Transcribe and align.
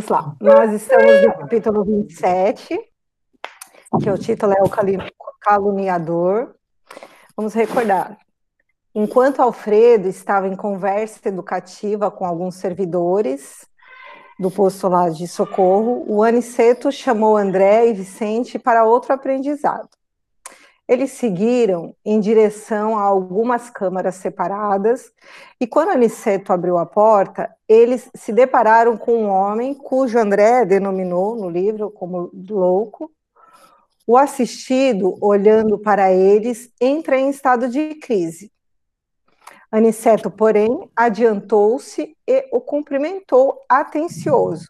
Vamos 0.00 0.08
lá. 0.08 0.34
Nós 0.40 0.72
estamos 0.72 1.22
no 1.22 1.34
capítulo 1.34 1.84
27, 1.84 2.80
que 4.02 4.10
o 4.10 4.16
título 4.16 4.54
é 4.54 4.62
O 4.62 4.70
Caluniador. 5.38 6.54
Vamos 7.36 7.52
recordar. 7.52 8.16
Enquanto 8.94 9.42
Alfredo 9.42 10.08
estava 10.08 10.48
em 10.48 10.56
conversa 10.56 11.28
educativa 11.28 12.10
com 12.10 12.24
alguns 12.24 12.54
servidores 12.54 13.68
do 14.38 14.50
posto 14.50 14.88
lá 14.88 15.10
de 15.10 15.28
socorro, 15.28 16.02
o 16.08 16.22
Aniceto 16.22 16.90
chamou 16.90 17.36
André 17.36 17.88
e 17.88 17.92
Vicente 17.92 18.58
para 18.58 18.86
outro 18.86 19.12
aprendizado. 19.12 19.90
Eles 20.90 21.12
seguiram 21.12 21.94
em 22.04 22.18
direção 22.18 22.98
a 22.98 23.02
algumas 23.02 23.70
câmaras 23.70 24.16
separadas, 24.16 25.12
e 25.60 25.64
quando 25.64 25.90
Aniceto 25.90 26.52
abriu 26.52 26.76
a 26.78 26.84
porta, 26.84 27.48
eles 27.68 28.10
se 28.12 28.32
depararam 28.32 28.96
com 28.96 29.12
um 29.12 29.28
homem 29.28 29.72
cujo 29.72 30.18
André 30.18 30.64
denominou 30.64 31.36
no 31.36 31.48
livro 31.48 31.92
como 31.92 32.28
louco. 32.34 33.08
O 34.04 34.16
assistido, 34.16 35.16
olhando 35.20 35.78
para 35.78 36.10
eles, 36.10 36.72
entra 36.80 37.16
em 37.16 37.30
estado 37.30 37.68
de 37.68 37.94
crise. 37.94 38.50
Aniceto, 39.70 40.28
porém, 40.28 40.90
adiantou-se 40.96 42.16
e 42.26 42.48
o 42.50 42.60
cumprimentou 42.60 43.60
atencioso. 43.68 44.66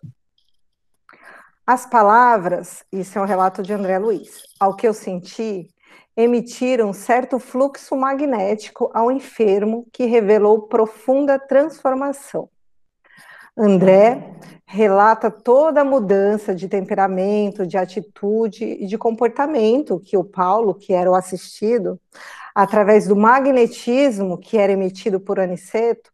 As 1.67 1.87
palavras, 1.87 2.85
isso 2.93 3.19
é 3.19 3.23
um 3.23 3.27
relato 3.27 3.63
de 3.63 3.73
André 3.73 3.99
Luiz, 3.99 4.43
ao 4.59 4.77
que 4.77 4.87
eu 4.87 4.93
senti, 4.93 5.71
emitiram 6.17 6.93
certo 6.93 7.39
fluxo 7.39 7.97
magnético 7.97 8.91
ao 8.93 9.11
enfermo 9.11 9.87
que 9.93 10.07
revelou 10.07 10.63
profunda 10.63 11.39
transformação. 11.39 12.49
André 13.57 14.35
relata 14.65 15.31
toda 15.31 15.81
a 15.81 15.85
mudança 15.85 16.55
de 16.55 16.69
temperamento, 16.69 17.67
de 17.67 17.77
atitude 17.77 18.65
e 18.65 18.87
de 18.87 18.97
comportamento 18.97 20.01
que 20.01 20.17
o 20.17 20.25
Paulo, 20.25 20.75
que 20.75 20.93
era 20.93 21.11
o 21.11 21.15
assistido, 21.15 22.01
através 22.55 23.07
do 23.07 23.17
magnetismo 23.17 24.39
que 24.39 24.57
era 24.57 24.73
emitido 24.73 25.21
por 25.21 25.41
Aniceto, 25.41 26.11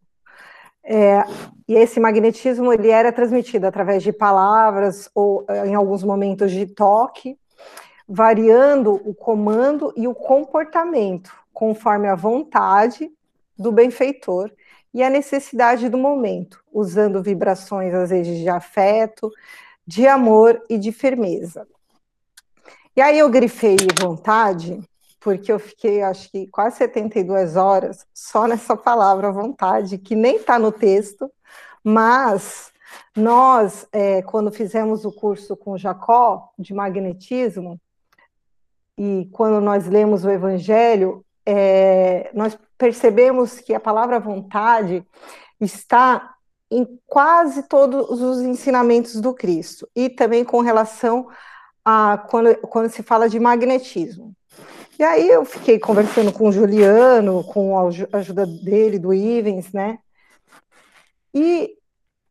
é, 0.89 1.25
e 1.67 1.75
esse 1.75 1.99
magnetismo 1.99 2.73
ele 2.73 2.91
era 2.91 3.13
transmitido 3.13 3.67
através 3.67 4.03
de 4.03 4.13
palavras 4.13 5.11
ou 5.13 5.45
em 5.67 5.75
alguns 5.75 6.05
momentos 6.05 6.53
de 6.53 6.65
toque, 6.65 7.37
variando 8.09 8.95
o 9.05 9.15
comando 9.15 9.93
e 9.97 10.07
o 10.07 10.15
comportamento 10.15 11.33
conforme 11.53 12.07
a 12.07 12.15
vontade 12.15 13.11
do 13.59 13.73
benfeitor 13.73 14.51
e 14.93 15.03
a 15.03 15.11
necessidade 15.11 15.89
do 15.89 15.99
momento, 15.99 16.63
usando 16.73 17.23
vibrações 17.23 17.93
às 17.95 18.11
vezes 18.11 18.39
de 18.39 18.49
afeto, 18.49 19.31
de 19.87 20.07
amor 20.07 20.63
e 20.69 20.79
de 20.79 20.93
firmeza. 20.93 21.67
E 22.95 23.01
aí 23.01 23.19
eu 23.19 23.29
grifei 23.29 23.77
vontade, 24.01 24.81
porque 25.21 25.53
eu 25.53 25.59
fiquei, 25.59 26.03
acho 26.03 26.31
que 26.31 26.47
quase 26.47 26.77
72 26.77 27.57
horas 27.57 28.07
só 28.15 28.47
nessa 28.47 28.77
palavra 28.77 29.33
vontade, 29.33 29.99
que 29.99 30.15
nem 30.15 30.37
está 30.37 30.59
no 30.59 30.73
texto, 30.73 31.31
mas 31.85 32.73
nós, 33.15 33.87
é, 33.93 34.23
quando 34.23 34.51
fizemos 34.51 35.05
o 35.05 35.13
curso 35.13 35.57
com 35.57 35.77
Jacó 35.77 36.51
de 36.59 36.73
magnetismo, 36.73 37.81
e 38.99 39.29
quando 39.33 39.61
nós 39.61 39.87
lemos 39.87 40.25
o 40.25 40.31
Evangelho, 40.31 41.25
é, 41.45 42.31
nós 42.35 42.59
percebemos 42.79 43.61
que 43.61 43.75
a 43.75 43.81
palavra 43.81 44.19
vontade 44.19 45.05
está 45.61 46.35
em 46.71 46.99
quase 47.07 47.63
todos 47.65 48.21
os 48.21 48.41
ensinamentos 48.41 49.21
do 49.21 49.33
Cristo, 49.35 49.89
e 49.95 50.09
também 50.09 50.45
com 50.45 50.61
relação 50.61 51.29
a 51.85 52.19
quando, 52.29 52.57
quando 52.63 52.91
se 52.91 53.03
fala 53.03 53.29
de 53.29 53.39
magnetismo. 53.39 54.35
E 54.99 55.05
aí 55.05 55.29
eu 55.29 55.45
fiquei 55.45 55.79
conversando 55.79 56.33
com 56.33 56.49
o 56.49 56.53
Juliano, 56.53 57.45
com 57.45 57.79
a 57.79 58.19
ajuda 58.19 58.47
dele, 58.47 58.99
do 58.99 59.13
Ivens, 59.13 59.73
né? 59.73 59.99
E 61.35 61.77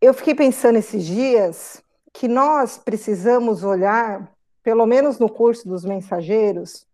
eu 0.02 0.14
fiquei 0.14 0.34
pensando 0.34 0.78
esses 0.78 1.06
dias 1.06 1.82
que 2.12 2.28
nós 2.28 2.78
precisamos 2.78 3.64
olhar 3.64 4.35
pelo 4.66 4.88
menos 4.88 5.20
no 5.20 5.30
curso 5.30 5.70
dos 5.70 5.86
mensageiros, 5.86 6.88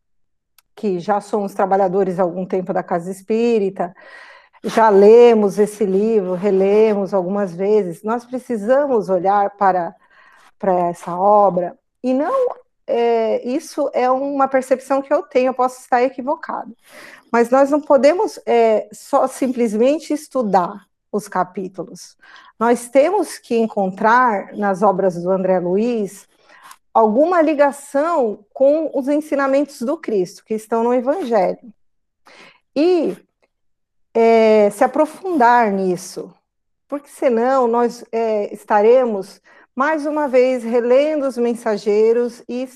que 0.75 0.99
já 0.99 1.21
somos 1.21 1.53
trabalhadores 1.53 2.19
há 2.19 2.23
algum 2.23 2.45
tempo 2.45 2.73
da 2.73 2.83
Casa 2.83 3.09
Espírita, 3.09 3.95
já 4.61 4.89
lemos 4.89 5.57
esse 5.57 5.85
livro, 5.85 6.33
relemos 6.33 7.13
algumas 7.13 7.55
vezes, 7.55 8.03
nós 8.03 8.25
precisamos 8.25 9.07
olhar 9.07 9.51
para, 9.51 9.95
para 10.59 10.89
essa 10.89 11.15
obra 11.15 11.77
e 12.03 12.13
não. 12.13 12.55
É, 12.85 13.41
isso 13.47 13.89
é 13.93 14.11
uma 14.11 14.49
percepção 14.49 15.01
que 15.01 15.13
eu 15.13 15.23
tenho, 15.23 15.47
eu 15.47 15.53
posso 15.53 15.79
estar 15.79 16.03
equivocado, 16.03 16.75
mas 17.31 17.49
nós 17.49 17.69
não 17.69 17.79
podemos 17.79 18.37
é, 18.45 18.89
só 18.91 19.27
simplesmente 19.27 20.11
estudar 20.11 20.87
os 21.09 21.29
capítulos. 21.29 22.17
Nós 22.59 22.89
temos 22.89 23.37
que 23.37 23.55
encontrar 23.55 24.53
nas 24.57 24.81
obras 24.81 25.15
do 25.15 25.31
André 25.31 25.57
Luiz 25.59 26.27
alguma 26.93 27.41
ligação 27.41 28.45
com 28.53 28.91
os 28.93 29.07
ensinamentos 29.07 29.81
do 29.81 29.97
Cristo, 29.97 30.43
que 30.45 30.53
estão 30.53 30.83
no 30.83 30.93
Evangelho. 30.93 31.73
E 32.75 33.15
é, 34.13 34.69
se 34.69 34.83
aprofundar 34.83 35.71
nisso, 35.71 36.33
porque 36.87 37.09
senão 37.09 37.67
nós 37.67 38.03
é, 38.11 38.53
estaremos 38.53 39.41
mais 39.75 40.05
uma 40.05 40.27
vez 40.27 40.63
relendo 40.63 41.27
os 41.27 41.37
mensageiros 41.37 42.43
e 42.47 42.67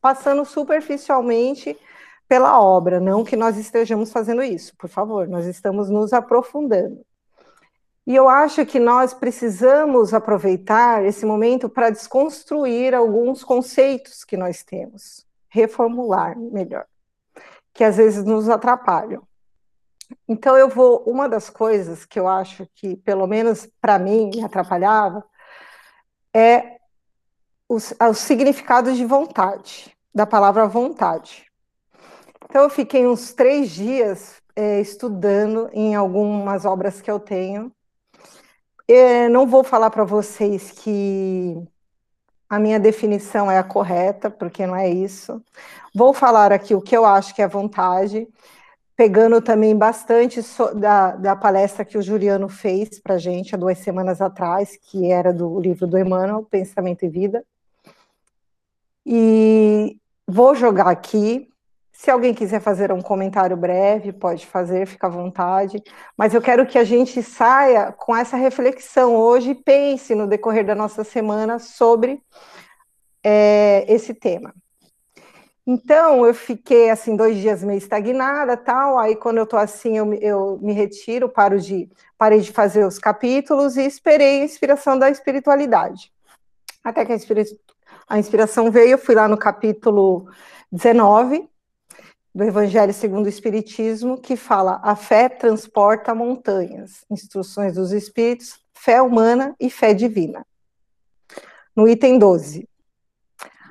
passando 0.00 0.44
superficialmente 0.44 1.78
pela 2.28 2.60
obra, 2.60 2.98
não 2.98 3.24
que 3.24 3.36
nós 3.36 3.56
estejamos 3.56 4.10
fazendo 4.10 4.42
isso, 4.42 4.74
por 4.76 4.88
favor, 4.88 5.28
nós 5.28 5.46
estamos 5.46 5.90
nos 5.90 6.12
aprofundando. 6.12 7.04
E 8.06 8.16
eu 8.16 8.28
acho 8.28 8.66
que 8.66 8.80
nós 8.80 9.14
precisamos 9.14 10.12
aproveitar 10.12 11.04
esse 11.04 11.24
momento 11.24 11.68
para 11.68 11.90
desconstruir 11.90 12.94
alguns 12.94 13.44
conceitos 13.44 14.24
que 14.24 14.36
nós 14.36 14.64
temos, 14.64 15.24
reformular 15.48 16.36
melhor, 16.36 16.84
que 17.72 17.84
às 17.84 17.96
vezes 17.96 18.24
nos 18.24 18.48
atrapalham. 18.48 19.22
Então 20.28 20.56
eu 20.56 20.68
vou, 20.68 21.04
uma 21.06 21.28
das 21.28 21.48
coisas 21.48 22.04
que 22.04 22.18
eu 22.18 22.26
acho 22.26 22.66
que, 22.74 22.96
pelo 22.96 23.26
menos 23.26 23.68
para 23.80 23.98
mim, 23.98 24.30
me 24.34 24.42
atrapalhava, 24.42 25.24
é 26.34 26.78
o, 27.68 27.76
o 27.76 28.14
significado 28.14 28.92
de 28.92 29.04
vontade, 29.04 29.96
da 30.12 30.26
palavra 30.26 30.66
vontade. 30.66 31.46
Então 32.44 32.64
eu 32.64 32.70
fiquei 32.70 33.06
uns 33.06 33.32
três 33.32 33.70
dias 33.70 34.42
é, 34.56 34.80
estudando 34.80 35.70
em 35.72 35.94
algumas 35.94 36.64
obras 36.64 37.00
que 37.00 37.10
eu 37.10 37.20
tenho, 37.20 37.72
eu 38.88 39.30
não 39.30 39.46
vou 39.46 39.64
falar 39.64 39.90
para 39.90 40.04
vocês 40.04 40.70
que 40.70 41.56
a 42.48 42.58
minha 42.58 42.78
definição 42.78 43.50
é 43.50 43.58
a 43.58 43.64
correta, 43.64 44.30
porque 44.30 44.66
não 44.66 44.76
é 44.76 44.88
isso. 44.90 45.42
Vou 45.94 46.12
falar 46.12 46.52
aqui 46.52 46.74
o 46.74 46.82
que 46.82 46.96
eu 46.96 47.04
acho 47.04 47.34
que 47.34 47.40
é 47.40 47.48
vontade, 47.48 48.28
pegando 48.96 49.40
também 49.40 49.76
bastante 49.76 50.42
so, 50.42 50.74
da, 50.74 51.12
da 51.16 51.36
palestra 51.36 51.84
que 51.84 51.96
o 51.96 52.02
Juliano 52.02 52.48
fez 52.48 53.00
para 53.00 53.18
gente 53.18 53.54
há 53.54 53.58
duas 53.58 53.78
semanas 53.78 54.20
atrás, 54.20 54.76
que 54.76 55.10
era 55.10 55.32
do 55.32 55.58
livro 55.60 55.86
do 55.86 55.98
Emmanuel, 55.98 56.46
Pensamento 56.50 57.04
e 57.04 57.08
Vida. 57.08 57.44
E 59.04 59.96
vou 60.26 60.54
jogar 60.54 60.88
aqui 60.88 61.51
se 62.02 62.10
alguém 62.10 62.34
quiser 62.34 62.60
fazer 62.60 62.90
um 62.90 63.00
comentário 63.00 63.56
breve, 63.56 64.12
pode 64.12 64.44
fazer, 64.44 64.88
fica 64.88 65.06
à 65.06 65.10
vontade. 65.10 65.80
Mas 66.16 66.34
eu 66.34 66.42
quero 66.42 66.66
que 66.66 66.76
a 66.76 66.82
gente 66.82 67.22
saia 67.22 67.92
com 67.92 68.16
essa 68.16 68.36
reflexão 68.36 69.14
hoje 69.14 69.50
e 69.50 69.54
pense 69.54 70.12
no 70.12 70.26
decorrer 70.26 70.66
da 70.66 70.74
nossa 70.74 71.04
semana 71.04 71.60
sobre 71.60 72.20
é, 73.22 73.84
esse 73.86 74.12
tema. 74.14 74.52
Então, 75.64 76.26
eu 76.26 76.34
fiquei, 76.34 76.90
assim, 76.90 77.14
dois 77.14 77.36
dias 77.36 77.62
meio 77.62 77.78
estagnada, 77.78 78.56
tal, 78.56 78.98
aí 78.98 79.14
quando 79.14 79.38
eu 79.38 79.46
tô 79.46 79.56
assim, 79.56 79.96
eu, 79.96 80.12
eu 80.14 80.58
me 80.60 80.72
retiro, 80.72 81.28
paro 81.28 81.60
de, 81.60 81.88
parei 82.18 82.40
de 82.40 82.50
fazer 82.50 82.84
os 82.84 82.98
capítulos 82.98 83.76
e 83.76 83.82
esperei 83.82 84.40
a 84.40 84.44
inspiração 84.44 84.98
da 84.98 85.08
espiritualidade. 85.08 86.12
Até 86.82 87.04
que 87.04 87.12
a, 87.12 87.14
inspira, 87.14 87.44
a 88.08 88.18
inspiração 88.18 88.72
veio, 88.72 88.90
eu 88.90 88.98
fui 88.98 89.14
lá 89.14 89.28
no 89.28 89.38
capítulo 89.38 90.28
19, 90.72 91.51
do 92.34 92.44
Evangelho 92.44 92.94
segundo 92.94 93.26
o 93.26 93.28
Espiritismo, 93.28 94.20
que 94.20 94.36
fala: 94.36 94.80
a 94.82 94.96
fé 94.96 95.28
transporta 95.28 96.14
montanhas, 96.14 97.04
instruções 97.10 97.74
dos 97.74 97.92
Espíritos, 97.92 98.58
fé 98.72 99.02
humana 99.02 99.54
e 99.60 99.68
fé 99.68 99.92
divina. 99.92 100.46
No 101.74 101.88
item 101.88 102.18
12. 102.18 102.68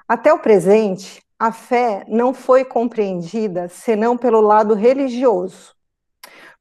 Até 0.08 0.34
o 0.34 0.40
presente, 0.40 1.24
a 1.40 1.52
fé 1.52 2.06
não 2.08 2.34
foi 2.34 2.64
compreendida 2.64 3.68
senão 3.70 4.18
pelo 4.18 4.42
lado 4.42 4.74
religioso, 4.74 5.76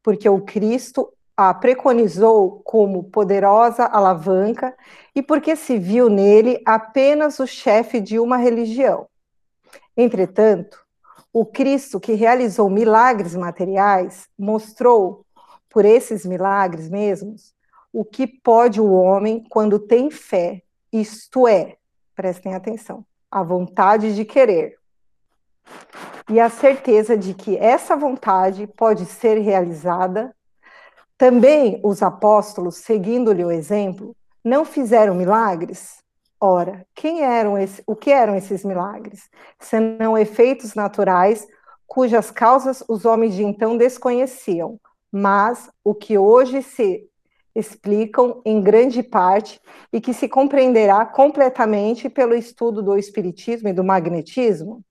porque 0.02 0.28
o 0.28 0.40
Cristo 0.40 1.12
a 1.36 1.54
preconizou 1.54 2.60
como 2.64 3.04
poderosa 3.04 3.84
alavanca 3.84 4.76
e 5.14 5.22
porque 5.22 5.56
se 5.56 5.78
viu 5.78 6.10
nele 6.10 6.62
apenas 6.66 7.38
o 7.40 7.46
chefe 7.46 7.98
de 7.98 8.18
uma 8.18 8.36
religião. 8.36 9.08
Entretanto, 9.96 10.84
o 11.32 11.44
Cristo 11.46 12.00
que 12.00 12.14
realizou 12.14 12.68
milagres 12.68 13.34
materiais 13.34 14.28
mostrou, 14.38 15.24
por 15.68 15.84
esses 15.84 16.26
milagres 16.26 16.88
mesmos, 16.88 17.54
o 17.92 18.04
que 18.04 18.26
pode 18.26 18.80
o 18.80 18.92
homem 18.92 19.44
quando 19.48 19.78
tem 19.78 20.10
fé, 20.10 20.62
isto 20.92 21.46
é, 21.46 21.76
prestem 22.14 22.54
atenção, 22.54 23.04
a 23.30 23.42
vontade 23.42 24.14
de 24.14 24.24
querer. 24.24 24.76
E 26.28 26.40
a 26.40 26.48
certeza 26.48 27.16
de 27.16 27.34
que 27.34 27.56
essa 27.56 27.96
vontade 27.96 28.66
pode 28.66 29.04
ser 29.06 29.38
realizada. 29.38 30.34
Também 31.16 31.80
os 31.82 32.02
apóstolos, 32.02 32.76
seguindo-lhe 32.76 33.44
o 33.44 33.50
exemplo, 33.50 34.16
não 34.44 34.64
fizeram 34.64 35.14
milagres? 35.14 35.99
Ora, 36.40 36.86
quem 36.94 37.22
eram 37.22 37.58
esse, 37.58 37.82
o 37.86 37.94
que 37.94 38.10
eram 38.10 38.34
esses 38.34 38.64
milagres? 38.64 39.28
Senão 39.58 40.16
efeitos 40.16 40.74
naturais, 40.74 41.46
cujas 41.86 42.30
causas 42.30 42.82
os 42.88 43.04
homens 43.04 43.34
de 43.34 43.42
então 43.42 43.76
desconheciam, 43.76 44.80
mas 45.12 45.68
o 45.84 45.94
que 45.94 46.16
hoje 46.16 46.62
se 46.62 47.06
explicam 47.54 48.40
em 48.46 48.62
grande 48.62 49.02
parte 49.02 49.60
e 49.92 50.00
que 50.00 50.14
se 50.14 50.28
compreenderá 50.28 51.04
completamente 51.04 52.08
pelo 52.08 52.34
estudo 52.34 52.80
do 52.82 52.96
espiritismo 52.96 53.68
e 53.68 53.72
do 53.74 53.84
magnetismo? 53.84 54.82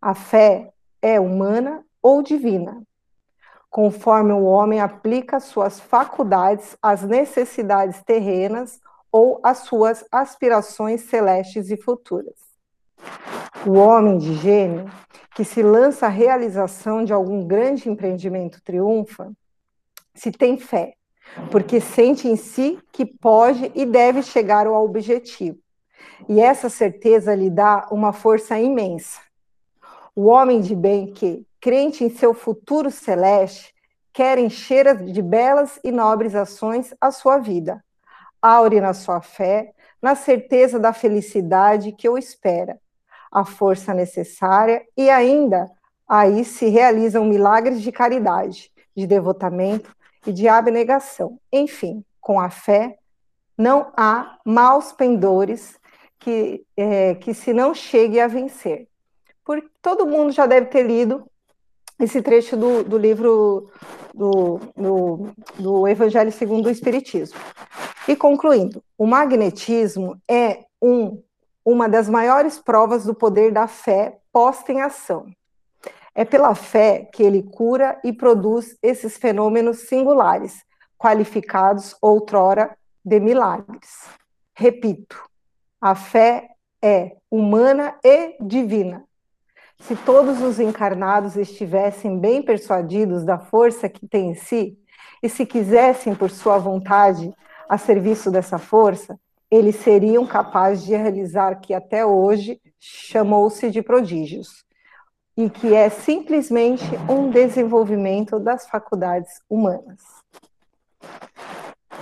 A 0.00 0.14
fé 0.14 0.72
é 1.00 1.20
humana 1.20 1.84
ou 2.02 2.22
divina, 2.22 2.82
conforme 3.70 4.32
o 4.32 4.42
homem 4.42 4.80
aplica 4.80 5.38
suas 5.38 5.78
faculdades 5.78 6.76
às 6.82 7.02
necessidades 7.02 8.02
terrenas 8.02 8.80
ou 9.12 9.38
às 9.42 9.58
suas 9.58 10.04
aspirações 10.10 11.02
celestes 11.02 11.70
e 11.70 11.76
futuras. 11.76 12.34
O 13.66 13.74
homem 13.74 14.16
de 14.16 14.34
gênio, 14.34 14.90
que 15.36 15.44
se 15.44 15.62
lança 15.62 16.06
à 16.06 16.08
realização 16.08 17.04
de 17.04 17.12
algum 17.12 17.46
grande 17.46 17.88
empreendimento 17.88 18.60
triunfa, 18.64 19.30
se 20.14 20.32
tem 20.32 20.56
fé, 20.56 20.94
porque 21.50 21.80
sente 21.80 22.26
em 22.26 22.36
si 22.36 22.78
que 22.90 23.04
pode 23.04 23.70
e 23.74 23.84
deve 23.84 24.22
chegar 24.22 24.66
ao 24.66 24.82
objetivo. 24.84 25.58
E 26.28 26.40
essa 26.40 26.68
certeza 26.68 27.34
lhe 27.34 27.50
dá 27.50 27.86
uma 27.90 28.12
força 28.12 28.58
imensa. 28.58 29.20
O 30.14 30.26
homem 30.26 30.60
de 30.60 30.74
bem 30.74 31.12
que, 31.12 31.46
crente 31.60 32.04
em 32.04 32.10
seu 32.10 32.34
futuro 32.34 32.90
celeste, 32.90 33.72
quer 34.12 34.38
encher 34.38 34.94
de 35.04 35.22
belas 35.22 35.78
e 35.82 35.90
nobres 35.90 36.34
ações 36.34 36.94
a 37.00 37.10
sua 37.10 37.38
vida, 37.38 37.82
aure 38.42 38.80
na 38.80 38.92
sua 38.92 39.22
fé, 39.22 39.72
na 40.02 40.14
certeza 40.16 40.78
da 40.78 40.92
felicidade 40.92 41.92
que 41.92 42.08
o 42.08 42.18
espera, 42.18 42.78
a 43.30 43.44
força 43.44 43.94
necessária 43.94 44.84
e 44.96 45.08
ainda 45.08 45.70
aí 46.06 46.44
se 46.44 46.68
realizam 46.68 47.24
milagres 47.24 47.80
de 47.80 47.92
caridade, 47.92 48.70
de 48.94 49.06
devotamento, 49.06 49.94
e 50.26 50.32
de 50.32 50.48
abnegação. 50.48 51.38
Enfim, 51.52 52.04
com 52.20 52.40
a 52.40 52.50
fé, 52.50 52.98
não 53.56 53.92
há 53.96 54.38
maus 54.44 54.92
pendores 54.92 55.78
que, 56.18 56.64
é, 56.76 57.14
que 57.16 57.34
se 57.34 57.52
não 57.52 57.74
chegue 57.74 58.20
a 58.20 58.28
vencer. 58.28 58.86
Porque 59.44 59.68
todo 59.80 60.06
mundo 60.06 60.32
já 60.32 60.46
deve 60.46 60.66
ter 60.66 60.84
lido 60.84 61.24
esse 61.98 62.22
trecho 62.22 62.56
do, 62.56 62.84
do 62.84 62.96
livro 62.96 63.70
do, 64.14 64.60
do, 64.76 65.32
do 65.58 65.88
Evangelho 65.88 66.32
segundo 66.32 66.66
o 66.66 66.70
Espiritismo. 66.70 67.38
E 68.08 68.16
concluindo, 68.16 68.82
o 68.98 69.06
magnetismo 69.06 70.20
é 70.28 70.64
um, 70.80 71.22
uma 71.64 71.88
das 71.88 72.08
maiores 72.08 72.58
provas 72.58 73.04
do 73.04 73.14
poder 73.14 73.52
da 73.52 73.68
fé 73.68 74.18
posta 74.32 74.72
em 74.72 74.80
ação. 74.80 75.26
É 76.14 76.24
pela 76.24 76.54
fé 76.54 77.08
que 77.12 77.22
ele 77.22 77.42
cura 77.42 77.98
e 78.04 78.12
produz 78.12 78.76
esses 78.82 79.16
fenômenos 79.16 79.88
singulares, 79.88 80.64
qualificados 80.98 81.96
outrora 82.02 82.76
de 83.04 83.18
milagres. 83.20 84.08
Repito, 84.54 85.22
a 85.80 85.94
fé 85.94 86.50
é 86.82 87.16
humana 87.30 87.96
e 88.04 88.36
divina. 88.40 89.04
Se 89.80 89.96
todos 89.96 90.40
os 90.42 90.60
encarnados 90.60 91.36
estivessem 91.36 92.18
bem 92.18 92.42
persuadidos 92.42 93.24
da 93.24 93.38
força 93.38 93.88
que 93.88 94.06
tem 94.06 94.30
em 94.30 94.34
si, 94.34 94.78
e 95.22 95.28
se 95.28 95.46
quisessem, 95.46 96.14
por 96.14 96.30
sua 96.30 96.58
vontade, 96.58 97.32
a 97.72 97.78
serviço 97.78 98.30
dessa 98.30 98.58
força, 98.58 99.18
eles 99.50 99.76
seriam 99.76 100.26
capazes 100.26 100.84
de 100.84 100.94
realizar 100.94 101.54
que 101.54 101.72
até 101.72 102.04
hoje 102.04 102.60
chamou-se 102.78 103.70
de 103.70 103.80
prodígios 103.80 104.62
e 105.34 105.48
que 105.48 105.72
é 105.72 105.88
simplesmente 105.88 106.84
um 107.08 107.30
desenvolvimento 107.30 108.38
das 108.38 108.68
faculdades 108.68 109.40
humanas. 109.48 110.02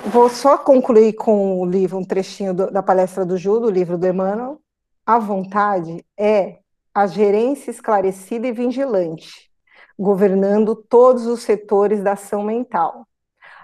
Vou 0.06 0.28
só 0.28 0.58
concluir 0.58 1.12
com 1.12 1.60
o 1.60 1.64
livro, 1.64 1.98
um 1.98 2.04
trechinho 2.04 2.52
do, 2.52 2.68
da 2.68 2.82
palestra 2.82 3.24
do 3.24 3.38
Ju, 3.38 3.60
do 3.60 3.70
livro 3.70 3.96
do 3.96 4.08
Emmanuel. 4.08 4.60
A 5.06 5.20
vontade 5.20 6.04
é 6.18 6.58
a 6.92 7.06
gerência 7.06 7.70
esclarecida 7.70 8.48
e 8.48 8.50
vigilante, 8.50 9.48
governando 9.96 10.74
todos 10.74 11.26
os 11.26 11.42
setores 11.42 12.02
da 12.02 12.14
ação 12.14 12.42
mental. 12.42 13.06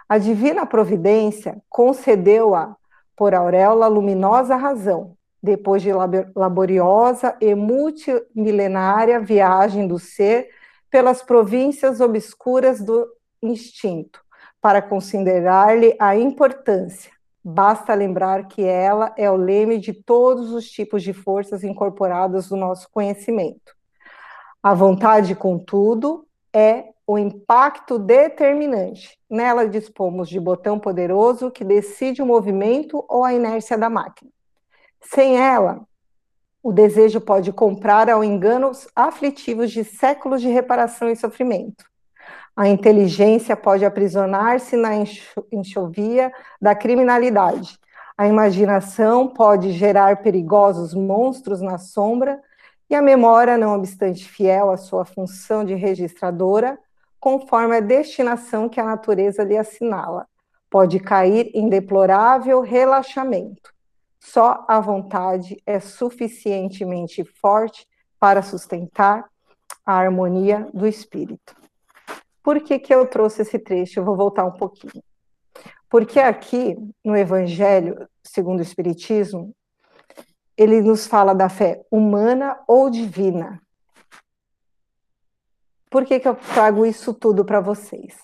A 0.08 0.18
divina 0.18 0.64
providência 0.64 1.60
concedeu-a 1.68 2.76
por 3.16 3.34
auréola 3.34 3.88
luminosa 3.88 4.54
razão, 4.54 5.16
depois 5.42 5.82
de 5.82 5.90
laboriosa 6.34 7.36
e 7.40 7.54
multimilenária 7.54 9.18
viagem 9.18 9.88
do 9.88 9.98
ser 9.98 10.48
pelas 10.90 11.22
províncias 11.22 12.00
obscuras 12.00 12.80
do 12.80 13.06
instinto, 13.42 14.20
para 14.60 14.80
considerar-lhe 14.80 15.96
a 15.98 16.16
importância. 16.16 17.10
Basta 17.44 17.94
lembrar 17.94 18.48
que 18.48 18.64
ela 18.64 19.12
é 19.16 19.30
o 19.30 19.36
leme 19.36 19.78
de 19.78 19.92
todos 19.92 20.52
os 20.52 20.68
tipos 20.68 21.02
de 21.02 21.12
forças 21.12 21.64
incorporadas 21.64 22.50
no 22.50 22.56
nosso 22.56 22.88
conhecimento. 22.90 23.74
A 24.62 24.74
vontade, 24.74 25.34
contudo, 25.34 26.26
é 26.52 26.86
o 27.06 27.16
impacto 27.16 27.98
determinante. 27.98 29.16
Nela 29.30 29.68
dispomos 29.68 30.28
de 30.28 30.40
botão 30.40 30.78
poderoso 30.78 31.50
que 31.50 31.64
decide 31.64 32.20
o 32.20 32.26
movimento 32.26 33.04
ou 33.08 33.22
a 33.22 33.32
inércia 33.32 33.78
da 33.78 33.88
máquina. 33.88 34.30
Sem 35.00 35.38
ela, 35.38 35.82
o 36.62 36.72
desejo 36.72 37.20
pode 37.20 37.52
comprar 37.52 38.10
ao 38.10 38.24
engano 38.24 38.70
os 38.70 38.88
aflitivos 38.96 39.70
de 39.70 39.84
séculos 39.84 40.42
de 40.42 40.48
reparação 40.48 41.08
e 41.08 41.14
sofrimento. 41.14 41.84
A 42.56 42.68
inteligência 42.68 43.54
pode 43.54 43.84
aprisionar-se 43.84 44.76
na 44.76 44.90
enxovia 45.52 46.32
da 46.60 46.74
criminalidade. 46.74 47.78
A 48.18 48.26
imaginação 48.26 49.28
pode 49.28 49.72
gerar 49.72 50.22
perigosos 50.22 50.94
monstros 50.94 51.60
na 51.60 51.78
sombra, 51.78 52.40
e 52.88 52.94
a 52.94 53.02
memória, 53.02 53.58
não 53.58 53.74
obstante 53.76 54.24
fiel 54.26 54.70
à 54.70 54.76
sua 54.76 55.04
função 55.04 55.64
de 55.64 55.74
registradora, 55.74 56.78
conforme 57.26 57.76
a 57.76 57.80
destinação 57.80 58.68
que 58.68 58.78
a 58.78 58.84
natureza 58.84 59.42
lhe 59.42 59.58
assinala, 59.58 60.28
pode 60.70 61.00
cair 61.00 61.50
em 61.54 61.68
deplorável 61.68 62.60
relaxamento. 62.60 63.74
Só 64.20 64.64
a 64.68 64.78
vontade 64.78 65.60
é 65.66 65.80
suficientemente 65.80 67.24
forte 67.24 67.84
para 68.20 68.42
sustentar 68.42 69.24
a 69.84 69.94
harmonia 69.94 70.68
do 70.72 70.86
espírito. 70.86 71.56
Por 72.44 72.60
que, 72.60 72.78
que 72.78 72.94
eu 72.94 73.04
trouxe 73.08 73.42
esse 73.42 73.58
trecho? 73.58 73.98
Eu 73.98 74.04
vou 74.04 74.14
voltar 74.14 74.44
um 74.44 74.52
pouquinho. 74.52 75.02
Porque 75.90 76.20
aqui, 76.20 76.76
no 77.04 77.16
Evangelho, 77.16 78.08
segundo 78.22 78.60
o 78.60 78.62
Espiritismo, 78.62 79.52
ele 80.56 80.80
nos 80.80 81.08
fala 81.08 81.34
da 81.34 81.48
fé 81.48 81.84
humana 81.90 82.56
ou 82.68 82.88
divina. 82.88 83.60
Por 85.96 86.04
que, 86.04 86.20
que 86.20 86.28
eu 86.28 86.34
trago 86.34 86.84
isso 86.84 87.14
tudo 87.14 87.42
para 87.42 87.58
vocês? 87.58 88.14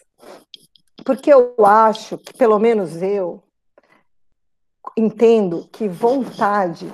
Porque 1.07 1.33
eu 1.33 1.55
acho 1.65 2.19
que, 2.19 2.35
pelo 2.35 2.59
menos 2.59 3.01
eu, 3.01 3.43
entendo 4.95 5.67
que 5.73 5.89
vontade 5.89 6.93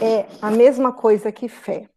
é 0.00 0.24
a 0.40 0.50
mesma 0.50 0.94
coisa 0.94 1.30
que 1.30 1.46
fé. 1.46 1.90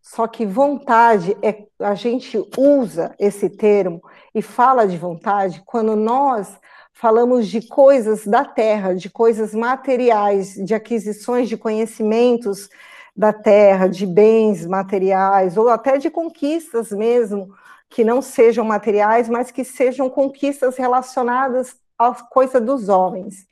Só 0.00 0.26
que 0.26 0.46
vontade 0.46 1.36
é 1.42 1.66
a 1.80 1.94
gente 1.94 2.42
usa 2.56 3.14
esse 3.18 3.50
termo 3.50 4.02
e 4.34 4.40
fala 4.40 4.88
de 4.88 4.96
vontade 4.96 5.62
quando 5.66 5.94
nós 5.94 6.58
falamos 6.94 7.46
de 7.46 7.60
coisas 7.68 8.26
da 8.26 8.42
terra, 8.42 8.94
de 8.94 9.10
coisas 9.10 9.52
materiais, 9.52 10.54
de 10.54 10.74
aquisições 10.74 11.46
de 11.46 11.58
conhecimentos 11.58 12.70
da 13.18 13.32
terra, 13.32 13.88
de 13.88 14.06
bens 14.06 14.64
materiais 14.64 15.56
ou 15.56 15.68
até 15.68 15.98
de 15.98 16.08
conquistas 16.08 16.92
mesmo 16.92 17.52
que 17.90 18.04
não 18.04 18.22
sejam 18.22 18.64
materiais, 18.64 19.28
mas 19.28 19.50
que 19.50 19.64
sejam 19.64 20.08
conquistas 20.08 20.76
relacionadas 20.76 21.76
à 21.98 22.14
coisa 22.14 22.60
dos 22.60 22.88
homens. 22.88 23.48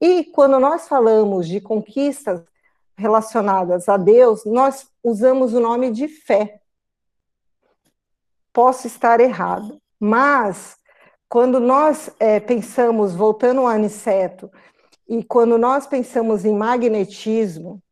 E 0.00 0.24
quando 0.24 0.58
nós 0.58 0.88
falamos 0.88 1.46
de 1.46 1.60
conquistas 1.60 2.42
relacionadas 2.96 3.86
a 3.86 3.98
Deus, 3.98 4.46
nós 4.46 4.88
usamos 5.04 5.52
o 5.52 5.60
nome 5.60 5.90
de 5.90 6.08
fé. 6.08 6.60
Posso 8.50 8.86
estar 8.86 9.20
errado, 9.20 9.78
mas 10.00 10.78
quando 11.28 11.60
nós 11.60 12.10
é, 12.18 12.40
pensamos, 12.40 13.14
voltando 13.14 13.60
ao 13.60 13.66
Aniceto, 13.66 14.50
e 15.06 15.22
quando 15.22 15.58
nós 15.58 15.86
pensamos 15.86 16.46
em 16.46 16.54
magnetismo, 16.54 17.82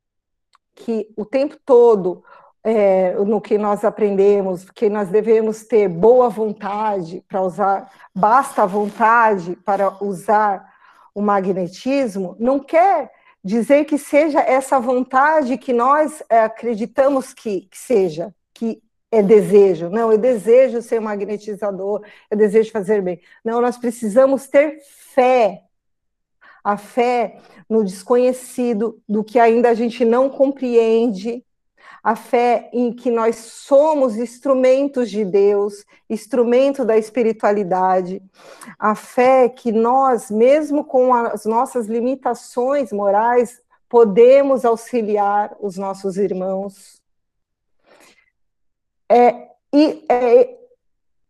que 0.75 1.09
o 1.17 1.25
tempo 1.25 1.57
todo 1.65 2.23
é, 2.63 3.15
no 3.15 3.41
que 3.41 3.57
nós 3.57 3.85
aprendemos, 3.85 4.69
que 4.71 4.89
nós 4.89 5.09
devemos 5.09 5.65
ter 5.65 5.89
boa 5.89 6.29
vontade 6.29 7.25
para 7.29 7.43
usar, 7.43 7.91
basta 8.15 8.67
vontade 8.67 9.57
para 9.65 10.03
usar 10.03 10.69
o 11.15 11.23
magnetismo, 11.23 12.37
não 12.39 12.59
quer 12.61 13.11
dizer 13.43 13.85
que 13.87 13.97
seja 13.97 14.41
essa 14.41 14.79
vontade 14.79 15.57
que 15.57 15.73
nós 15.73 16.23
é, 16.29 16.41
acreditamos 16.41 17.33
que, 17.33 17.63
que 17.71 17.79
seja, 17.79 18.35
que 18.53 18.83
é 19.11 19.23
desejo. 19.23 19.89
Não, 19.89 20.13
eu 20.13 20.19
desejo 20.19 20.83
ser 20.83 21.01
um 21.01 21.05
magnetizador, 21.05 22.03
eu 22.31 22.37
desejo 22.37 22.71
fazer 22.71 23.03
bem. 23.03 23.21
Não, 23.45 23.61
nós 23.61 23.77
precisamos 23.77 24.47
ter 24.47 24.79
fé. 25.15 25.63
A 26.63 26.77
fé 26.77 27.39
no 27.69 27.85
desconhecido, 27.85 29.01
do 29.09 29.25
que 29.25 29.39
ainda 29.39 29.71
a 29.71 29.75
gente 29.75 30.05
não 30.05 30.29
compreende, 30.29 31.45
a 32.03 32.17
fé 32.17 32.71
em 32.73 32.93
que 32.93 33.11
nós 33.11 33.37
somos 33.37 34.17
instrumentos 34.17 35.11
de 35.11 35.25
Deus, 35.25 35.85
instrumento 36.09 36.85
da 36.85 36.97
espiritualidade, 36.97 38.23
a 38.79 38.95
fé 38.95 39.49
que 39.49 39.71
nós, 39.71 40.31
mesmo 40.31 40.85
com 40.85 41.13
as 41.13 41.45
nossas 41.45 41.87
limitações 41.87 42.91
morais, 42.91 43.61
podemos 43.89 44.65
auxiliar 44.65 45.55
os 45.61 45.77
nossos 45.77 46.17
irmãos. 46.17 47.03
É, 49.09 49.49
e 49.73 50.05
é 50.09 50.57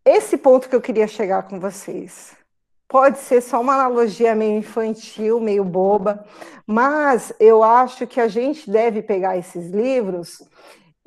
esse 0.05 0.37
ponto 0.37 0.69
que 0.69 0.77
eu 0.77 0.81
queria 0.81 1.09
chegar 1.09 1.49
com 1.49 1.59
vocês. 1.59 2.37
Pode 2.91 3.19
ser 3.19 3.41
só 3.41 3.61
uma 3.61 3.75
analogia 3.75 4.35
meio 4.35 4.59
infantil, 4.59 5.39
meio 5.39 5.63
boba, 5.65 6.27
mas 6.67 7.33
eu 7.39 7.63
acho 7.63 8.05
que 8.05 8.21
a 8.21 8.27
gente 8.27 8.69
deve 8.69 9.01
pegar 9.01 9.39
esses 9.39 9.71
livros 9.71 10.43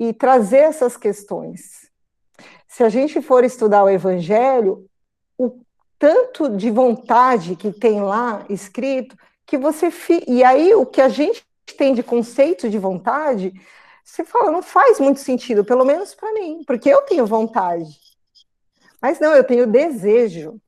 e 0.00 0.10
trazer 0.14 0.60
essas 0.60 0.96
questões. 0.96 1.90
Se 2.66 2.82
a 2.82 2.88
gente 2.88 3.20
for 3.20 3.44
estudar 3.44 3.84
o 3.84 3.90
Evangelho, 3.90 4.86
o 5.36 5.60
tanto 5.98 6.56
de 6.56 6.70
vontade 6.70 7.54
que 7.54 7.70
tem 7.70 8.00
lá 8.00 8.46
escrito, 8.48 9.14
que 9.44 9.58
você. 9.58 9.90
Fi... 9.90 10.24
E 10.26 10.42
aí, 10.42 10.74
o 10.74 10.86
que 10.86 11.02
a 11.02 11.10
gente 11.10 11.44
tem 11.76 11.92
de 11.92 12.02
conceito 12.02 12.70
de 12.70 12.78
vontade, 12.78 13.52
você 14.02 14.24
fala, 14.24 14.50
não 14.50 14.62
faz 14.62 14.98
muito 14.98 15.20
sentido, 15.20 15.62
pelo 15.62 15.84
menos 15.84 16.14
para 16.14 16.32
mim, 16.32 16.62
porque 16.66 16.88
eu 16.88 17.02
tenho 17.02 17.26
vontade. 17.26 17.90
Mas 19.02 19.20
não, 19.20 19.34
eu 19.34 19.44
tenho 19.44 19.66
desejo. 19.66 20.58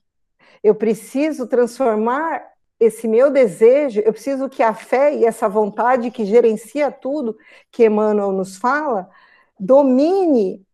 Eu 0.67 0.75
preciso 0.75 1.47
transformar 1.47 2.45
esse 2.81 3.07
meu 3.07 3.31
desejo, 3.31 4.01
eu 4.01 4.13
preciso 4.13 4.49
que 4.49 4.65
a 4.65 4.75
fé 4.75 5.15
e 5.15 5.25
essa 5.25 5.49
vontade 5.49 6.11
que 6.11 6.25
gerencia 6.25 6.91
tudo 6.91 7.39
que 7.71 7.85
Emmanuel 7.85 8.33
nos 8.33 8.57
fala, 8.57 9.09
domine, 9.61 10.67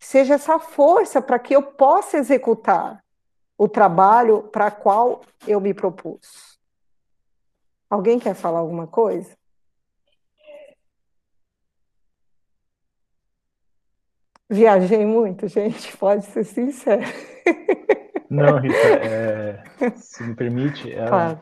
seja 0.00 0.34
essa 0.34 0.58
força 0.58 1.22
para 1.22 1.38
que 1.38 1.54
eu 1.54 1.62
possa 1.62 2.18
executar 2.18 3.00
o 3.56 3.68
trabalho 3.68 4.42
para 4.42 4.72
qual 4.72 5.20
eu 5.46 5.60
me 5.60 5.72
propus. 5.72 6.58
Alguém 7.88 8.18
quer 8.18 8.34
falar 8.34 8.58
alguma 8.58 8.88
coisa? 8.88 9.38
Viajei 14.50 15.06
muito, 15.06 15.46
gente, 15.46 15.96
pode 15.96 16.26
ser 16.26 16.42
sincero. 16.42 17.04
Não, 18.30 18.58
Rita, 18.58 18.76
é, 18.76 19.62
se 19.96 20.22
me 20.22 20.34
permite, 20.34 20.92
é, 20.92 21.06
claro. 21.06 21.40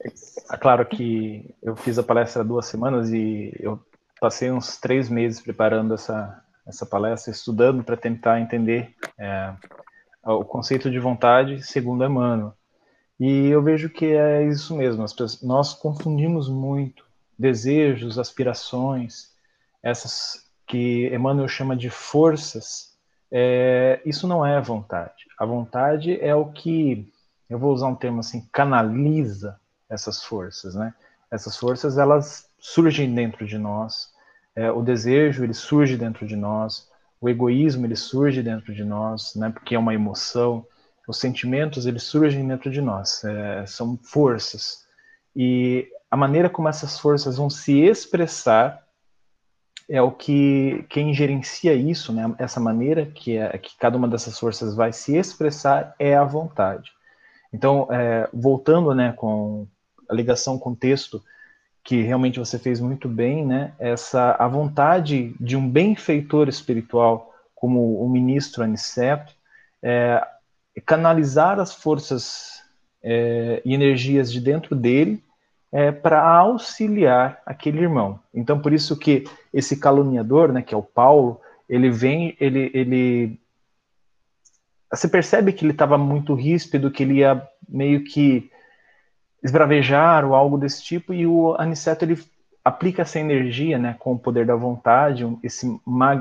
É, 0.00 0.56
claro 0.58 0.86
que 0.86 1.54
eu 1.62 1.74
fiz 1.74 1.98
a 1.98 2.02
palestra 2.02 2.42
há 2.42 2.44
duas 2.44 2.66
semanas 2.66 3.10
e 3.10 3.52
eu 3.58 3.80
passei 4.20 4.50
uns 4.50 4.76
três 4.76 5.08
meses 5.08 5.40
preparando 5.40 5.94
essa, 5.94 6.42
essa 6.66 6.84
palestra, 6.84 7.32
estudando 7.32 7.82
para 7.82 7.96
tentar 7.96 8.40
entender 8.40 8.94
é, 9.18 9.54
o 10.24 10.44
conceito 10.44 10.90
de 10.90 10.98
vontade 10.98 11.62
segundo 11.62 12.04
Emmanuel. 12.04 12.52
E 13.18 13.48
eu 13.48 13.62
vejo 13.62 13.88
que 13.88 14.06
é 14.06 14.46
isso 14.46 14.76
mesmo, 14.76 15.02
pessoas, 15.02 15.42
nós 15.42 15.74
confundimos 15.74 16.48
muito 16.48 17.04
desejos, 17.38 18.18
aspirações, 18.18 19.32
essas 19.82 20.46
que 20.66 21.12
Emmanuel 21.12 21.48
chama 21.48 21.74
de 21.74 21.88
forças, 21.88 22.87
é, 23.30 24.00
isso 24.04 24.26
não 24.26 24.44
é 24.44 24.60
vontade. 24.60 25.26
A 25.38 25.44
vontade 25.44 26.18
é 26.20 26.34
o 26.34 26.46
que, 26.46 27.10
eu 27.48 27.58
vou 27.58 27.72
usar 27.72 27.86
um 27.88 27.94
termo 27.94 28.20
assim, 28.20 28.48
canaliza 28.52 29.58
essas 29.88 30.22
forças, 30.22 30.74
né? 30.74 30.94
Essas 31.30 31.56
forças, 31.56 31.98
elas 31.98 32.48
surgem 32.58 33.14
dentro 33.14 33.46
de 33.46 33.58
nós, 33.58 34.10
é, 34.56 34.70
o 34.70 34.82
desejo, 34.82 35.44
ele 35.44 35.54
surge 35.54 35.96
dentro 35.96 36.26
de 36.26 36.36
nós, 36.36 36.88
o 37.20 37.28
egoísmo, 37.28 37.86
ele 37.86 37.96
surge 37.96 38.42
dentro 38.42 38.74
de 38.74 38.84
nós, 38.84 39.34
né? 39.34 39.50
Porque 39.50 39.74
é 39.74 39.78
uma 39.78 39.94
emoção, 39.94 40.66
os 41.06 41.18
sentimentos, 41.18 41.86
eles 41.86 42.02
surgem 42.02 42.46
dentro 42.46 42.70
de 42.70 42.80
nós, 42.80 43.24
é, 43.24 43.64
são 43.66 43.98
forças. 44.02 44.86
E 45.34 45.88
a 46.10 46.16
maneira 46.16 46.50
como 46.50 46.68
essas 46.68 46.98
forças 46.98 47.36
vão 47.36 47.48
se 47.48 47.78
expressar 47.80 48.82
é 49.88 50.02
o 50.02 50.10
que 50.10 50.84
quem 50.88 51.14
gerencia 51.14 51.72
isso, 51.72 52.12
né, 52.12 52.34
essa 52.38 52.60
maneira 52.60 53.06
que, 53.06 53.36
é, 53.36 53.56
que 53.56 53.76
cada 53.78 53.96
uma 53.96 54.06
dessas 54.06 54.38
forças 54.38 54.74
vai 54.74 54.92
se 54.92 55.16
expressar 55.16 55.94
é 55.98 56.14
a 56.14 56.24
vontade. 56.24 56.92
Então, 57.52 57.88
é, 57.90 58.28
voltando 58.32 58.94
né, 58.94 59.12
com 59.12 59.66
a 60.08 60.14
ligação 60.14 60.58
com 60.58 60.70
o 60.70 60.76
texto, 60.76 61.22
que 61.82 62.02
realmente 62.02 62.38
você 62.38 62.58
fez 62.58 62.80
muito 62.80 63.08
bem, 63.08 63.46
né, 63.46 63.72
essa, 63.78 64.36
a 64.38 64.46
vontade 64.46 65.34
de 65.40 65.56
um 65.56 65.66
benfeitor 65.66 66.48
espiritual, 66.48 67.34
como 67.54 68.02
o 68.02 68.08
ministro 68.08 68.62
Aniceto, 68.62 69.32
é, 69.82 70.22
canalizar 70.84 71.58
as 71.58 71.74
forças 71.74 72.62
é, 73.02 73.62
e 73.64 73.74
energias 73.74 74.30
de 74.30 74.40
dentro 74.40 74.76
dele 74.76 75.22
é, 75.72 75.90
para 75.90 76.22
auxiliar 76.22 77.40
aquele 77.46 77.80
irmão. 77.80 78.20
Então, 78.34 78.60
por 78.60 78.72
isso 78.72 78.96
que 78.96 79.24
esse 79.52 79.76
caluniador, 79.76 80.52
né, 80.52 80.62
que 80.62 80.74
é 80.74 80.76
o 80.76 80.82
Paulo, 80.82 81.40
ele 81.68 81.90
vem, 81.90 82.36
ele, 82.40 82.70
ele 82.74 83.40
você 84.90 85.08
percebe 85.08 85.52
que 85.52 85.64
ele 85.64 85.72
estava 85.72 85.98
muito 85.98 86.34
ríspido, 86.34 86.90
que 86.90 87.02
ele 87.02 87.18
ia 87.18 87.46
meio 87.68 88.04
que 88.04 88.50
esbravejar 89.42 90.24
ou 90.24 90.34
algo 90.34 90.56
desse 90.56 90.82
tipo, 90.82 91.12
e 91.12 91.26
o 91.26 91.54
Aniceto 91.58 92.04
ele 92.04 92.18
aplica 92.64 93.02
essa 93.02 93.20
energia, 93.20 93.78
né, 93.78 93.96
com 93.98 94.12
o 94.12 94.18
poder 94.18 94.46
da 94.46 94.56
vontade, 94.56 95.24
esse 95.42 95.66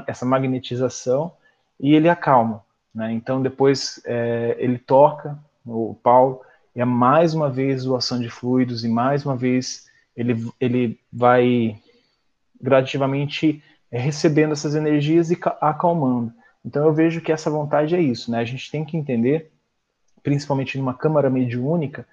essa 0.06 0.26
magnetização, 0.26 1.32
e 1.80 1.96
ele 1.96 2.10
acalma. 2.10 2.64
Né? 2.94 3.12
Então 3.14 3.42
depois 3.42 4.02
é, 4.06 4.56
ele 4.60 4.78
toca 4.78 5.38
o 5.66 5.96
Paulo 6.02 6.42
é 6.76 6.86
mais 6.86 7.34
uma 7.34 7.50
vez 7.50 7.84
doação 7.84 8.20
de 8.20 8.30
fluidos 8.30 8.86
e 8.86 8.88
mais 8.88 9.26
uma 9.26 9.36
vez 9.36 9.88
ele, 10.16 10.48
ele 10.60 11.00
vai 11.12 11.76
gradativamente 12.62 13.64
é, 13.92 14.00
recebendo 14.00 14.54
essas 14.54 14.76
energias 14.76 15.32
e 15.32 15.38
acalmando. 15.62 16.34
Então 16.66 16.86
eu 16.86 16.94
vejo 16.94 17.22
que 17.22 17.32
essa 17.32 17.50
vontade 17.50 17.96
é 17.96 18.02
isso, 18.02 18.32
né? 18.32 18.40
A 18.40 18.46
gente 18.46 18.70
tem 18.70 18.84
que 18.84 18.98
entender, 18.98 19.52
principalmente 20.22 20.78
numa 20.78 20.94
câmara 20.94 21.30
mediúnica, 21.30 22.06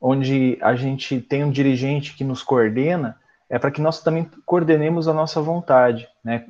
onde 0.00 0.58
a 0.60 0.74
gente 0.74 1.20
tem 1.20 1.42
um 1.42 1.50
dirigente 1.50 2.14
que 2.14 2.24
nos 2.24 2.42
coordena, 2.42 3.18
é 3.48 3.58
para 3.58 3.70
que 3.70 3.80
nós 3.80 4.02
também 4.02 4.28
coordenemos 4.44 5.08
a 5.08 5.14
nossa 5.14 5.40
vontade, 5.40 6.06
né? 6.22 6.44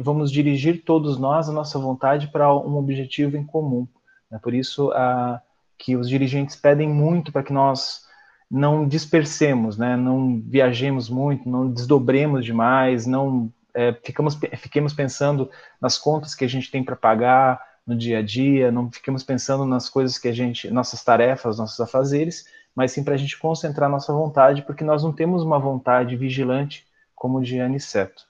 Vamos 0.00 0.30
dirigir 0.30 0.84
todos 0.84 1.18
nós 1.18 1.48
a 1.48 1.52
nossa 1.52 1.78
vontade 1.78 2.28
para 2.28 2.54
um 2.54 2.76
objetivo 2.76 3.36
em 3.36 3.44
comum. 3.44 3.86
Né? 4.30 4.38
Por 4.42 4.52
isso 4.52 4.90
a 4.92 5.40
que 5.78 5.96
os 5.96 6.08
dirigentes 6.08 6.56
pedem 6.56 6.88
muito 6.88 7.32
para 7.32 7.42
que 7.42 7.52
nós 7.52 8.04
não 8.50 8.86
dispersemos, 8.86 9.78
né? 9.78 9.96
não 9.96 10.42
viajemos 10.44 11.08
muito, 11.08 11.48
não 11.48 11.70
desdobremos 11.70 12.44
demais, 12.44 13.06
não 13.06 13.52
é, 13.72 13.92
ficamos, 13.92 14.38
fiquemos 14.58 14.92
pensando 14.92 15.48
nas 15.80 15.96
contas 15.96 16.34
que 16.34 16.44
a 16.44 16.48
gente 16.48 16.70
tem 16.70 16.82
para 16.82 16.96
pagar 16.96 17.64
no 17.86 17.96
dia 17.96 18.18
a 18.18 18.22
dia, 18.22 18.72
não 18.72 18.90
fiquemos 18.90 19.22
pensando 19.22 19.64
nas 19.64 19.88
coisas 19.88 20.18
que 20.18 20.28
a 20.28 20.32
gente, 20.32 20.70
nossas 20.70 21.02
tarefas, 21.04 21.58
nossos 21.58 21.78
afazeres, 21.80 22.44
mas 22.74 22.92
sim 22.92 23.04
para 23.04 23.14
a 23.14 23.16
gente 23.16 23.38
concentrar 23.38 23.88
nossa 23.88 24.12
vontade, 24.12 24.62
porque 24.62 24.84
nós 24.84 25.02
não 25.02 25.12
temos 25.12 25.42
uma 25.42 25.58
vontade 25.58 26.16
vigilante 26.16 26.86
como 27.14 27.42
de 27.42 27.60
Aniceto. 27.60 28.24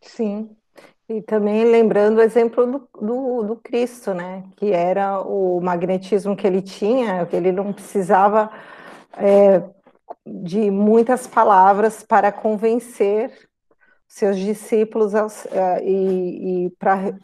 Sim, 0.00 0.50
E 1.08 1.20
também 1.22 1.64
lembrando 1.64 2.18
o 2.18 2.22
exemplo 2.22 2.66
do, 2.66 2.88
do, 3.00 3.42
do, 3.42 3.56
Cristo, 3.56 4.12
né? 4.12 4.44
Que 4.56 4.72
era 4.72 5.20
o 5.20 5.60
magnetismo 5.60 6.36
que 6.36 6.46
ele 6.46 6.60
tinha, 6.60 7.24
que 7.26 7.36
ele 7.36 7.52
não 7.52 7.72
precisava 7.72 8.50
é, 9.16 9.62
de 10.26 10.70
muitas 10.70 11.26
palavras 11.26 12.02
para 12.02 12.32
convencer 12.32 13.48
seus 14.06 14.38
discípulos 14.38 15.14
aos, 15.14 15.44
uh, 15.46 15.82
e, 15.82 16.72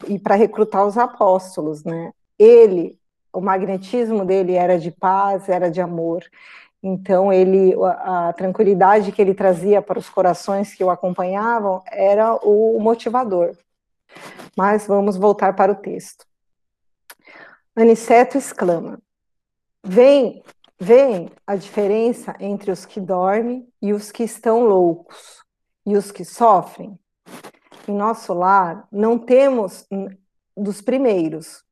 e 0.07 0.19
para 0.19 0.35
recrutar 0.35 0.85
os 0.85 0.97
apóstolos, 0.97 1.83
né? 1.83 2.11
Ele, 2.37 2.97
o 3.31 3.41
magnetismo 3.41 4.25
dele 4.25 4.53
era 4.53 4.77
de 4.77 4.91
paz, 4.91 5.47
era 5.49 5.71
de 5.71 5.81
amor. 5.81 6.23
Então 6.81 7.31
ele, 7.31 7.73
a, 7.81 8.29
a 8.29 8.33
tranquilidade 8.33 9.11
que 9.11 9.21
ele 9.21 9.33
trazia 9.33 9.81
para 9.81 9.97
os 9.97 10.09
corações 10.09 10.73
que 10.73 10.83
o 10.83 10.89
acompanhavam 10.89 11.81
era 11.87 12.35
o 12.35 12.77
motivador. 12.79 13.55
Mas 14.55 14.85
vamos 14.85 15.15
voltar 15.15 15.55
para 15.55 15.71
o 15.71 15.75
texto. 15.75 16.25
Aniceto 17.75 18.37
exclama: 18.37 18.99
Vem, 19.83 20.43
vem 20.79 21.29
a 21.45 21.55
diferença 21.55 22.35
entre 22.39 22.71
os 22.71 22.85
que 22.85 22.99
dormem 22.99 23.67
e 23.81 23.93
os 23.93 24.11
que 24.11 24.23
estão 24.23 24.65
loucos 24.65 25.43
e 25.85 25.97
os 25.97 26.11
que 26.11 26.23
sofrem, 26.23 26.97
em 27.87 27.93
nosso 27.93 28.33
lar, 28.33 28.87
não 28.91 29.19
temos 29.19 29.85
dos 30.55 30.81
primeiros, 30.81 31.63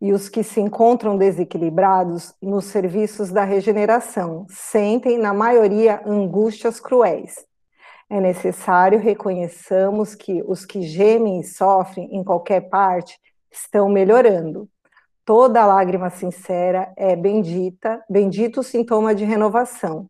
e 0.00 0.12
os 0.12 0.28
que 0.28 0.42
se 0.42 0.60
encontram 0.60 1.16
desequilibrados 1.16 2.34
nos 2.42 2.66
serviços 2.66 3.30
da 3.30 3.44
regeneração 3.44 4.46
sentem, 4.48 5.16
na 5.16 5.32
maioria, 5.32 6.02
angústias 6.04 6.80
cruéis. 6.80 7.46
É 8.10 8.20
necessário 8.20 8.98
reconheçamos 8.98 10.14
que 10.14 10.42
os 10.46 10.64
que 10.64 10.82
gemem 10.82 11.40
e 11.40 11.44
sofrem 11.44 12.14
em 12.14 12.22
qualquer 12.22 12.68
parte 12.68 13.18
estão 13.50 13.88
melhorando. 13.88 14.68
Toda 15.26 15.66
lágrima 15.66 16.08
sincera 16.08 16.90
é 16.96 17.14
bendita, 17.14 18.02
bendito 18.08 18.62
sintoma 18.62 19.14
de 19.14 19.26
renovação 19.26 20.08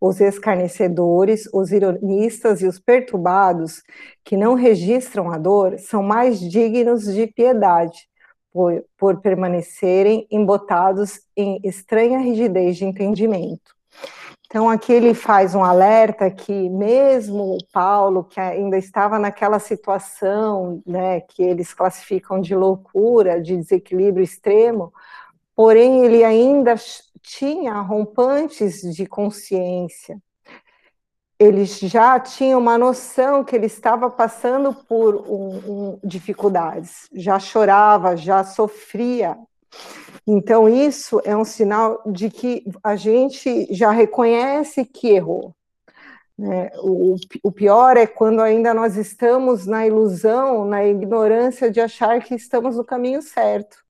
os 0.00 0.20
escarnecedores, 0.20 1.48
os 1.52 1.72
ironistas 1.72 2.62
e 2.62 2.66
os 2.66 2.78
perturbados, 2.78 3.82
que 4.24 4.36
não 4.36 4.54
registram 4.54 5.30
a 5.30 5.38
dor, 5.38 5.78
são 5.78 6.02
mais 6.02 6.40
dignos 6.40 7.04
de 7.12 7.26
piedade, 7.26 8.08
por, 8.52 8.84
por 8.96 9.20
permanecerem 9.20 10.26
embotados 10.30 11.20
em 11.36 11.60
estranha 11.64 12.18
rigidez 12.18 12.76
de 12.76 12.84
entendimento. 12.84 13.76
Então, 14.50 14.70
aqui 14.70 14.94
ele 14.94 15.12
faz 15.12 15.54
um 15.54 15.62
alerta 15.62 16.30
que, 16.30 16.70
mesmo 16.70 17.58
Paulo, 17.70 18.24
que 18.24 18.40
ainda 18.40 18.78
estava 18.78 19.18
naquela 19.18 19.58
situação 19.58 20.82
né, 20.86 21.20
que 21.20 21.42
eles 21.42 21.74
classificam 21.74 22.40
de 22.40 22.54
loucura, 22.54 23.42
de 23.42 23.54
desequilíbrio 23.58 24.24
extremo, 24.24 24.90
porém 25.54 26.02
ele 26.02 26.24
ainda 26.24 26.76
tinha 27.20 27.74
rompantes 27.82 28.80
de 28.80 29.06
consciência. 29.06 30.18
Ele 31.38 31.66
já 31.66 32.18
tinha 32.18 32.56
uma 32.56 32.78
noção 32.78 33.44
que 33.44 33.54
ele 33.54 33.66
estava 33.66 34.10
passando 34.10 34.72
por 34.72 35.14
um, 35.14 35.92
um, 35.92 36.00
dificuldades, 36.02 37.06
já 37.12 37.38
chorava, 37.38 38.16
já 38.16 38.42
sofria. 38.42 39.36
Então, 40.26 40.68
isso 40.68 41.20
é 41.24 41.36
um 41.36 41.44
sinal 41.44 42.02
de 42.06 42.30
que 42.30 42.64
a 42.82 42.96
gente 42.96 43.66
já 43.72 43.90
reconhece 43.90 44.84
que 44.84 45.08
errou. 45.08 45.54
Né? 46.36 46.70
O, 46.82 47.16
o 47.42 47.50
pior 47.50 47.96
é 47.96 48.06
quando 48.06 48.40
ainda 48.40 48.72
nós 48.72 48.96
estamos 48.96 49.66
na 49.66 49.86
ilusão, 49.86 50.64
na 50.64 50.84
ignorância 50.84 51.70
de 51.70 51.80
achar 51.80 52.22
que 52.22 52.34
estamos 52.34 52.76
no 52.76 52.84
caminho 52.84 53.20
certo. 53.22 53.84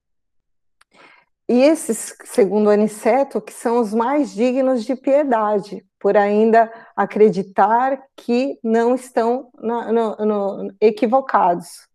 E 1.49 1.63
esses, 1.63 2.15
segundo 2.25 2.71
Aniceto, 2.71 3.41
que 3.41 3.53
são 3.53 3.81
os 3.81 3.95
mais 3.95 4.33
dignos 4.35 4.85
de 4.85 4.95
piedade, 4.95 5.85
por 5.99 6.17
ainda 6.17 6.71
acreditar 6.95 8.03
que 8.15 8.59
não 8.63 8.95
estão 8.95 9.51
no, 9.59 10.17
no, 10.17 10.75
equivocados. 10.81 11.89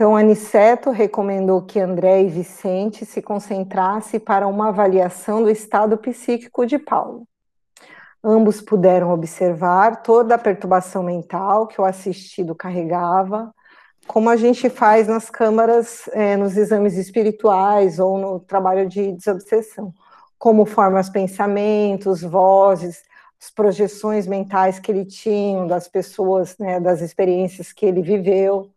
Então, 0.00 0.16
Aniceto 0.16 0.88
recomendou 0.88 1.60
que 1.60 1.78
André 1.78 2.22
e 2.22 2.26
Vicente 2.26 3.04
se 3.04 3.20
concentrassem 3.20 4.18
para 4.18 4.48
uma 4.48 4.68
avaliação 4.68 5.42
do 5.42 5.50
estado 5.50 5.98
psíquico 5.98 6.64
de 6.64 6.78
Paulo. 6.78 7.28
Ambos 8.24 8.62
puderam 8.62 9.10
observar 9.10 10.00
toda 10.00 10.36
a 10.36 10.38
perturbação 10.38 11.02
mental 11.02 11.66
que 11.66 11.78
o 11.78 11.84
assistido 11.84 12.54
carregava, 12.54 13.54
como 14.06 14.30
a 14.30 14.36
gente 14.36 14.70
faz 14.70 15.06
nas 15.06 15.28
câmaras, 15.28 16.08
é, 16.14 16.34
nos 16.34 16.56
exames 16.56 16.96
espirituais 16.96 17.98
ou 17.98 18.16
no 18.16 18.40
trabalho 18.40 18.88
de 18.88 19.12
desobsessão, 19.12 19.92
como 20.38 20.64
forma 20.64 20.98
os 20.98 21.10
pensamentos, 21.10 22.22
vozes, 22.22 23.02
as 23.38 23.50
projeções 23.50 24.26
mentais 24.26 24.78
que 24.78 24.90
ele 24.90 25.04
tinha 25.04 25.66
das 25.66 25.88
pessoas, 25.88 26.56
né, 26.56 26.80
das 26.80 27.02
experiências 27.02 27.70
que 27.70 27.84
ele 27.84 28.00
viveu. 28.00 28.70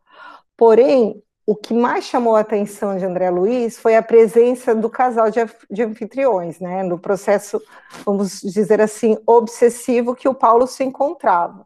Porém, 0.58 1.22
o 1.46 1.56
que 1.56 1.74
mais 1.74 2.06
chamou 2.06 2.36
a 2.36 2.40
atenção 2.40 2.98
de 2.98 3.06
André 3.06 3.30
Luiz 3.30 3.78
foi 3.78 3.96
a 3.96 4.04
presença 4.04 4.74
do 4.74 4.90
casal 4.90 5.30
de, 5.30 5.40
de 5.70 5.84
anfitriões, 5.84 6.60
né, 6.60 6.84
no 6.84 6.98
processo, 6.98 7.62
vamos 8.06 8.40
dizer 8.42 8.82
assim, 8.82 9.18
obsessivo 9.26 10.16
que 10.16 10.28
o 10.28 10.34
Paulo 10.34 10.66
se 10.68 10.84
encontrava. 10.84 11.66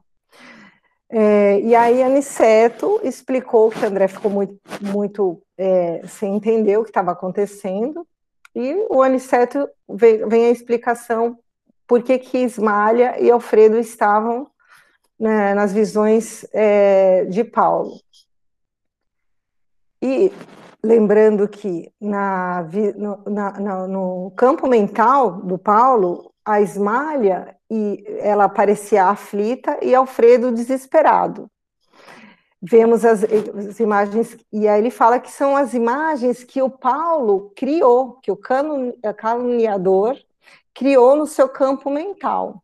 É, 1.10 1.62
e 1.62 1.73
aí 1.76 2.04
Aniceto 2.04 3.00
explicou 3.04 3.69
que 3.69 3.86
André 3.86 4.08
ficou 4.08 4.30
muito, 4.30 4.60
muito 4.82 5.41
é, 5.58 6.02
sem 6.08 6.36
entender 6.36 6.78
o 6.78 6.84
que 6.84 6.89
estava 6.89 7.12
acontecendo, 7.12 8.06
e 8.56 8.73
o 8.89 9.04
Aniceto 9.04 9.69
vem, 9.88 10.28
vem, 10.28 10.45
a 10.47 10.50
explicação 10.50 11.38
por 11.86 12.02
que 12.02 12.17
que 12.17 12.39
Ismália 12.39 13.21
e 13.21 13.30
Alfredo 13.30 13.78
estavam 13.78 14.50
né, 15.19 15.54
nas 15.54 15.71
visões 15.71 16.45
é, 16.52 17.26
de 17.26 17.43
Paulo. 17.43 18.00
E 20.02 20.32
lembrando 20.84 21.48
que 21.48 21.92
na, 22.00 22.66
no, 22.96 23.24
na, 23.26 23.88
no 23.88 24.32
campo 24.36 24.68
mental 24.68 25.42
do 25.42 25.58
Paulo, 25.58 26.32
a 26.46 26.62
Ismália 26.62 27.58
e 27.70 28.04
ela 28.20 28.48
parecia 28.48 29.06
aflita 29.06 29.78
e 29.82 29.94
Alfredo 29.94 30.52
desesperado. 30.52 31.50
Vemos 32.62 33.06
as, 33.06 33.24
as, 33.24 33.80
imagens, 33.80 34.38
e 34.52 34.68
aí 34.68 34.80
ele 34.80 34.90
fala 34.90 35.20
que 35.20 35.32
são 35.32 35.56
as 35.56 35.74
imagens 35.74 36.44
que 36.44 36.62
o 36.62 36.70
Paulo 36.70 37.52
criou, 37.56 38.14
que 38.22 38.32
o 38.32 38.38
caluniador 39.16 40.18
criou 40.74 41.16
no 41.16 41.28
seu 41.28 41.50
campo 41.50 41.90
mental. 41.90 42.64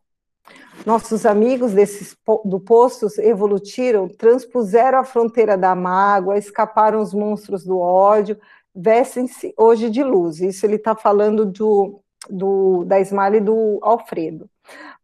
Nossos 0.85 1.25
amigos 1.25 1.73
desses, 1.73 2.17
do 2.43 2.59
Postos 2.59 3.17
evolutiram, 3.17 4.09
transpuseram 4.09 4.99
a 4.99 5.03
fronteira 5.03 5.57
da 5.57 5.73
mágoa, 5.73 6.37
escaparam 6.37 6.99
os 6.99 7.13
monstros 7.13 7.63
do 7.63 7.79
ódio, 7.79 8.37
vestem-se 8.75 9.53
hoje 9.57 9.89
de 9.89 10.03
luz. 10.03 10.41
Isso 10.41 10.65
ele 10.65 10.75
está 10.75 10.95
falando 10.95 11.45
do, 11.45 12.01
do, 12.29 12.83
da 12.85 12.99
Smile 12.99 13.37
e 13.37 13.41
do 13.41 13.79
Alfredo. 13.81 14.49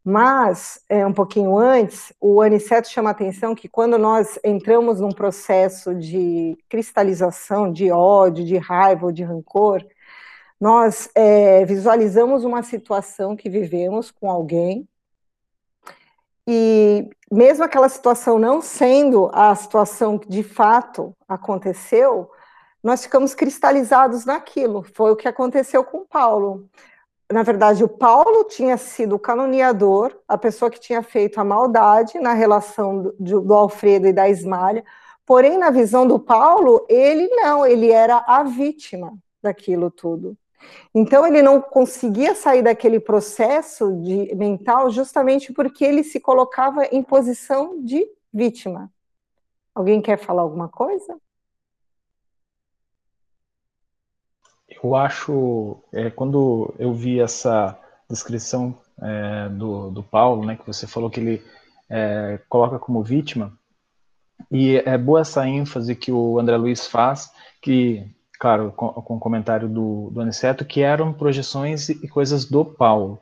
Mas, 0.03 0.81
é, 0.89 1.05
um 1.05 1.13
pouquinho 1.13 1.57
antes, 1.57 2.11
o 2.19 2.41
Aniceto 2.41 2.89
chama 2.89 3.09
a 3.09 3.11
atenção 3.11 3.53
que 3.53 3.69
quando 3.69 3.97
nós 3.97 4.39
entramos 4.43 4.99
num 4.99 5.11
processo 5.11 5.93
de 5.93 6.57
cristalização, 6.67 7.71
de 7.71 7.91
ódio, 7.91 8.43
de 8.43 8.57
raiva 8.57 9.05
ou 9.05 9.11
de 9.11 9.23
rancor, 9.23 9.85
nós 10.59 11.09
é, 11.15 11.63
visualizamos 11.65 12.43
uma 12.43 12.63
situação 12.63 13.35
que 13.35 13.49
vivemos 13.49 14.11
com 14.11 14.29
alguém, 14.29 14.87
e 16.51 17.09
mesmo 17.31 17.63
aquela 17.63 17.89
situação 17.89 18.39
não 18.39 18.61
sendo 18.61 19.29
a 19.33 19.53
situação 19.55 20.17
que 20.17 20.29
de 20.29 20.43
fato 20.43 21.15
aconteceu, 21.27 22.29
nós 22.83 23.03
ficamos 23.03 23.35
cristalizados 23.35 24.25
naquilo. 24.25 24.83
Foi 24.93 25.11
o 25.11 25.15
que 25.15 25.27
aconteceu 25.27 25.83
com 25.83 26.05
Paulo 26.05 26.69
na 27.31 27.43
verdade, 27.43 27.83
o 27.83 27.87
Paulo 27.87 28.43
tinha 28.45 28.75
sido 28.75 29.15
o 29.15 29.19
caluniador, 29.19 30.17
a 30.27 30.37
pessoa 30.37 30.71
que 30.71 30.79
tinha 30.79 31.03
feito 31.03 31.39
a 31.39 31.43
maldade 31.43 32.19
na 32.19 32.33
relação 32.33 33.13
do, 33.19 33.41
do 33.41 33.53
Alfredo 33.53 34.07
e 34.07 34.13
da 34.13 34.27
Ismalha, 34.27 34.83
porém, 35.25 35.57
na 35.57 35.69
visão 35.69 36.07
do 36.07 36.19
Paulo, 36.19 36.85
ele 36.89 37.27
não, 37.27 37.65
ele 37.65 37.91
era 37.91 38.23
a 38.25 38.43
vítima 38.43 39.13
daquilo 39.43 39.91
tudo. 39.91 40.35
Então, 40.93 41.25
ele 41.25 41.41
não 41.41 41.61
conseguia 41.61 42.35
sair 42.35 42.61
daquele 42.61 42.99
processo 42.99 43.91
de 44.01 44.33
mental 44.35 44.89
justamente 44.89 45.53
porque 45.53 45.83
ele 45.85 46.03
se 46.03 46.19
colocava 46.19 46.85
em 46.85 47.03
posição 47.03 47.83
de 47.83 48.05
vítima. 48.33 48.91
Alguém 49.73 50.01
quer 50.01 50.17
falar 50.17 50.41
alguma 50.41 50.67
coisa? 50.67 51.19
eu 54.83 54.95
acho, 54.95 55.77
é, 55.91 56.09
quando 56.09 56.73
eu 56.79 56.93
vi 56.93 57.19
essa 57.19 57.77
descrição 58.09 58.77
é, 59.01 59.49
do, 59.49 59.91
do 59.91 60.03
Paulo, 60.03 60.45
né, 60.45 60.55
que 60.55 60.65
você 60.65 60.87
falou 60.87 61.09
que 61.09 61.19
ele 61.19 61.43
é, 61.89 62.39
coloca 62.47 62.79
como 62.79 63.03
vítima, 63.03 63.57
E 64.51 64.77
é 64.77 64.97
boa 64.97 65.21
essa 65.21 65.45
ênfase 65.47 65.95
que 65.95 66.11
o 66.11 66.39
André 66.39 66.55
Luiz 66.57 66.87
faz, 66.87 67.31
que, 67.61 68.05
claro, 68.39 68.71
com, 68.75 68.89
com 68.89 69.17
o 69.17 69.19
comentário 69.19 69.67
do, 69.67 70.09
do 70.11 70.21
Aniceto, 70.21 70.63
que 70.63 70.81
eram 70.81 71.11
projeções 71.11 71.89
e 71.89 72.07
coisas 72.07 72.45
do 72.45 72.63
Paulo. 72.63 73.21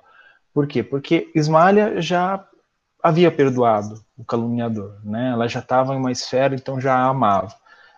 Por 0.54 0.68
quê? 0.68 0.84
Porque 0.84 1.32
Ismália 1.36 2.00
já 2.00 2.46
havia 3.02 3.32
perdoado 3.32 4.00
o 4.16 4.24
caluniador, 4.24 5.00
né? 5.04 5.32
Ela 5.32 5.48
já 5.48 5.60
estava 5.60 5.94
em 5.94 5.98
uma 5.98 6.12
esfera, 6.12 6.56
então 6.56 6.80
já 6.80 6.96
a 6.96 7.08
amava. 7.08 7.54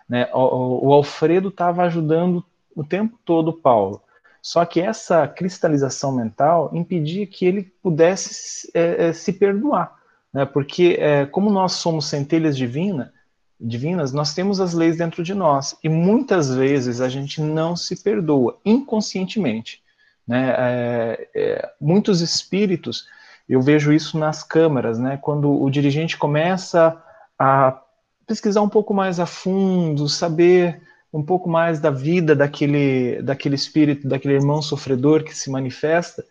Né? 0.08 0.28
O, 0.32 0.88
o 0.88 0.92
Alfredo 0.92 1.48
estava 1.48 1.82
ajudando 1.82 2.44
o 2.74 2.82
tempo 2.82 3.18
todo 3.24 3.52
Paulo. 3.52 4.02
Só 4.42 4.64
que 4.64 4.80
essa 4.80 5.28
cristalização 5.28 6.12
mental 6.12 6.70
impedia 6.72 7.26
que 7.26 7.44
ele 7.44 7.64
pudesse 7.82 8.70
é, 8.74 9.08
é, 9.08 9.12
se 9.12 9.34
perdoar, 9.34 9.94
né? 10.32 10.46
Porque 10.46 10.96
é, 10.98 11.26
como 11.26 11.50
nós 11.50 11.72
somos 11.72 12.06
centelhas 12.06 12.56
divina, 12.56 13.12
divinas, 13.60 14.12
nós 14.12 14.32
temos 14.34 14.60
as 14.60 14.72
leis 14.72 14.96
dentro 14.96 15.22
de 15.22 15.34
nós 15.34 15.76
e 15.84 15.88
muitas 15.88 16.54
vezes 16.54 17.00
a 17.00 17.08
gente 17.08 17.40
não 17.40 17.76
se 17.76 18.02
perdoa 18.02 18.58
inconscientemente, 18.64 19.82
né? 20.26 20.54
É, 20.56 21.28
é, 21.34 21.70
muitos 21.80 22.20
espíritos, 22.20 23.06
eu 23.48 23.60
vejo 23.60 23.92
isso 23.92 24.18
nas 24.18 24.42
câmaras, 24.42 24.98
né? 24.98 25.18
Quando 25.20 25.50
o 25.50 25.70
dirigente 25.70 26.16
começa 26.16 26.96
a 27.38 27.82
pesquisar 28.26 28.62
um 28.62 28.68
pouco 28.68 28.94
mais 28.94 29.20
a 29.20 29.26
fundo, 29.26 30.08
saber 30.08 30.80
um 31.12 31.22
pouco 31.22 31.48
mais 31.48 31.80
da 31.80 31.90
vida 31.90 32.34
daquele, 32.34 33.20
daquele 33.22 33.56
espírito, 33.56 34.06
daquele 34.08 34.34
irmão 34.34 34.62
sofredor 34.62 35.24
que 35.24 35.36
se 35.36 35.50
manifesta, 35.50 36.24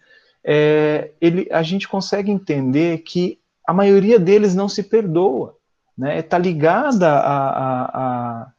é, 0.44 1.12
ele, 1.20 1.48
a 1.52 1.62
gente 1.62 1.88
consegue 1.88 2.32
entender 2.32 3.00
que 3.00 3.39
a 3.68 3.74
maioria 3.74 4.18
deles 4.18 4.56
não 4.56 4.70
se 4.70 4.82
perdoa, 4.82 5.59
né? 6.00 6.20
Está 6.20 6.38
ligada 6.38 7.10
a, 7.10 7.84
a, 7.84 8.52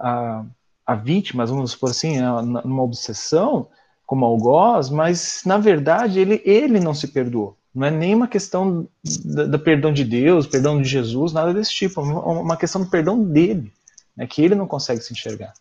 a, 0.00 0.44
a, 0.86 0.94
vítimas, 0.94 1.50
vamos 1.50 1.72
supor 1.72 1.90
assim, 1.90 2.18
numa 2.18 2.82
obsessão, 2.82 3.68
como 4.06 4.24
algoz, 4.24 4.88
mas 4.88 5.42
na 5.44 5.58
verdade 5.58 6.18
ele, 6.18 6.40
ele 6.42 6.80
não 6.80 6.94
se 6.94 7.08
perdoou. 7.08 7.54
Não 7.74 7.86
é 7.86 7.90
nem 7.90 8.14
uma 8.14 8.26
questão 8.26 8.88
do 9.04 9.58
perdão 9.58 9.92
de 9.92 10.02
Deus, 10.02 10.46
perdão 10.46 10.80
de 10.80 10.88
Jesus, 10.88 11.34
nada 11.34 11.52
desse 11.52 11.72
tipo. 11.72 12.00
É 12.00 12.04
uma 12.04 12.56
questão 12.56 12.82
do 12.82 12.88
perdão 12.88 13.22
dele, 13.22 13.70
né, 14.16 14.26
que 14.26 14.42
ele 14.42 14.54
não 14.54 14.66
consegue 14.66 15.02
se 15.02 15.12
enxergar. 15.12 15.52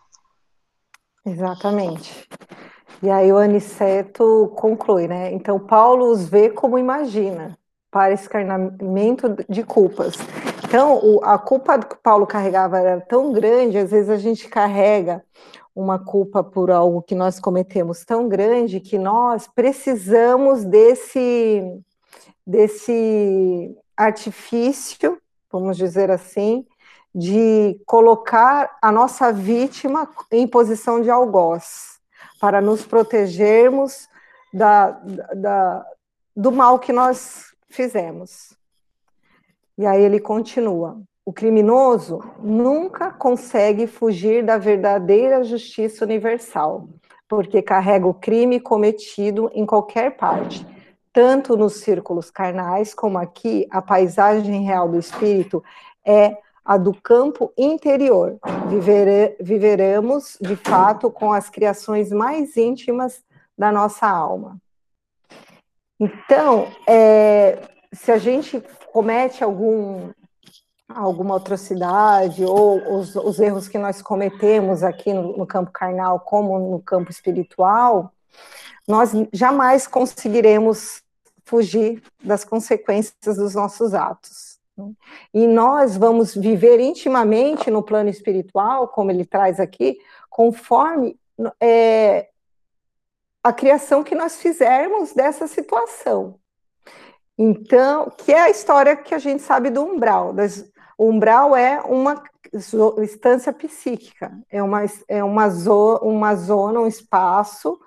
Exatamente. 1.25 2.29
E 3.03 3.09
aí 3.09 3.29
o 3.33 3.37
Aniceto 3.37 4.53
conclui, 4.55 5.05
né? 5.05 5.33
Então 5.33 5.59
Paulo 5.59 6.09
os 6.09 6.29
vê 6.29 6.49
como 6.49 6.79
imagina, 6.79 7.57
para 7.91 8.13
escarnamento 8.13 9.35
de 9.49 9.63
culpas. 9.63 10.15
Então, 10.67 10.99
o, 11.03 11.23
a 11.23 11.37
culpa 11.37 11.77
que 11.77 11.95
Paulo 11.97 12.25
carregava 12.25 12.79
era 12.79 12.99
tão 12.99 13.31
grande, 13.31 13.77
às 13.77 13.91
vezes 13.91 14.09
a 14.09 14.17
gente 14.17 14.49
carrega 14.49 15.23
uma 15.75 15.99
culpa 15.99 16.43
por 16.43 16.71
algo 16.71 17.03
que 17.03 17.13
nós 17.13 17.39
cometemos 17.39 18.03
tão 18.03 18.27
grande 18.27 18.79
que 18.79 18.97
nós 18.97 19.47
precisamos 19.47 20.63
desse 20.63 21.61
desse 22.45 23.75
artifício, 23.97 25.19
vamos 25.51 25.77
dizer 25.77 26.11
assim, 26.11 26.65
de 27.13 27.79
colocar 27.85 28.77
a 28.81 28.91
nossa 28.91 29.31
vítima 29.31 30.07
em 30.31 30.47
posição 30.47 31.01
de 31.01 31.09
algoz, 31.09 31.99
para 32.39 32.61
nos 32.61 32.85
protegermos 32.85 34.07
da, 34.53 34.91
da, 35.35 35.85
do 36.35 36.51
mal 36.51 36.77
que 36.77 36.91
nós 36.91 37.45
fizemos. 37.69 38.54
E 39.77 39.85
aí 39.85 40.01
ele 40.01 40.19
continua: 40.19 41.01
o 41.25 41.33
criminoso 41.33 42.19
nunca 42.39 43.11
consegue 43.11 43.87
fugir 43.87 44.43
da 44.43 44.57
verdadeira 44.57 45.43
justiça 45.43 46.05
universal, 46.05 46.87
porque 47.27 47.61
carrega 47.61 48.07
o 48.07 48.13
crime 48.13 48.59
cometido 48.59 49.49
em 49.53 49.65
qualquer 49.65 50.15
parte, 50.15 50.65
tanto 51.11 51.57
nos 51.57 51.77
círculos 51.77 52.29
carnais 52.29 52.93
como 52.93 53.17
aqui, 53.17 53.67
a 53.71 53.81
paisagem 53.81 54.63
real 54.63 54.87
do 54.87 54.99
espírito 54.99 55.63
é 56.05 56.37
a 56.63 56.77
do 56.77 56.93
campo 56.93 57.53
interior. 57.57 58.37
Vivere, 58.67 59.35
viveremos, 59.39 60.37
de 60.41 60.55
fato, 60.55 61.11
com 61.11 61.31
as 61.31 61.49
criações 61.49 62.11
mais 62.11 62.57
íntimas 62.57 63.23
da 63.57 63.71
nossa 63.71 64.07
alma. 64.07 64.57
Então, 65.99 66.67
é, 66.87 67.59
se 67.95 68.11
a 68.11 68.17
gente 68.17 68.61
comete 68.91 69.43
algum, 69.43 70.11
alguma 70.87 71.37
atrocidade 71.37 72.43
ou 72.43 72.97
os, 72.97 73.15
os 73.15 73.39
erros 73.39 73.67
que 73.67 73.77
nós 73.77 74.01
cometemos 74.01 74.83
aqui 74.83 75.13
no, 75.13 75.37
no 75.37 75.47
campo 75.47 75.71
carnal, 75.71 76.19
como 76.19 76.59
no 76.59 76.81
campo 76.81 77.09
espiritual, 77.09 78.11
nós 78.87 79.11
jamais 79.33 79.87
conseguiremos 79.87 81.01
fugir 81.43 82.03
das 82.23 82.43
consequências 82.43 83.37
dos 83.37 83.55
nossos 83.55 83.93
atos. 83.93 84.59
E 85.33 85.47
nós 85.47 85.95
vamos 85.95 86.35
viver 86.35 86.79
intimamente 86.79 87.71
no 87.71 87.81
plano 87.81 88.09
espiritual, 88.09 88.89
como 88.89 89.09
ele 89.09 89.25
traz 89.25 89.59
aqui, 89.59 89.97
conforme 90.29 91.17
é, 91.61 92.29
a 93.43 93.53
criação 93.53 94.03
que 94.03 94.15
nós 94.15 94.37
fizermos 94.37 95.13
dessa 95.13 95.47
situação. 95.47 96.37
Então, 97.37 98.11
que 98.17 98.31
é 98.31 98.41
a 98.41 98.49
história 98.49 98.95
que 98.95 99.13
a 99.13 99.19
gente 99.19 99.43
sabe 99.43 99.69
do 99.69 99.83
umbral. 99.83 100.33
O 100.97 101.09
umbral 101.09 101.55
é 101.55 101.81
uma 101.81 102.23
instância 103.01 103.51
psíquica, 103.51 104.31
é 104.49 104.63
uma, 104.63 104.85
é 105.07 105.23
uma, 105.23 105.49
zo, 105.49 105.97
uma 105.97 106.35
zona, 106.35 106.79
um 106.79 106.87
espaço 106.87 107.77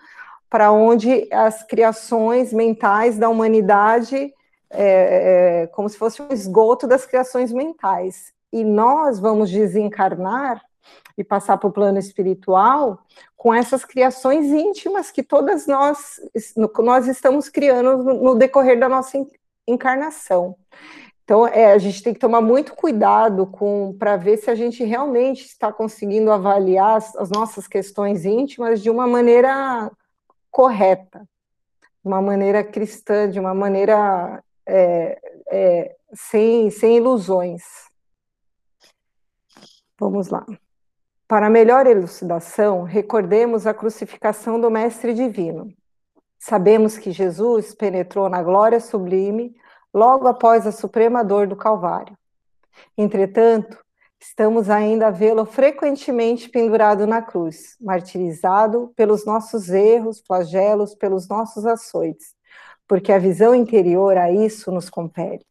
para 0.50 0.70
onde 0.72 1.28
as 1.32 1.62
criações 1.62 2.52
mentais 2.52 3.18
da 3.18 3.28
humanidade 3.28 4.32
é, 4.70 5.62
é, 5.62 5.66
como 5.68 5.88
se 5.88 5.96
fosse 5.96 6.20
um 6.20 6.28
esgoto 6.30 6.86
das 6.86 7.06
criações 7.06 7.52
mentais. 7.52 8.32
E 8.52 8.64
nós 8.64 9.18
vamos 9.18 9.50
desencarnar 9.50 10.62
e 11.16 11.24
passar 11.24 11.58
para 11.58 11.68
o 11.68 11.72
plano 11.72 11.98
espiritual 11.98 12.98
com 13.36 13.52
essas 13.52 13.84
criações 13.84 14.46
íntimas 14.46 15.10
que 15.10 15.22
todas 15.22 15.66
nós, 15.66 16.20
nós 16.78 17.06
estamos 17.06 17.48
criando 17.48 18.02
no 18.02 18.34
decorrer 18.34 18.78
da 18.78 18.88
nossa 18.88 19.18
encarnação. 19.68 20.56
Então, 21.24 21.46
é, 21.46 21.72
a 21.72 21.78
gente 21.78 22.02
tem 22.02 22.14
que 22.14 22.20
tomar 22.20 22.40
muito 22.40 22.74
cuidado 22.74 23.46
com 23.46 23.94
para 23.98 24.16
ver 24.16 24.38
se 24.38 24.50
a 24.50 24.54
gente 24.54 24.82
realmente 24.82 25.44
está 25.44 25.70
conseguindo 25.70 26.32
avaliar 26.32 26.96
as, 26.96 27.14
as 27.16 27.30
nossas 27.30 27.68
questões 27.68 28.24
íntimas 28.24 28.82
de 28.82 28.88
uma 28.88 29.06
maneira 29.06 29.90
correta, 30.50 31.20
de 31.20 32.08
uma 32.08 32.22
maneira 32.22 32.64
cristã, 32.64 33.28
de 33.28 33.38
uma 33.38 33.52
maneira 33.52 34.42
é, 34.66 35.20
é, 35.50 35.96
sem, 36.14 36.70
sem 36.70 36.96
ilusões. 36.96 37.62
Vamos 39.98 40.28
lá. 40.28 40.46
Para 41.26 41.50
melhor 41.50 41.86
elucidação, 41.86 42.84
recordemos 42.84 43.66
a 43.66 43.74
crucificação 43.74 44.58
do 44.58 44.70
Mestre 44.70 45.12
Divino. 45.12 45.74
Sabemos 46.38 46.96
que 46.96 47.10
Jesus 47.10 47.74
penetrou 47.74 48.28
na 48.28 48.42
glória 48.42 48.78
sublime 48.78 49.56
logo 49.92 50.28
após 50.28 50.66
a 50.66 50.72
suprema 50.72 51.24
dor 51.24 51.46
do 51.46 51.56
Calvário. 51.56 52.16
Entretanto, 52.96 53.76
estamos 54.20 54.70
ainda 54.70 55.08
a 55.08 55.10
vê-lo 55.10 55.44
frequentemente 55.44 56.48
pendurado 56.48 57.06
na 57.06 57.20
cruz, 57.20 57.76
martirizado 57.80 58.92
pelos 58.94 59.26
nossos 59.26 59.68
erros, 59.68 60.22
flagelos, 60.24 60.94
pelos 60.94 61.28
nossos 61.28 61.66
açoites, 61.66 62.34
porque 62.86 63.12
a 63.12 63.18
visão 63.18 63.54
interior 63.54 64.16
a 64.16 64.30
isso 64.30 64.70
nos 64.70 64.88
compele. 64.88 65.44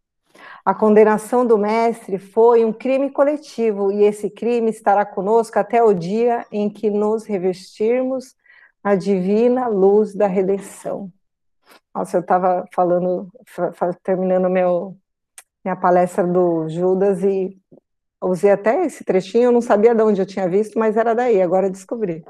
A 0.63 0.73
condenação 0.73 1.45
do 1.45 1.57
Mestre 1.57 2.17
foi 2.17 2.63
um 2.63 2.71
crime 2.71 3.09
coletivo 3.09 3.91
e 3.91 4.03
esse 4.03 4.29
crime 4.29 4.69
estará 4.69 5.05
conosco 5.05 5.57
até 5.59 5.83
o 5.83 5.93
dia 5.93 6.45
em 6.51 6.69
que 6.69 6.89
nos 6.89 7.25
revestirmos 7.25 8.35
a 8.87 8.95
divina 8.95 9.67
luz 9.67 10.15
da 10.15 10.27
redenção. 10.27 11.11
Nossa, 11.93 12.15
eu 12.15 12.21
estava 12.21 12.63
falando, 12.73 13.29
terminando 14.01 14.49
meu, 14.49 14.95
minha 15.61 15.75
palestra 15.75 16.25
do 16.25 16.69
Judas 16.69 17.21
e 17.21 17.59
usei 18.21 18.49
até 18.49 18.85
esse 18.85 19.03
trechinho, 19.03 19.45
eu 19.45 19.51
não 19.51 19.59
sabia 19.59 19.93
de 19.93 20.01
onde 20.01 20.21
eu 20.21 20.25
tinha 20.25 20.47
visto, 20.47 20.79
mas 20.79 20.95
era 20.95 21.13
daí, 21.13 21.41
agora 21.41 21.69
descobri. 21.69 22.23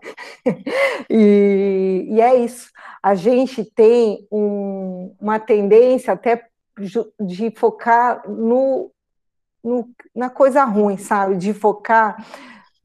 e, 1.08 2.08
e, 2.10 2.22
é 2.22 2.36
isso. 2.38 2.72
A 3.04 3.14
gente 3.14 3.64
tem 3.64 4.28
um, 4.32 5.16
uma 5.22 5.40
tendência 5.40 6.12
até 6.12 6.48
de 7.20 7.52
focar 7.52 8.28
no, 8.28 8.92
no, 9.64 9.88
na 10.16 10.32
coisa 10.32 10.64
ruim, 10.64 10.98
sabe? 10.98 11.38
De 11.38 11.54
focar 11.54 12.18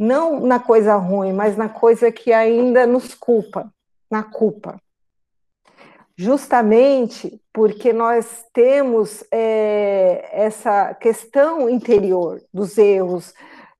não 0.03 0.41
na 0.41 0.59
coisa 0.59 0.97
ruim, 0.97 1.33
mas 1.33 1.57
na 1.57 1.69
coisa 1.69 2.11
que 2.13 2.33
ainda 2.33 2.87
nos 2.87 3.15
culpa, 3.15 3.73
na 4.11 4.23
culpa 4.23 4.77
justamente 6.17 7.41
porque 7.53 7.93
nós 7.93 8.45
temos 8.53 9.25
é, 9.31 10.29
essa 10.33 10.95
questão 10.95 11.69
interior 11.69 12.41
dos 12.53 12.79
erros, 12.79 13.35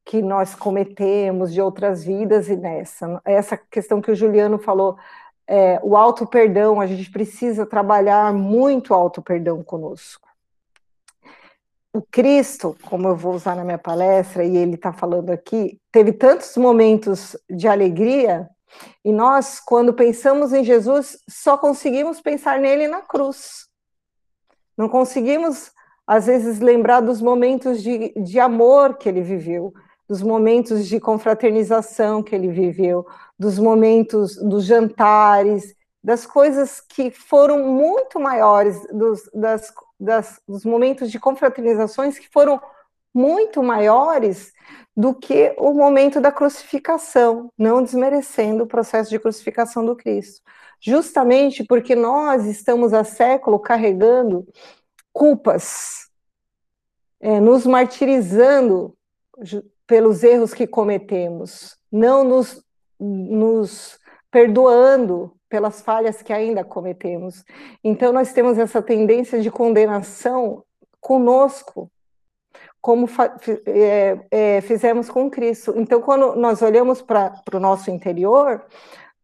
que 0.05 0.21
nós 0.21 0.55
cometemos 0.55 1.53
de 1.53 1.61
outras 1.61 2.05
vidas 2.05 2.49
e 2.49 2.57
nessa. 2.57 3.21
Essa 3.25 3.57
questão 3.57 4.01
que 4.01 4.11
o 4.11 4.17
Juliano 4.17 4.59
falou, 4.59 4.97
é, 5.47 5.79
o 5.83 5.97
auto-perdão, 5.97 6.81
a 6.81 6.87
gente 6.87 7.11
precisa 7.11 7.65
trabalhar 7.65 8.33
muito 8.33 8.93
auto-perdão 8.93 9.63
conosco. 9.63 10.29
O 11.95 12.01
Cristo, 12.01 12.75
como 12.85 13.09
eu 13.09 13.17
vou 13.17 13.35
usar 13.35 13.55
na 13.55 13.65
minha 13.65 13.79
palestra, 13.79 14.45
e 14.45 14.57
ele 14.57 14.77
está 14.77 14.93
falando 14.93 15.31
aqui, 15.31 15.79
teve 15.91 16.13
tantos 16.13 16.57
momentos 16.57 17.37
de 17.51 17.69
alegria, 17.69 18.49
e 19.05 19.13
nós, 19.13 19.61
quando 19.61 19.93
pensamos 19.93 20.55
em 20.55 20.65
Jesus, 20.65 21.19
só 21.29 21.59
conseguimos 21.59 22.21
pensar 22.21 22.59
nele 22.59 22.89
na 22.89 23.03
cruz. 23.03 23.67
Não 24.77 24.89
conseguimos, 24.89 25.71
às 26.07 26.27
vezes, 26.27 26.61
lembrar 26.61 27.01
dos 27.01 27.21
momentos 27.21 27.83
de, 27.83 28.15
de 28.15 28.41
amor 28.41 28.97
que 28.97 29.09
ele 29.09 29.21
viveu, 29.21 29.75
dos 30.09 30.23
momentos 30.23 30.87
de 30.87 30.99
confraternização 30.99 32.23
que 32.23 32.35
ele 32.35 32.49
viveu, 32.49 33.07
dos 33.39 33.59
momentos 33.59 34.37
dos 34.37 34.65
jantares, 34.65 35.75
das 36.03 36.27
coisas 36.27 36.81
que 36.81 37.11
foram 37.11 37.69
muito 37.69 38.19
maiores, 38.19 38.81
dos, 38.93 39.23
das, 39.33 39.73
das, 40.03 40.41
dos 40.47 40.65
momentos 40.65 41.11
de 41.11 41.19
confraternizações 41.19 42.19
que 42.19 42.29
foram 42.29 42.61
muito 43.15 43.63
maiores 43.63 44.53
do 44.97 45.15
que 45.15 45.55
o 45.59 45.73
momento 45.73 46.21
da 46.21 46.33
crucificação, 46.33 47.51
não 47.57 47.83
desmerecendo 47.83 48.65
o 48.65 48.67
processo 48.67 49.11
de 49.11 49.19
crucificação 49.19 49.85
do 49.85 49.97
Cristo. 49.97 50.43
Justamente 50.81 51.65
porque 51.65 51.95
nós 51.95 52.45
estamos 52.47 52.93
há 52.93 53.05
século 53.05 53.59
carregando 53.59 54.47
culpas, 55.13 56.09
é, 57.21 57.39
nos 57.39 57.67
martirizando 57.67 58.97
pelos 59.87 60.23
erros 60.23 60.53
que 60.53 60.67
cometemos, 60.67 61.77
não 61.91 62.25
nos, 62.25 62.63
nos 62.99 63.99
perdoando 64.31 65.35
pelas 65.53 65.83
falhas 65.83 66.23
que 66.23 66.33
ainda 66.33 66.65
cometemos. 66.65 67.45
Então, 67.85 68.11
nós 68.11 68.33
temos 68.33 68.57
essa 68.57 68.81
tendência 68.81 69.39
de 69.39 69.51
condenação 69.51 70.65
conosco, 70.99 71.91
como 72.81 73.07
é, 73.67 74.19
é, 74.31 74.61
fizemos 74.63 75.11
com 75.11 75.31
Cristo. 75.31 75.75
Então, 75.77 76.01
quando 76.01 76.37
nós 76.37 76.63
olhamos 76.63 77.03
para 77.03 77.35
o 77.53 77.61
nosso 77.61 77.91
interior, 77.91 78.65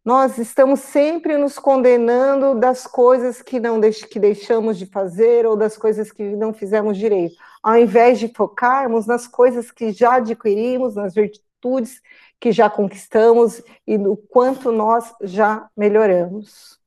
nós 0.05 0.37
estamos 0.37 0.81
sempre 0.81 1.35
nos 1.35 1.57
condenando 1.57 2.53
das 2.53 2.85
coisas 2.85 3.41
que 3.41 3.59
não 3.59 3.79
deix 3.79 4.03
que 4.03 4.19
deixamos 4.19 4.77
de 4.77 4.85
fazer 4.85 5.47
ou 5.47 5.57
das 5.57 5.75
coisas 5.75 6.11
que 6.11 6.23
não 6.35 6.53
fizemos 6.53 6.95
direito 6.95 7.35
ao 7.61 7.77
invés 7.77 8.19
de 8.19 8.27
focarmos 8.29 9.05
nas 9.05 9.27
coisas 9.27 9.71
que 9.71 9.91
já 9.91 10.15
adquirimos, 10.15 10.95
nas 10.95 11.13
virtudes 11.13 12.01
que 12.39 12.51
já 12.51 12.69
conquistamos 12.69 13.61
e 13.85 13.97
no 13.97 14.15
quanto 14.15 14.71
nós 14.71 15.13
já 15.21 15.69
melhoramos. 15.75 16.79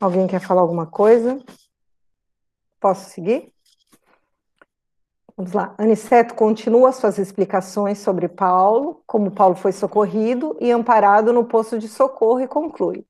Alguém 0.00 0.26
quer 0.26 0.40
falar 0.40 0.60
alguma 0.60 0.86
coisa? 0.86 1.38
Posso 2.80 3.10
seguir? 3.10 3.52
Vamos 5.36 5.52
lá. 5.52 5.72
Aniceto 5.78 6.34
continua 6.34 6.90
suas 6.90 7.16
explicações 7.16 7.98
sobre 7.98 8.28
Paulo, 8.28 9.02
como 9.06 9.30
Paulo 9.30 9.54
foi 9.54 9.70
socorrido 9.70 10.56
e 10.60 10.72
amparado 10.72 11.32
no 11.32 11.44
posto 11.44 11.78
de 11.78 11.88
socorro 11.88 12.40
e 12.40 12.48
conclui. 12.48 13.06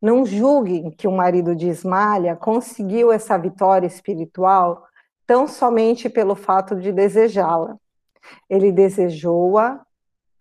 Não 0.00 0.24
julguem 0.24 0.90
que 0.90 1.08
o 1.08 1.12
marido 1.12 1.54
de 1.56 1.68
Ismalha 1.68 2.36
conseguiu 2.36 3.10
essa 3.10 3.36
vitória 3.36 3.86
espiritual 3.86 4.86
tão 5.26 5.48
somente 5.48 6.08
pelo 6.08 6.34
fato 6.34 6.76
de 6.76 6.92
desejá-la. 6.92 7.76
Ele 8.48 8.70
desejou-a, 8.70 9.83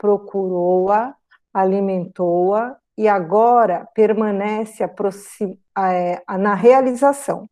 procurou-a, 0.04 1.16
alimentou-a 1.54 2.76
e 2.98 3.08
agora 3.08 3.88
permanece 3.96 4.84
é, 4.84 6.22
na 6.38 6.54
realização. 6.54 7.48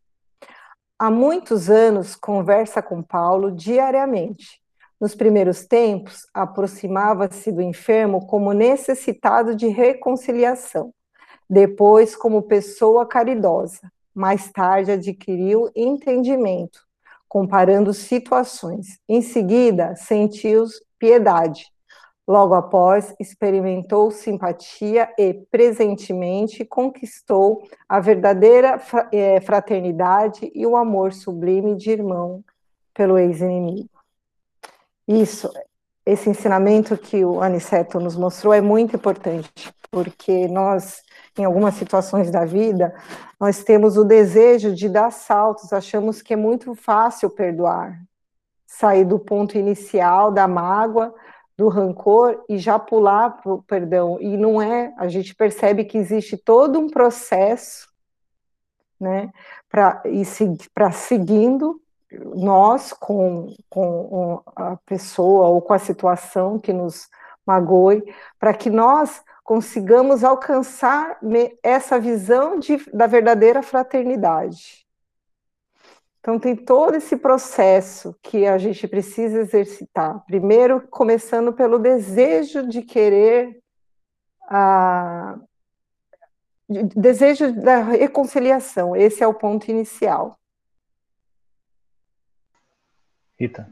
Há 0.99 1.09
muitos 1.09 1.69
anos 1.69 2.13
conversa 2.13 2.81
com 2.81 3.01
Paulo 3.01 3.53
diariamente. 3.53 4.61
Nos 4.99 5.15
primeiros 5.15 5.65
tempos, 5.65 6.27
aproximava-se 6.33 7.53
do 7.53 7.61
enfermo 7.61 8.27
como 8.27 8.51
necessitado 8.51 9.55
de 9.55 9.69
reconciliação, 9.69 10.93
depois, 11.49 12.17
como 12.17 12.43
pessoa 12.43 13.05
caridosa. 13.05 13.89
Mais 14.13 14.51
tarde, 14.51 14.91
adquiriu 14.91 15.71
entendimento 15.73 16.81
comparando 17.29 17.93
situações. 17.93 18.99
Em 19.07 19.21
seguida, 19.21 19.95
sentiu 19.95 20.65
piedade. 20.99 21.70
Logo 22.31 22.53
após, 22.53 23.13
experimentou 23.19 24.09
simpatia 24.09 25.13
e, 25.19 25.33
presentemente, 25.51 26.63
conquistou 26.63 27.61
a 27.89 27.99
verdadeira 27.99 28.81
é, 29.11 29.41
fraternidade 29.41 30.49
e 30.55 30.65
o 30.65 30.77
amor 30.77 31.11
sublime 31.11 31.75
de 31.75 31.91
irmão 31.91 32.41
pelo 32.93 33.17
ex-inimigo. 33.17 33.89
Isso, 35.05 35.51
esse 36.05 36.29
ensinamento 36.29 36.97
que 36.97 37.25
o 37.25 37.41
Aniceto 37.41 37.99
nos 37.99 38.15
mostrou 38.15 38.53
é 38.53 38.61
muito 38.61 38.95
importante, 38.95 39.51
porque 39.91 40.47
nós 40.47 41.03
em 41.37 41.43
algumas 41.43 41.75
situações 41.75 42.31
da 42.31 42.45
vida, 42.45 42.93
nós 43.37 43.61
temos 43.61 43.97
o 43.97 44.05
desejo 44.05 44.73
de 44.73 44.87
dar 44.87 45.11
saltos, 45.11 45.73
achamos 45.73 46.21
que 46.21 46.33
é 46.33 46.37
muito 46.37 46.73
fácil 46.75 47.29
perdoar, 47.29 48.01
sair 48.65 49.03
do 49.03 49.19
ponto 49.19 49.57
inicial 49.57 50.31
da 50.31 50.47
mágoa, 50.47 51.13
do 51.61 51.67
rancor 51.67 52.43
e 52.49 52.57
já 52.57 52.79
pular 52.79 53.39
para 53.39 53.53
o 53.53 53.61
perdão. 53.61 54.17
E 54.19 54.35
não 54.35 54.59
é, 54.59 54.91
a 54.97 55.07
gente 55.07 55.35
percebe 55.35 55.85
que 55.85 55.95
existe 55.95 56.35
todo 56.35 56.79
um 56.79 56.89
processo, 56.89 57.87
né, 58.99 59.31
para 59.69 60.01
para 60.73 60.91
seguindo 60.91 61.79
nós 62.35 62.91
com, 62.91 63.55
com 63.69 64.41
a 64.55 64.75
pessoa 64.87 65.49
ou 65.49 65.61
com 65.61 65.73
a 65.73 65.77
situação 65.77 66.57
que 66.57 66.73
nos 66.73 67.07
magoe, 67.45 68.03
para 68.39 68.55
que 68.55 68.71
nós 68.71 69.23
consigamos 69.43 70.23
alcançar 70.23 71.19
essa 71.61 71.99
visão 71.99 72.57
de, 72.57 72.77
da 72.91 73.05
verdadeira 73.05 73.61
fraternidade. 73.61 74.80
Então, 76.21 76.39
tem 76.39 76.55
todo 76.55 76.95
esse 76.95 77.17
processo 77.17 78.15
que 78.21 78.45
a 78.45 78.55
gente 78.59 78.87
precisa 78.87 79.39
exercitar. 79.39 80.23
Primeiro, 80.25 80.87
começando 80.87 81.51
pelo 81.51 81.79
desejo 81.79 82.67
de 82.67 82.83
querer, 82.83 83.59
a, 84.47 85.39
desejo 86.95 87.51
da 87.59 87.81
reconciliação. 87.81 88.95
Esse 88.95 89.23
é 89.23 89.27
o 89.27 89.33
ponto 89.33 89.69
inicial. 89.71 90.37
Rita. 93.39 93.67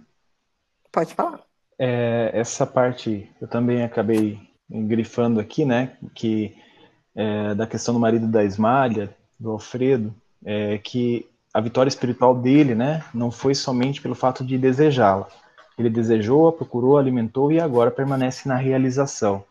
Pode 0.92 1.14
falar. 1.14 1.42
É, 1.78 2.32
essa 2.34 2.66
parte 2.66 3.32
eu 3.40 3.48
também 3.48 3.84
acabei 3.84 4.40
grifando 4.68 5.40
aqui, 5.40 5.66
né, 5.66 5.96
que 6.16 6.58
é, 7.16 7.54
da 7.54 7.68
questão 7.68 7.94
do 7.94 8.00
marido 8.00 8.28
da 8.28 8.44
Esmalha, 8.44 9.16
do 9.40 9.52
Alfredo, 9.52 10.14
é, 10.44 10.80
que 10.80 11.29
a 11.54 11.60
vitória 11.60 11.90
espiritual 11.90 12.36
dele, 12.36 12.76
né, 12.76 13.04
não 13.14 13.32
foi 13.32 13.56
somente 13.56 14.02
pelo 14.02 14.16
fato 14.16 14.44
de 14.44 14.58
desejá-la. 14.58 15.28
Ele 15.78 15.90
desejou, 15.90 16.52
procurou, 16.52 16.98
alimentou 16.98 17.52
e 17.52 17.60
agora 17.60 17.90
permanece 17.90 18.48
na 18.48 18.56
realização. 18.56 19.44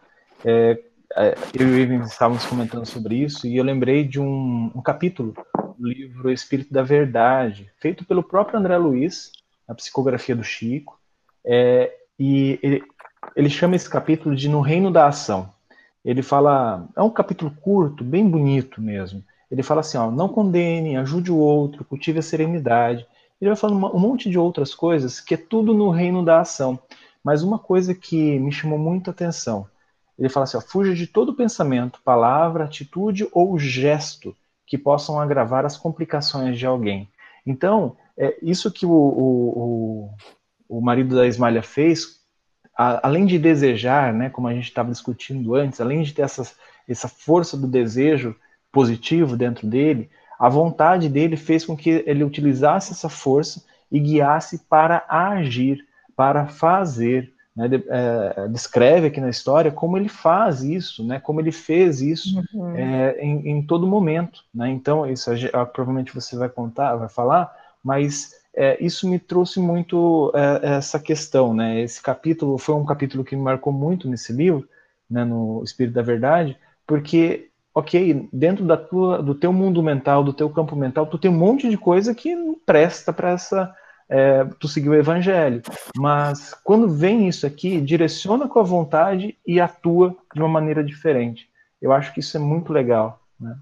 É, 0.44 0.78
é 1.16 1.34
eu 1.58 1.76
e 1.76 1.80
Ivan 1.80 2.04
estávamos 2.04 2.44
comentando 2.44 2.86
sobre 2.86 3.16
isso 3.16 3.46
e 3.46 3.56
eu 3.56 3.64
lembrei 3.64 4.04
de 4.04 4.20
um, 4.20 4.70
um 4.74 4.82
capítulo 4.82 5.34
do 5.78 5.88
livro 5.88 6.30
Espírito 6.30 6.72
da 6.72 6.82
Verdade, 6.82 7.70
feito 7.78 8.04
pelo 8.04 8.22
próprio 8.22 8.58
André 8.58 8.76
Luiz, 8.76 9.32
na 9.66 9.74
psicografia 9.74 10.36
do 10.36 10.44
Chico, 10.44 10.98
é, 11.44 11.92
e 12.18 12.58
ele, 12.62 12.82
ele 13.34 13.48
chama 13.48 13.76
esse 13.76 13.88
capítulo 13.88 14.36
de 14.36 14.48
No 14.48 14.60
Reino 14.60 14.90
da 14.90 15.06
Ação. 15.06 15.50
Ele 16.04 16.22
fala, 16.22 16.88
é 16.96 17.02
um 17.02 17.10
capítulo 17.10 17.50
curto, 17.50 18.04
bem 18.04 18.28
bonito 18.28 18.80
mesmo. 18.80 19.22
Ele 19.50 19.62
fala 19.62 19.80
assim, 19.80 19.96
ó, 19.96 20.10
não 20.10 20.28
condene, 20.28 20.96
ajude 20.96 21.32
o 21.32 21.36
outro, 21.36 21.84
cultive 21.84 22.18
a 22.18 22.22
serenidade. 22.22 23.06
Ele 23.40 23.50
vai 23.50 23.56
falando 23.56 23.94
um 23.94 23.98
monte 23.98 24.28
de 24.28 24.38
outras 24.38 24.74
coisas 24.74 25.20
que 25.20 25.34
é 25.34 25.36
tudo 25.36 25.72
no 25.72 25.90
reino 25.90 26.24
da 26.24 26.40
ação. 26.40 26.78
Mas 27.24 27.42
uma 27.42 27.58
coisa 27.58 27.94
que 27.94 28.38
me 28.38 28.52
chamou 28.52 28.78
muita 28.78 29.10
atenção, 29.10 29.66
ele 30.18 30.28
fala 30.28 30.44
assim, 30.44 30.56
ó, 30.56 30.60
fuja 30.60 30.94
de 30.94 31.06
todo 31.06 31.34
pensamento, 31.34 32.00
palavra, 32.04 32.64
atitude 32.64 33.28
ou 33.32 33.58
gesto 33.58 34.36
que 34.66 34.76
possam 34.76 35.18
agravar 35.20 35.64
as 35.64 35.76
complicações 35.76 36.58
de 36.58 36.66
alguém. 36.66 37.08
Então, 37.46 37.96
é 38.16 38.36
isso 38.42 38.70
que 38.70 38.84
o, 38.84 38.90
o, 38.90 40.10
o, 40.68 40.78
o 40.78 40.80
marido 40.80 41.16
da 41.16 41.26
Ismalha 41.26 41.62
fez 41.62 42.18
a, 42.76 43.06
além 43.06 43.26
de 43.26 43.38
desejar, 43.38 44.12
né, 44.12 44.30
como 44.30 44.46
a 44.46 44.54
gente 44.54 44.68
estava 44.68 44.90
discutindo 44.90 45.54
antes, 45.54 45.80
além 45.80 46.02
de 46.02 46.12
ter 46.12 46.22
essa, 46.22 46.48
essa 46.86 47.08
força 47.08 47.56
do 47.56 47.66
desejo 47.66 48.36
positivo 48.72 49.36
dentro 49.36 49.66
dele, 49.66 50.10
a 50.38 50.48
vontade 50.48 51.08
dele 51.08 51.36
fez 51.36 51.64
com 51.64 51.76
que 51.76 52.04
ele 52.06 52.22
utilizasse 52.22 52.92
essa 52.92 53.08
força 53.08 53.64
e 53.90 53.98
guiasse 53.98 54.58
para 54.68 55.04
agir, 55.08 55.84
para 56.14 56.46
fazer, 56.46 57.32
né, 57.56 57.68
é, 57.88 58.48
descreve 58.48 59.08
aqui 59.08 59.20
na 59.20 59.30
história 59.30 59.72
como 59.72 59.96
ele 59.96 60.08
faz 60.08 60.62
isso, 60.62 61.04
né, 61.04 61.18
como 61.18 61.40
ele 61.40 61.50
fez 61.50 62.00
isso 62.00 62.40
uhum. 62.54 62.76
é, 62.76 63.18
em, 63.20 63.48
em, 63.48 63.62
todo 63.66 63.86
momento. 63.86 64.44
Né? 64.54 64.70
Então, 64.70 65.04
isso 65.04 65.30
provavelmente 65.72 66.14
você 66.14 66.36
vai 66.36 66.48
contar, 66.48 66.94
vai 66.94 67.08
falar, 67.08 67.52
mas 67.82 68.32
é, 68.54 68.76
isso 68.80 69.08
me 69.08 69.18
trouxe 69.18 69.58
muito 69.58 70.30
é, 70.34 70.76
essa 70.76 71.00
questão. 71.00 71.52
Né? 71.52 71.80
Esse 71.80 72.00
capítulo 72.00 72.58
foi 72.58 72.76
um 72.76 72.84
capítulo 72.84 73.24
que 73.24 73.34
me 73.34 73.42
marcou 73.42 73.72
muito 73.72 74.08
nesse 74.08 74.32
livro, 74.32 74.68
né, 75.10 75.24
no 75.24 75.62
Espírito 75.64 75.94
da 75.94 76.02
Verdade, 76.02 76.56
porque 76.86 77.47
ok, 77.78 78.28
dentro 78.32 78.64
da 78.64 78.76
tua, 78.76 79.22
do 79.22 79.34
teu 79.34 79.52
mundo 79.52 79.80
mental, 79.82 80.24
do 80.24 80.32
teu 80.32 80.50
campo 80.50 80.74
mental, 80.74 81.06
tu 81.06 81.16
tem 81.16 81.30
um 81.30 81.38
monte 81.38 81.68
de 81.68 81.78
coisa 81.78 82.12
que 82.12 82.34
não 82.34 82.54
presta 82.54 83.12
para 83.12 83.30
essa 83.30 83.72
é, 84.08 84.44
tu 84.58 84.66
seguir 84.66 84.88
o 84.88 84.94
evangelho. 84.94 85.62
Mas 85.96 86.54
quando 86.64 86.88
vem 86.88 87.28
isso 87.28 87.46
aqui, 87.46 87.80
direciona 87.80 88.48
com 88.48 88.58
a 88.58 88.64
vontade 88.64 89.38
e 89.46 89.60
atua 89.60 90.16
de 90.34 90.40
uma 90.40 90.48
maneira 90.48 90.82
diferente. 90.82 91.48
Eu 91.80 91.92
acho 91.92 92.12
que 92.12 92.18
isso 92.18 92.36
é 92.36 92.40
muito 92.40 92.72
legal. 92.72 93.20
Né? 93.38 93.56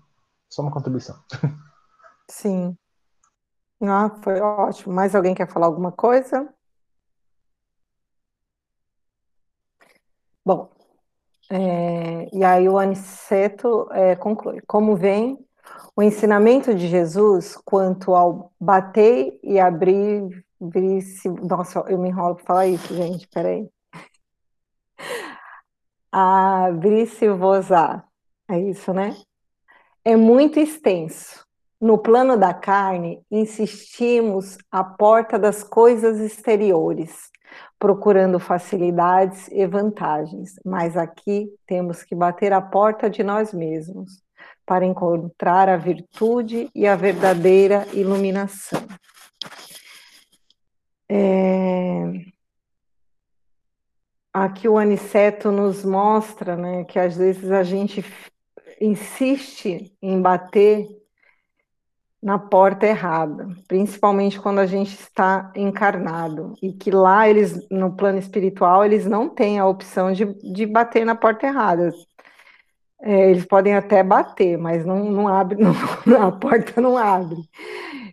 Só 0.48 0.62
uma 0.62 0.72
contribuição. 0.72 1.16
Sim. 2.30 2.74
Ah, 3.82 4.10
foi 4.22 4.40
ótimo. 4.40 4.94
Mais 4.94 5.14
alguém 5.14 5.34
quer 5.34 5.46
falar 5.46 5.66
alguma 5.66 5.92
coisa? 5.92 6.48
Bom, 10.42 10.70
é, 11.50 12.28
e 12.32 12.44
aí 12.44 12.68
o 12.68 12.78
Aniceto 12.78 13.88
é, 13.92 14.16
conclui. 14.16 14.60
Como 14.66 14.96
vem, 14.96 15.38
o 15.94 16.02
ensinamento 16.02 16.74
de 16.74 16.88
Jesus 16.88 17.56
quanto 17.64 18.14
ao 18.14 18.52
bater 18.60 19.38
e 19.42 19.58
abrir, 19.58 20.44
se 21.02 21.28
nossa, 21.28 21.80
eu 21.88 21.98
me 21.98 22.08
enrolo 22.08 22.36
para 22.36 22.44
falar 22.44 22.66
isso, 22.66 22.94
gente, 22.94 23.28
peraí. 23.28 23.68
Abrir-se-vos-á, 26.10 28.04
é 28.48 28.58
isso, 28.60 28.92
né? 28.92 29.16
É 30.04 30.16
muito 30.16 30.58
extenso. 30.58 31.44
No 31.80 31.98
plano 31.98 32.38
da 32.38 32.54
carne, 32.54 33.22
insistimos 33.30 34.56
à 34.70 34.82
porta 34.82 35.38
das 35.38 35.62
coisas 35.62 36.18
exteriores, 36.18 37.30
procurando 37.78 38.38
facilidades 38.38 39.48
e 39.48 39.66
vantagens, 39.66 40.54
mas 40.64 40.96
aqui 40.96 41.48
temos 41.66 42.02
que 42.02 42.14
bater 42.14 42.52
a 42.52 42.60
porta 42.60 43.08
de 43.08 43.22
nós 43.22 43.52
mesmos 43.52 44.22
para 44.64 44.84
encontrar 44.84 45.68
a 45.68 45.76
virtude 45.76 46.68
e 46.74 46.86
a 46.86 46.96
verdadeira 46.96 47.86
iluminação. 47.92 48.82
É... 51.08 52.04
Aqui 54.32 54.68
o 54.68 54.76
Aniceto 54.76 55.50
nos 55.50 55.84
mostra 55.84 56.56
né, 56.56 56.84
que 56.84 56.98
às 56.98 57.16
vezes 57.16 57.50
a 57.50 57.62
gente 57.62 58.04
insiste 58.80 59.96
em 60.02 60.20
bater 60.20 60.86
na 62.22 62.38
porta 62.38 62.86
errada, 62.86 63.48
principalmente 63.68 64.40
quando 64.40 64.58
a 64.58 64.66
gente 64.66 64.94
está 64.94 65.52
encarnado, 65.54 66.54
e 66.62 66.72
que 66.72 66.90
lá 66.90 67.28
eles, 67.28 67.66
no 67.70 67.94
plano 67.94 68.18
espiritual, 68.18 68.84
eles 68.84 69.06
não 69.06 69.28
têm 69.28 69.58
a 69.58 69.66
opção 69.66 70.12
de, 70.12 70.24
de 70.52 70.66
bater 70.66 71.04
na 71.04 71.14
porta 71.14 71.46
errada. 71.46 71.92
É, 73.02 73.30
eles 73.30 73.44
podem 73.44 73.74
até 73.74 74.02
bater, 74.02 74.56
mas 74.56 74.84
não, 74.84 75.04
não 75.10 75.28
abre, 75.28 75.58
não, 76.06 76.26
a 76.26 76.32
porta 76.32 76.80
não 76.80 76.96
abre. 76.96 77.38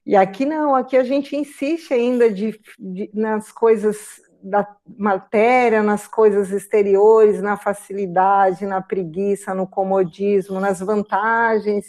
E 0.06 0.16
aqui 0.16 0.46
não, 0.46 0.76
aqui 0.76 0.98
a 0.98 1.04
gente 1.04 1.36
insiste 1.36 1.94
ainda 1.94 2.30
de, 2.30 2.60
de, 2.78 3.10
nas 3.14 3.52
coisas 3.52 4.22
da 4.44 4.68
matéria, 4.98 5.82
nas 5.82 6.06
coisas 6.06 6.52
exteriores, 6.52 7.42
na 7.42 7.56
facilidade, 7.56 8.66
na 8.66 8.82
preguiça, 8.82 9.56
no 9.56 9.66
comodismo, 9.66 10.60
nas 10.60 10.82
vantagens 10.82 11.86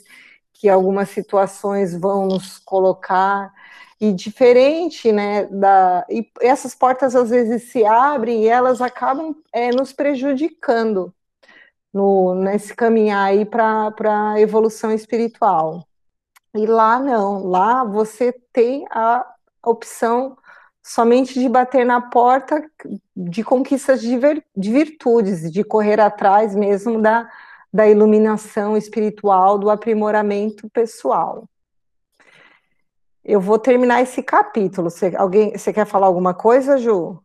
que 0.54 0.68
algumas 0.68 1.10
situações 1.10 1.94
vão 1.94 2.26
nos 2.26 2.58
colocar. 2.58 3.52
E 4.00 4.12
diferente, 4.12 5.12
né, 5.12 5.46
da, 5.46 6.04
e 6.10 6.28
essas 6.40 6.74
portas 6.74 7.14
às 7.14 7.30
vezes 7.30 7.70
se 7.70 7.84
abrem 7.84 8.44
e 8.44 8.48
elas 8.48 8.80
acabam 8.80 9.34
é, 9.52 9.70
nos 9.70 9.92
prejudicando 9.92 11.14
no, 11.92 12.34
nesse 12.34 12.74
caminhar 12.74 13.26
aí 13.26 13.44
para 13.44 13.92
a 14.32 14.40
evolução 14.40 14.92
espiritual. 14.92 15.86
E 16.54 16.66
lá 16.66 16.98
não, 16.98 17.46
lá 17.46 17.84
você 17.84 18.32
tem 18.52 18.84
a 18.90 19.24
opção 19.64 20.36
somente 20.82 21.40
de 21.40 21.48
bater 21.48 21.86
na 21.86 22.00
porta 22.00 22.62
de 23.16 23.42
conquistas 23.42 24.00
de, 24.00 24.18
vir, 24.18 24.44
de 24.56 24.70
virtudes, 24.70 25.50
de 25.50 25.64
correr 25.64 26.00
atrás 26.00 26.54
mesmo 26.54 27.00
da, 27.00 27.28
da 27.74 27.88
iluminação 27.88 28.76
espiritual, 28.76 29.58
do 29.58 29.68
aprimoramento 29.68 30.70
pessoal. 30.70 31.48
Eu 33.24 33.40
vou 33.40 33.58
terminar 33.58 34.00
esse 34.00 34.22
capítulo. 34.22 34.88
Você, 34.88 35.12
alguém, 35.16 35.58
você 35.58 35.72
quer 35.72 35.84
falar 35.84 36.06
alguma 36.06 36.32
coisa, 36.32 36.78
Ju? 36.78 37.20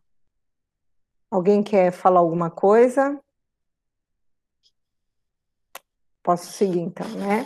Alguém 1.30 1.62
quer 1.62 1.92
falar 1.92 2.18
alguma 2.18 2.50
coisa? 2.50 3.16
Posso 6.20 6.50
seguir 6.50 6.80
então, 6.80 7.08
né? 7.10 7.44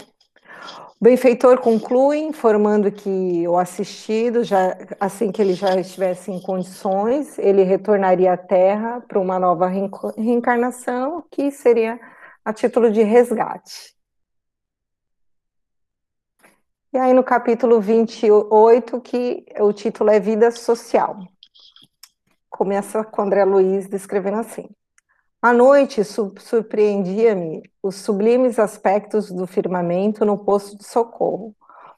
O 0.99 1.05
benfeitor 1.05 1.61
conclui 1.61 2.21
informando 2.21 2.91
que 2.91 3.47
o 3.47 3.59
assistido, 3.59 4.43
já, 4.43 4.79
assim 4.99 5.31
que 5.31 5.43
ele 5.43 5.53
já 5.53 5.79
estivesse 5.79 6.31
em 6.31 6.41
condições, 6.41 7.39
ele 7.39 7.65
retornaria 7.65 8.33
à 8.33 8.37
Terra 8.39 9.03
para 9.07 9.21
uma 9.21 9.39
nova 9.39 9.69
reencarnação, 10.17 11.23
que 11.31 11.51
seria 11.51 12.01
a 12.45 12.53
título 12.53 12.91
de 12.91 13.03
resgate. 13.03 13.95
E 16.93 16.99
aí 16.99 17.15
no 17.15 17.25
capítulo 17.25 17.81
28, 17.81 19.01
que 19.01 19.47
o 19.59 19.73
título 19.73 20.11
é 20.11 20.21
Vida 20.21 20.51
Social. 20.51 21.19
Começa 22.51 23.03
com 23.03 23.23
André 23.23 23.45
Luiz 23.45 23.89
descrevendo 23.89 24.39
assim. 24.39 24.69
À 25.41 25.53
noite 25.53 26.03
surpreendia-me 26.05 27.63
os 27.83 27.97
sublimes 27.97 28.59
aspectos 28.59 29.31
do 29.33 29.47
firmamento 29.47 30.25
no 30.25 30.39
posto 30.39 30.77
de 30.77 30.85
socorro. 30.85 31.57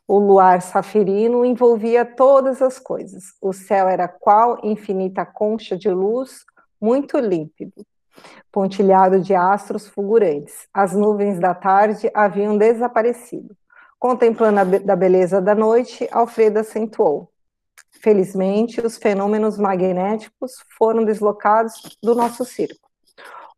O 0.09 0.19
luar 0.21 0.63
safirino 0.63 1.45
envolvia 1.45 2.05
todas 2.05 2.63
as 2.63 2.79
coisas. 2.79 3.25
O 3.43 3.53
céu 3.53 3.89
era 3.89 4.07
qual 4.07 4.61
infinita 4.63 5.27
concha 5.27 5.77
de 5.77 5.91
luz, 5.91 6.45
muito 6.81 7.19
límpido, 7.19 7.85
pontilhado 8.51 9.21
de 9.21 9.35
astros 9.35 9.87
fulgurantes. 9.87 10.69
As 10.73 10.95
nuvens 10.95 11.39
da 11.39 11.55
tarde 11.55 12.11
haviam 12.15 12.57
desaparecido. 12.57 13.57
Contemplando 13.99 14.61
a 14.61 14.65
be 14.65 14.79
da 14.79 14.95
beleza 14.95 15.41
da 15.41 15.55
noite, 15.55 16.09
Alfredo 16.11 16.59
acentuou. 16.59 17.31
Felizmente, 18.01 18.81
os 18.81 18.97
fenômenos 18.97 19.59
magnéticos 19.59 20.53
foram 20.79 21.05
deslocados 21.05 21.99
do 22.03 22.15
nosso 22.15 22.45
circo. 22.45 22.89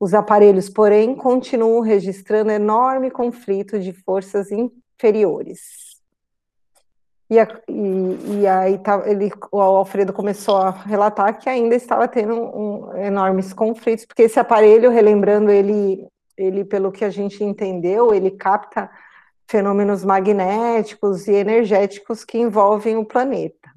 Os 0.00 0.14
aparelhos, 0.14 0.68
porém, 0.68 1.16
continuam 1.16 1.80
registrando 1.80 2.52
enorme 2.52 3.10
conflito 3.10 3.80
de 3.80 3.92
forças 3.92 4.48
inferiores. 4.52 5.87
E, 7.30 7.38
a, 7.38 7.46
e, 7.68 8.40
e 8.40 8.46
aí 8.46 8.78
tá, 8.78 9.02
ele, 9.06 9.30
o 9.52 9.60
Alfredo 9.60 10.12
começou 10.12 10.56
a 10.56 10.70
relatar 10.70 11.38
que 11.38 11.48
ainda 11.48 11.74
estava 11.74 12.08
tendo 12.08 12.34
um, 12.34 12.96
enormes 12.96 13.52
conflitos, 13.52 14.06
porque 14.06 14.22
esse 14.22 14.40
aparelho, 14.40 14.90
relembrando 14.90 15.50
ele, 15.50 16.06
ele, 16.36 16.64
pelo 16.64 16.90
que 16.90 17.04
a 17.04 17.10
gente 17.10 17.44
entendeu, 17.44 18.14
ele 18.14 18.30
capta 18.30 18.90
fenômenos 19.46 20.04
magnéticos 20.04 21.28
e 21.28 21.32
energéticos 21.32 22.24
que 22.24 22.38
envolvem 22.38 22.96
o 22.96 23.04
planeta 23.04 23.68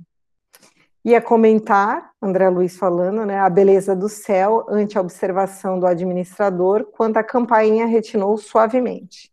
ia 1.03 1.19
comentar, 1.19 2.11
André 2.21 2.47
Luiz 2.49 2.77
falando, 2.77 3.25
né, 3.25 3.39
a 3.39 3.49
beleza 3.49 3.95
do 3.95 4.07
céu 4.07 4.65
ante 4.69 4.97
a 4.97 5.01
observação 5.01 5.79
do 5.79 5.87
administrador, 5.87 6.85
quando 6.91 7.17
a 7.17 7.23
campainha 7.23 7.87
retinou 7.87 8.37
suavemente. 8.37 9.31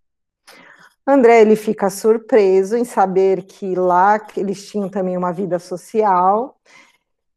André 1.11 1.41
ele 1.41 1.57
fica 1.57 1.89
surpreso 1.89 2.77
em 2.77 2.85
saber 2.85 3.45
que 3.45 3.75
lá 3.75 4.21
eles 4.37 4.69
tinham 4.69 4.91
também 4.91 5.17
uma 5.17 5.33
vida 5.33 5.59
social 5.59 6.59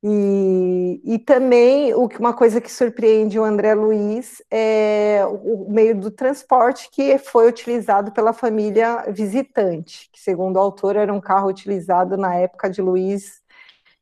e, 0.03 0.99
e 1.05 1.19
também 1.19 1.93
uma 1.93 2.33
coisa 2.33 2.59
que 2.59 2.71
surpreende 2.71 3.39
o 3.39 3.43
André 3.43 3.73
Luiz 3.75 4.41
é 4.51 5.23
o 5.25 5.69
meio 5.69 5.97
do 5.97 6.11
transporte 6.11 6.89
que 6.91 7.17
foi 7.17 7.47
utilizado 7.47 8.11
pela 8.11 8.33
família 8.33 9.05
visitante, 9.09 10.09
que 10.11 10.19
segundo 10.19 10.57
o 10.57 10.59
autor 10.59 10.95
era 10.95 11.13
um 11.13 11.21
carro 11.21 11.47
utilizado 11.47 12.17
na 12.17 12.35
época 12.35 12.69
de 12.69 12.81
Luiz 12.81 13.41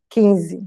15. 0.09 0.65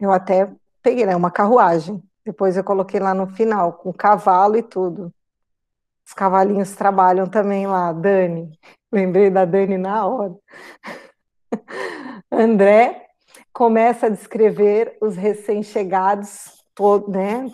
Eu 0.00 0.12
até 0.12 0.50
peguei, 0.82 1.06
né, 1.06 1.16
uma 1.16 1.30
carruagem. 1.30 2.02
Depois 2.24 2.56
eu 2.56 2.64
coloquei 2.64 3.00
lá 3.00 3.14
no 3.14 3.26
final, 3.28 3.74
com 3.74 3.92
cavalo 3.92 4.56
e 4.56 4.62
tudo. 4.62 5.12
Os 6.12 6.14
cavalinhos 6.14 6.76
trabalham 6.76 7.26
também 7.26 7.66
lá, 7.66 7.90
Dani. 7.90 8.52
Lembrei 8.92 9.30
da 9.30 9.46
Dani 9.46 9.78
na 9.78 10.06
hora. 10.06 10.34
André 12.30 13.06
começa 13.50 14.06
a 14.06 14.10
descrever 14.10 14.98
os 15.00 15.16
recém-chegados 15.16 16.62
né, 17.08 17.46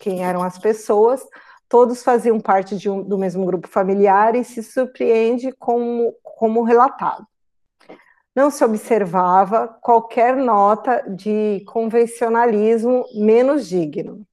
quem 0.00 0.24
eram 0.24 0.42
as 0.42 0.58
pessoas, 0.58 1.24
todos 1.68 2.02
faziam 2.02 2.40
parte 2.40 2.74
um, 2.90 3.00
do 3.00 3.16
mesmo 3.16 3.46
grupo 3.46 3.68
familiar 3.68 4.34
e 4.34 4.42
se 4.42 4.60
surpreende 4.60 5.52
como, 5.52 6.12
como 6.24 6.64
relatado. 6.64 7.24
Não 8.34 8.50
se 8.50 8.64
observava 8.64 9.68
qualquer 9.80 10.34
nota 10.34 11.04
de 11.08 11.62
convencionalismo 11.64 13.04
menos 13.14 13.68
digno. 13.68 14.26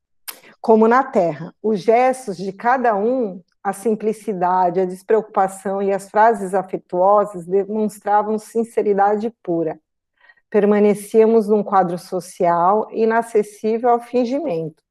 Como 0.65 0.87
na 0.87 1.03
Terra, 1.03 1.53
os 1.61 1.79
gestos 1.81 2.37
de 2.37 2.51
cada 2.51 2.95
um, 2.95 3.39
a 3.63 3.71
simplicidade, 3.71 4.79
a 4.79 4.85
despreocupação 4.85 5.79
e 5.79 5.93
as 5.93 6.09
frases 6.09 6.55
afetuosas 6.55 7.45
demonstravam 7.45 8.39
sinceridade 8.39 9.31
pura. 9.43 9.79
Permanecíamos 10.49 11.47
num 11.47 11.63
quadro 11.63 11.99
social 11.99 12.87
inacessível 12.89 13.89
ao 13.89 13.99
fingimento 13.99 14.81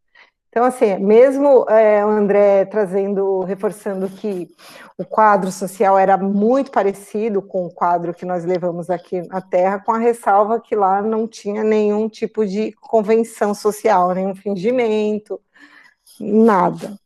então, 0.55 0.63
assim, 0.67 0.97
mesmo 1.01 1.69
é, 1.69 2.07
o 2.07 2.09
André 2.11 2.65
trazendo, 2.67 3.41
reforçando 3.41 4.09
que 4.09 4.49
o 4.97 5.05
quadro 5.05 5.51
social 5.51 5.99
era 5.99 6.17
muito 6.17 6.71
parecido 6.71 7.43
com 7.43 7.67
o 7.67 7.75
quadro 7.75 8.15
que 8.15 8.25
nós 8.25 8.45
levamos 8.45 8.89
aqui 8.89 9.21
na 9.27 9.41
Terra, 9.41 9.81
com 9.81 9.91
a 9.91 9.99
ressalva 9.99 10.61
que 10.61 10.77
lá 10.77 11.03
não 11.03 11.27
tinha 11.27 11.65
nenhum 11.65 12.09
tipo 12.09 12.47
de 12.47 12.71
convenção 12.75 13.53
social, 13.53 14.15
nenhum 14.15 14.33
fingimento, 14.33 15.41
nada. 16.21 16.97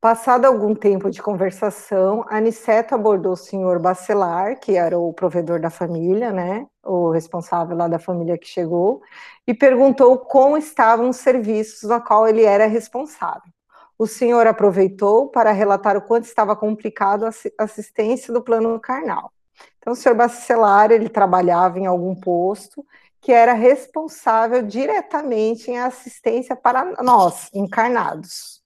Passado 0.00 0.46
algum 0.46 0.74
tempo 0.74 1.10
de 1.10 1.20
conversação, 1.20 2.24
Aniceto 2.30 2.94
abordou 2.94 3.34
o 3.34 3.36
senhor 3.36 3.78
Bacelar, 3.78 4.58
que 4.58 4.76
era 4.76 4.98
o 4.98 5.12
provedor 5.12 5.60
da 5.60 5.68
família, 5.68 6.32
né, 6.32 6.66
o 6.84 7.10
responsável 7.10 7.76
lá 7.76 7.88
da 7.88 7.98
família 7.98 8.38
que 8.38 8.46
chegou, 8.46 9.02
e 9.46 9.54
perguntou 9.54 10.18
como 10.18 10.56
estavam 10.56 11.08
os 11.08 11.16
serviços 11.16 11.90
a 11.90 12.00
qual 12.00 12.26
ele 12.26 12.44
era 12.44 12.66
responsável. 12.66 13.52
O 13.98 14.06
senhor 14.06 14.46
aproveitou 14.46 15.28
para 15.28 15.52
relatar 15.52 15.96
o 15.96 16.02
quanto 16.02 16.24
estava 16.24 16.56
complicado 16.56 17.24
a 17.24 17.30
assistência 17.58 18.32
do 18.32 18.42
plano 18.42 18.78
carnal. 18.80 19.32
Então, 19.78 19.92
o 19.92 19.96
senhor 19.96 20.14
Bacelar, 20.14 20.90
ele 20.90 21.08
trabalhava 21.08 21.78
em 21.78 21.86
algum 21.86 22.14
posto 22.14 22.84
que 23.20 23.30
era 23.32 23.52
responsável 23.52 24.62
diretamente 24.62 25.70
em 25.70 25.78
assistência 25.78 26.56
para 26.56 27.00
nós, 27.02 27.48
encarnados. 27.54 28.61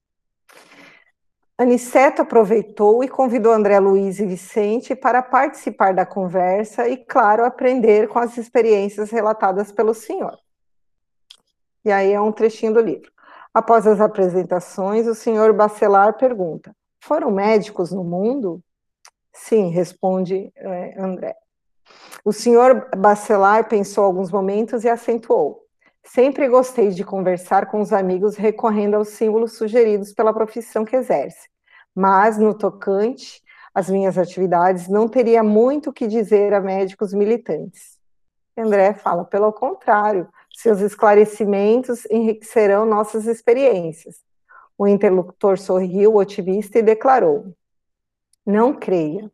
Aniceto 1.59 2.20
aproveitou 2.20 3.02
e 3.02 3.09
convidou 3.09 3.50
André 3.50 3.78
Luiz 3.78 4.20
e 4.20 4.26
Vicente 4.26 4.94
para 4.94 5.22
participar 5.22 5.94
da 5.94 6.04
conversa 6.04 6.86
e, 6.86 6.98
claro, 6.98 7.46
aprender 7.46 8.09
com 8.09 8.18
as 8.18 8.36
experiências 8.36 9.11
relatadas 9.11 9.72
pelo 9.72 9.94
senhor. 9.94 10.38
E 11.82 11.90
aí 11.90 12.12
é 12.12 12.20
um 12.20 12.30
trechinho 12.30 12.74
do 12.74 12.80
livro. 12.80 13.11
Após 13.54 13.86
as 13.86 14.02
apresentações, 14.02 15.07
o 15.07 15.14
senhor 15.14 15.54
Bacelar 15.54 16.18
pergunta: 16.18 16.76
Foram 17.00 17.30
médicos 17.30 17.90
no 17.90 18.04
mundo? 18.04 18.61
Sim, 19.32 19.70
responde 19.70 20.52
é, 20.57 21.00
André. 21.00 21.34
O 22.22 22.34
senhor 22.34 22.90
Bacelar 22.94 23.66
pensou 23.66 24.04
alguns 24.04 24.30
momentos 24.30 24.84
e 24.84 24.90
acentuou: 24.90 25.65
Sempre 26.07 26.48
gostei 26.48 26.90
de 26.90 27.04
conversar 27.04 27.66
com 27.66 27.80
os 27.80 27.92
amigos 27.92 28.36
recorrendo 28.36 28.94
aos 28.94 29.09
símbolos 29.09 29.57
sugeridos 29.57 30.12
pela 30.14 30.32
profissão 30.32 30.84
que 30.84 30.94
exerce, 30.94 31.48
mas 31.92 32.38
no 32.38 32.54
tocante 32.54 33.42
às 33.74 33.90
minhas 33.90 34.16
atividades 34.16 34.88
não 34.88 35.09
teria 35.09 35.42
muito 35.42 35.90
o 35.90 35.92
que 35.92 36.07
dizer 36.07 36.54
a 36.54 36.61
médicos 36.61 37.12
militantes. 37.12 37.98
André 38.57 38.94
fala, 38.94 39.24
pelo 39.24 39.52
contrário, 39.52 40.28
seus 40.54 40.80
esclarecimentos 40.80 42.07
enriquecerão 42.07 42.86
nossas 42.86 43.26
experiências. 43.26 44.22
O 44.78 44.86
interlocutor 44.86 45.59
sorriu, 45.59 46.14
otimista, 46.14 46.78
e 46.78 46.82
declarou: 46.82 47.52
Não 48.46 48.72
creia. 48.72 49.30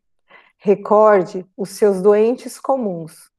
Recorde 0.56 1.46
os 1.56 1.70
seus 1.70 2.00
doentes 2.00 2.58
comuns, 2.58 3.31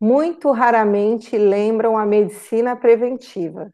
muito 0.00 0.50
raramente 0.50 1.36
lembram 1.36 1.98
a 1.98 2.06
medicina 2.06 2.74
preventiva. 2.74 3.70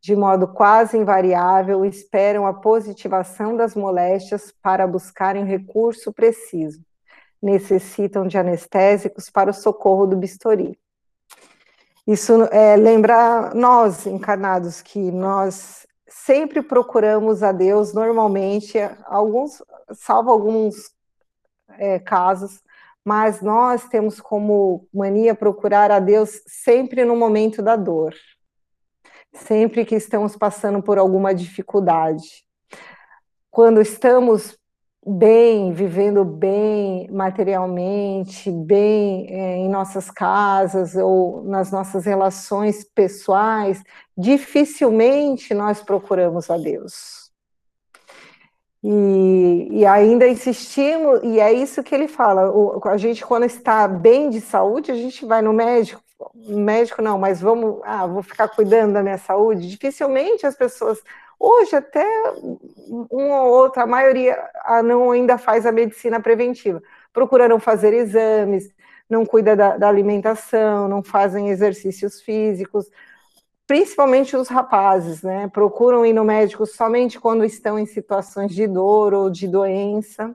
De 0.00 0.14
modo 0.16 0.48
quase 0.48 0.96
invariável, 0.96 1.84
esperam 1.84 2.46
a 2.46 2.54
positivação 2.54 3.56
das 3.56 3.74
moléstias 3.74 4.52
para 4.62 4.86
buscarem 4.86 5.44
recurso 5.44 6.12
preciso. 6.12 6.80
Necessitam 7.40 8.26
de 8.26 8.36
anestésicos 8.36 9.30
para 9.30 9.50
o 9.50 9.54
socorro 9.54 10.06
do 10.06 10.16
bisturi. 10.16 10.78
Isso 12.06 12.44
é, 12.44 12.74
lembra 12.76 13.52
nós, 13.54 14.06
encarnados, 14.06 14.80
que 14.80 14.98
nós 15.12 15.86
sempre 16.08 16.62
procuramos 16.62 17.42
a 17.42 17.52
Deus, 17.52 17.92
normalmente, 17.92 18.78
alguns, 19.04 19.62
salvo 19.92 20.30
alguns 20.30 20.90
é, 21.76 21.98
casos, 21.98 22.62
mas 23.08 23.40
nós 23.40 23.88
temos 23.88 24.20
como 24.20 24.86
mania 24.92 25.34
procurar 25.34 25.90
a 25.90 25.98
Deus 25.98 26.42
sempre 26.46 27.06
no 27.06 27.16
momento 27.16 27.62
da 27.62 27.74
dor, 27.74 28.14
sempre 29.32 29.86
que 29.86 29.94
estamos 29.94 30.36
passando 30.36 30.82
por 30.82 30.98
alguma 30.98 31.34
dificuldade. 31.34 32.44
Quando 33.50 33.80
estamos 33.80 34.58
bem, 35.06 35.72
vivendo 35.72 36.22
bem 36.22 37.10
materialmente, 37.10 38.50
bem 38.50 39.26
é, 39.30 39.56
em 39.56 39.70
nossas 39.70 40.10
casas 40.10 40.94
ou 40.94 41.42
nas 41.44 41.72
nossas 41.72 42.04
relações 42.04 42.84
pessoais, 42.84 43.82
dificilmente 44.14 45.54
nós 45.54 45.82
procuramos 45.82 46.50
a 46.50 46.58
Deus. 46.58 47.27
E, 48.82 49.68
e, 49.80 49.86
ainda 49.86 50.28
insistimos, 50.28 51.20
e 51.24 51.40
é 51.40 51.52
isso 51.52 51.82
que 51.82 51.94
ele 51.94 52.06
fala: 52.06 52.50
o, 52.50 52.80
a 52.84 52.96
gente, 52.96 53.24
quando 53.24 53.44
está 53.44 53.88
bem 53.88 54.30
de 54.30 54.40
saúde, 54.40 54.92
a 54.92 54.94
gente 54.94 55.26
vai 55.26 55.42
no 55.42 55.52
médico, 55.52 56.00
médico 56.34 57.02
não, 57.02 57.18
mas 57.18 57.40
vamos, 57.40 57.80
ah, 57.84 58.06
vou 58.06 58.22
ficar 58.22 58.48
cuidando 58.48 58.92
da 58.94 59.02
minha 59.02 59.18
saúde. 59.18 59.68
Dificilmente 59.68 60.46
as 60.46 60.54
pessoas, 60.56 61.02
hoje 61.38 61.74
até 61.74 62.04
uma 63.10 63.42
ou 63.42 63.50
outra, 63.50 63.82
a 63.82 63.86
maioria 63.86 64.38
não 64.84 65.10
ainda 65.10 65.38
faz 65.38 65.66
a 65.66 65.72
medicina 65.72 66.20
preventiva, 66.20 66.80
procuraram 67.12 67.58
fazer 67.58 67.92
exames, 67.92 68.72
não 69.10 69.26
cuida 69.26 69.56
da, 69.56 69.76
da 69.76 69.88
alimentação, 69.88 70.86
não 70.88 71.02
fazem 71.02 71.48
exercícios 71.48 72.20
físicos, 72.20 72.86
principalmente 73.68 74.34
os 74.34 74.48
rapazes, 74.48 75.22
né? 75.22 75.46
Procuram 75.48 76.04
ir 76.04 76.14
no 76.14 76.24
médico 76.24 76.66
somente 76.66 77.20
quando 77.20 77.44
estão 77.44 77.78
em 77.78 77.84
situações 77.84 78.52
de 78.52 78.66
dor 78.66 79.12
ou 79.12 79.28
de 79.28 79.46
doença. 79.46 80.34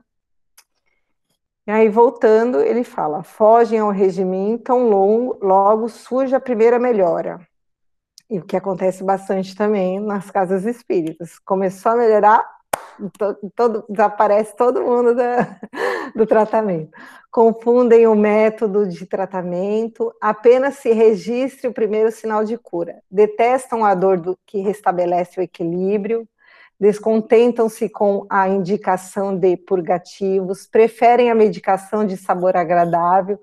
E 1.66 1.70
aí, 1.70 1.88
voltando, 1.88 2.60
ele 2.60 2.84
fala: 2.84 3.24
fogem 3.24 3.80
ao 3.80 3.90
regime 3.90 4.56
tão 4.58 4.88
longo, 4.88 5.36
logo 5.42 5.88
surge 5.88 6.34
a 6.34 6.40
primeira 6.40 6.78
melhora. 6.78 7.40
E 8.30 8.38
o 8.38 8.44
que 8.44 8.56
acontece 8.56 9.02
bastante 9.02 9.54
também 9.56 9.98
nas 9.98 10.30
casas 10.30 10.64
espíritas. 10.64 11.38
Começou 11.40 11.92
a 11.92 11.96
melhorar, 11.96 12.40
todo, 13.54 13.84
desaparece 13.88 14.56
todo 14.56 14.82
mundo 14.82 15.14
da, 15.14 15.58
do 16.14 16.26
tratamento. 16.26 16.90
Confundem 17.30 18.06
o 18.06 18.14
método 18.14 18.86
de 18.86 19.06
tratamento, 19.06 20.14
apenas 20.20 20.76
se 20.76 20.92
registre 20.92 21.68
o 21.68 21.72
primeiro 21.72 22.12
sinal 22.12 22.44
de 22.44 22.56
cura. 22.56 23.02
Detestam 23.10 23.84
a 23.84 23.94
dor 23.94 24.18
do, 24.18 24.38
que 24.46 24.58
restabelece 24.58 25.40
o 25.40 25.42
equilíbrio, 25.42 26.28
descontentam-se 26.78 27.88
com 27.88 28.26
a 28.28 28.48
indicação 28.48 29.36
de 29.36 29.56
purgativos, 29.56 30.66
preferem 30.66 31.30
a 31.30 31.34
medicação 31.34 32.06
de 32.06 32.16
sabor 32.16 32.56
agradável 32.56 33.40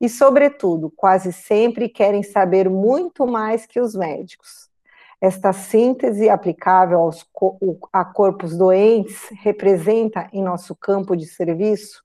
e, 0.00 0.08
sobretudo, 0.08 0.90
quase 0.94 1.32
sempre 1.32 1.88
querem 1.88 2.22
saber 2.22 2.68
muito 2.68 3.26
mais 3.26 3.66
que 3.66 3.80
os 3.80 3.94
médicos. 3.94 4.73
Esta 5.20 5.52
síntese 5.52 6.28
aplicável 6.28 7.00
aos, 7.00 7.26
a 7.92 8.04
corpos 8.04 8.56
doentes 8.56 9.28
representa, 9.42 10.28
em 10.32 10.42
nosso 10.42 10.74
campo 10.74 11.16
de 11.16 11.26
serviço, 11.26 12.02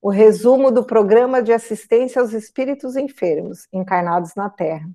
o 0.00 0.10
resumo 0.10 0.70
do 0.70 0.82
programa 0.82 1.42
de 1.42 1.52
assistência 1.52 2.20
aos 2.20 2.32
espíritos 2.32 2.96
enfermos 2.96 3.68
encarnados 3.72 4.34
na 4.34 4.50
Terra, 4.50 4.88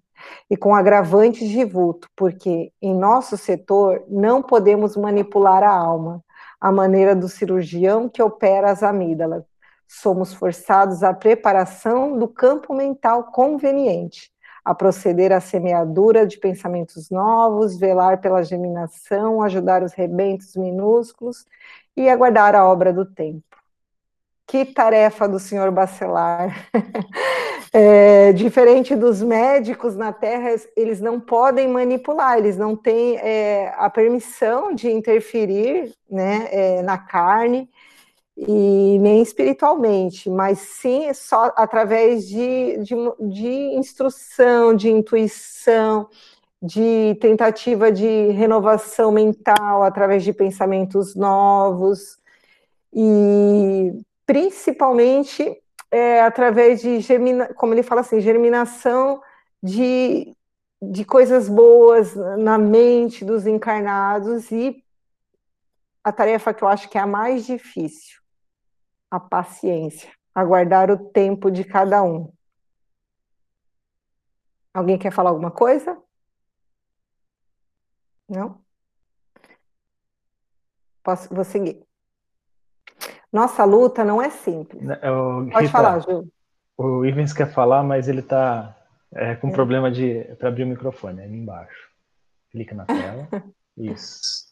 e 0.49 0.57
com 0.57 0.75
agravantes 0.75 1.47
de 1.47 1.63
vulto, 1.63 2.09
porque 2.15 2.73
em 2.81 2.93
nosso 2.93 3.37
setor 3.37 4.03
não 4.09 4.41
podemos 4.41 4.97
manipular 4.97 5.63
a 5.63 5.71
alma, 5.71 6.23
à 6.59 6.71
maneira 6.71 7.15
do 7.15 7.29
cirurgião 7.29 8.09
que 8.09 8.21
opera 8.21 8.71
as 8.71 8.83
amígdalas. 8.83 9.43
Somos 9.87 10.33
forçados 10.33 11.03
à 11.03 11.13
preparação 11.13 12.17
do 12.17 12.27
campo 12.27 12.73
mental 12.73 13.25
conveniente, 13.31 14.31
a 14.67 14.75
proceder 14.75 15.31
à 15.31 15.39
semeadura 15.39 16.27
de 16.27 16.37
pensamentos 16.37 17.09
novos, 17.09 17.79
velar 17.79 18.19
pela 18.19 18.43
germinação, 18.43 19.41
ajudar 19.41 19.81
os 19.81 19.93
rebentos 19.93 20.57
minúsculos 20.57 21.45
e 21.95 22.09
aguardar 22.09 22.53
a 22.53 22.67
obra 22.67 22.91
do 22.91 23.05
tempo. 23.05 23.43
que 24.45 24.65
tarefa 24.65 25.27
do 25.27 25.39
senhor 25.39 25.71
Bacelar. 25.71 26.53
É, 27.73 28.31
diferente 28.31 28.95
dos 28.95 29.21
médicos 29.21 29.95
na 29.95 30.13
Terra, 30.13 30.55
eles 30.75 31.01
não 31.01 31.19
podem 31.19 31.67
manipular, 31.67 32.37
eles 32.37 32.57
não 32.57 32.77
têm 32.77 33.17
é, 33.17 33.73
a 33.77 33.89
permissão 33.89 34.73
de 34.73 34.89
interferir 34.89 35.93
né, 36.09 36.47
é, 36.49 36.81
na 36.81 36.97
carne 36.97 37.69
e 38.37 38.99
nem 38.99 39.21
espiritualmente, 39.21 40.29
mas 40.29 40.59
sim 40.59 41.11
só 41.13 41.51
através 41.55 42.27
de, 42.27 42.77
de, 42.77 42.95
de 43.19 43.49
instrução, 43.75 44.75
de 44.75 44.89
intuição, 44.89 46.07
de 46.61 47.17
tentativa 47.19 47.91
de 47.91 48.27
renovação 48.31 49.11
mental 49.11 49.83
através 49.83 50.23
de 50.23 50.33
pensamentos 50.33 51.15
novos. 51.15 52.19
E 52.93 54.01
principalmente 54.25 55.59
é, 55.89 56.21
através 56.21 56.81
de 56.81 56.99
germina, 56.99 57.53
como 57.55 57.73
ele 57.73 57.83
fala 57.83 58.01
assim, 58.01 58.19
germinação 58.19 59.21
de, 59.63 60.35
de 60.81 61.05
coisas 61.05 61.49
boas 61.49 62.15
na 62.37 62.57
mente 62.57 63.25
dos 63.25 63.47
encarnados 63.47 64.51
e 64.51 64.83
a 66.03 66.11
tarefa 66.11 66.53
que 66.53 66.63
eu 66.63 66.67
acho 66.67 66.89
que 66.89 66.97
é 66.97 67.01
a 67.01 67.07
mais 67.07 67.45
difícil, 67.45 68.19
a 69.09 69.19
paciência, 69.19 70.11
aguardar 70.33 70.91
o 70.91 71.09
tempo 71.09 71.49
de 71.49 71.63
cada 71.63 72.03
um. 72.03 72.31
Alguém 74.73 74.97
quer 74.97 75.11
falar 75.11 75.31
alguma 75.31 75.51
coisa? 75.51 75.97
Não? 78.29 78.61
Posso, 81.03 81.33
vou 81.33 81.43
seguir. 81.43 81.83
Nossa 83.31 83.63
luta 83.63 84.03
não 84.03 84.21
é 84.21 84.29
simples. 84.29 84.83
O, 84.83 85.49
Pode 85.51 85.65
Rita, 85.65 85.71
falar, 85.71 85.99
Ju. 86.01 86.29
O 86.77 87.05
Ivens 87.05 87.33
quer 87.33 87.51
falar, 87.51 87.83
mas 87.83 88.07
ele 88.07 88.19
está 88.19 88.75
é, 89.13 89.35
com 89.35 89.47
é. 89.47 89.51
problema 89.51 89.89
de 89.89 90.23
para 90.37 90.49
abrir 90.49 90.63
o 90.63 90.67
microfone 90.67 91.21
ali 91.21 91.35
embaixo. 91.35 91.89
Clica 92.51 92.75
na 92.75 92.85
tela. 92.85 93.27
Isso. 93.77 94.47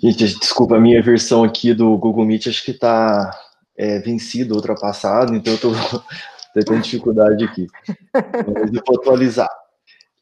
Gente, 0.00 0.38
desculpa, 0.38 0.76
a 0.76 0.80
minha 0.80 1.02
versão 1.02 1.42
aqui 1.42 1.74
do 1.74 1.96
Google 1.98 2.24
Meet 2.24 2.46
acho 2.46 2.64
que 2.64 2.70
está 2.70 3.30
é, 3.76 3.98
vencido, 3.98 4.54
ultrapassado, 4.54 5.34
então 5.34 5.52
eu 5.52 5.56
estou 5.56 5.72
tendo 6.54 6.80
dificuldade 6.80 7.44
aqui. 7.44 7.66
Mas 8.14 8.72
eu 8.72 8.82
vou 8.86 8.98
atualizar. 8.98 9.50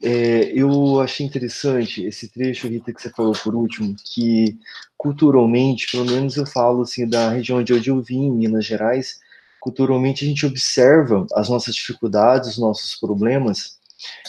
É, 0.03 0.45
eu 0.55 0.99
achei 1.01 1.27
interessante 1.27 2.05
esse 2.05 2.29
trecho, 2.29 2.67
Rita, 2.67 2.93
que 2.93 3.03
você 3.03 3.11
falou 3.11 3.33
por 3.33 3.55
último, 3.55 3.95
que 4.13 4.59
culturalmente, 4.97 5.91
pelo 5.91 6.07
menos 6.07 6.37
eu 6.37 6.47
falo 6.47 6.83
assim 6.83 7.07
da 7.07 7.29
região 7.31 7.63
de 7.63 7.75
onde 7.75 7.91
eu 7.91 8.01
vim, 8.01 8.25
em 8.25 8.33
Minas 8.33 8.65
Gerais, 8.65 9.19
culturalmente 9.61 10.25
a 10.25 10.29
gente 10.29 10.47
observa 10.47 11.27
as 11.35 11.51
nossas 11.51 11.75
dificuldades, 11.75 12.53
os 12.53 12.59
nossos 12.59 12.97
problemas, 12.97 13.79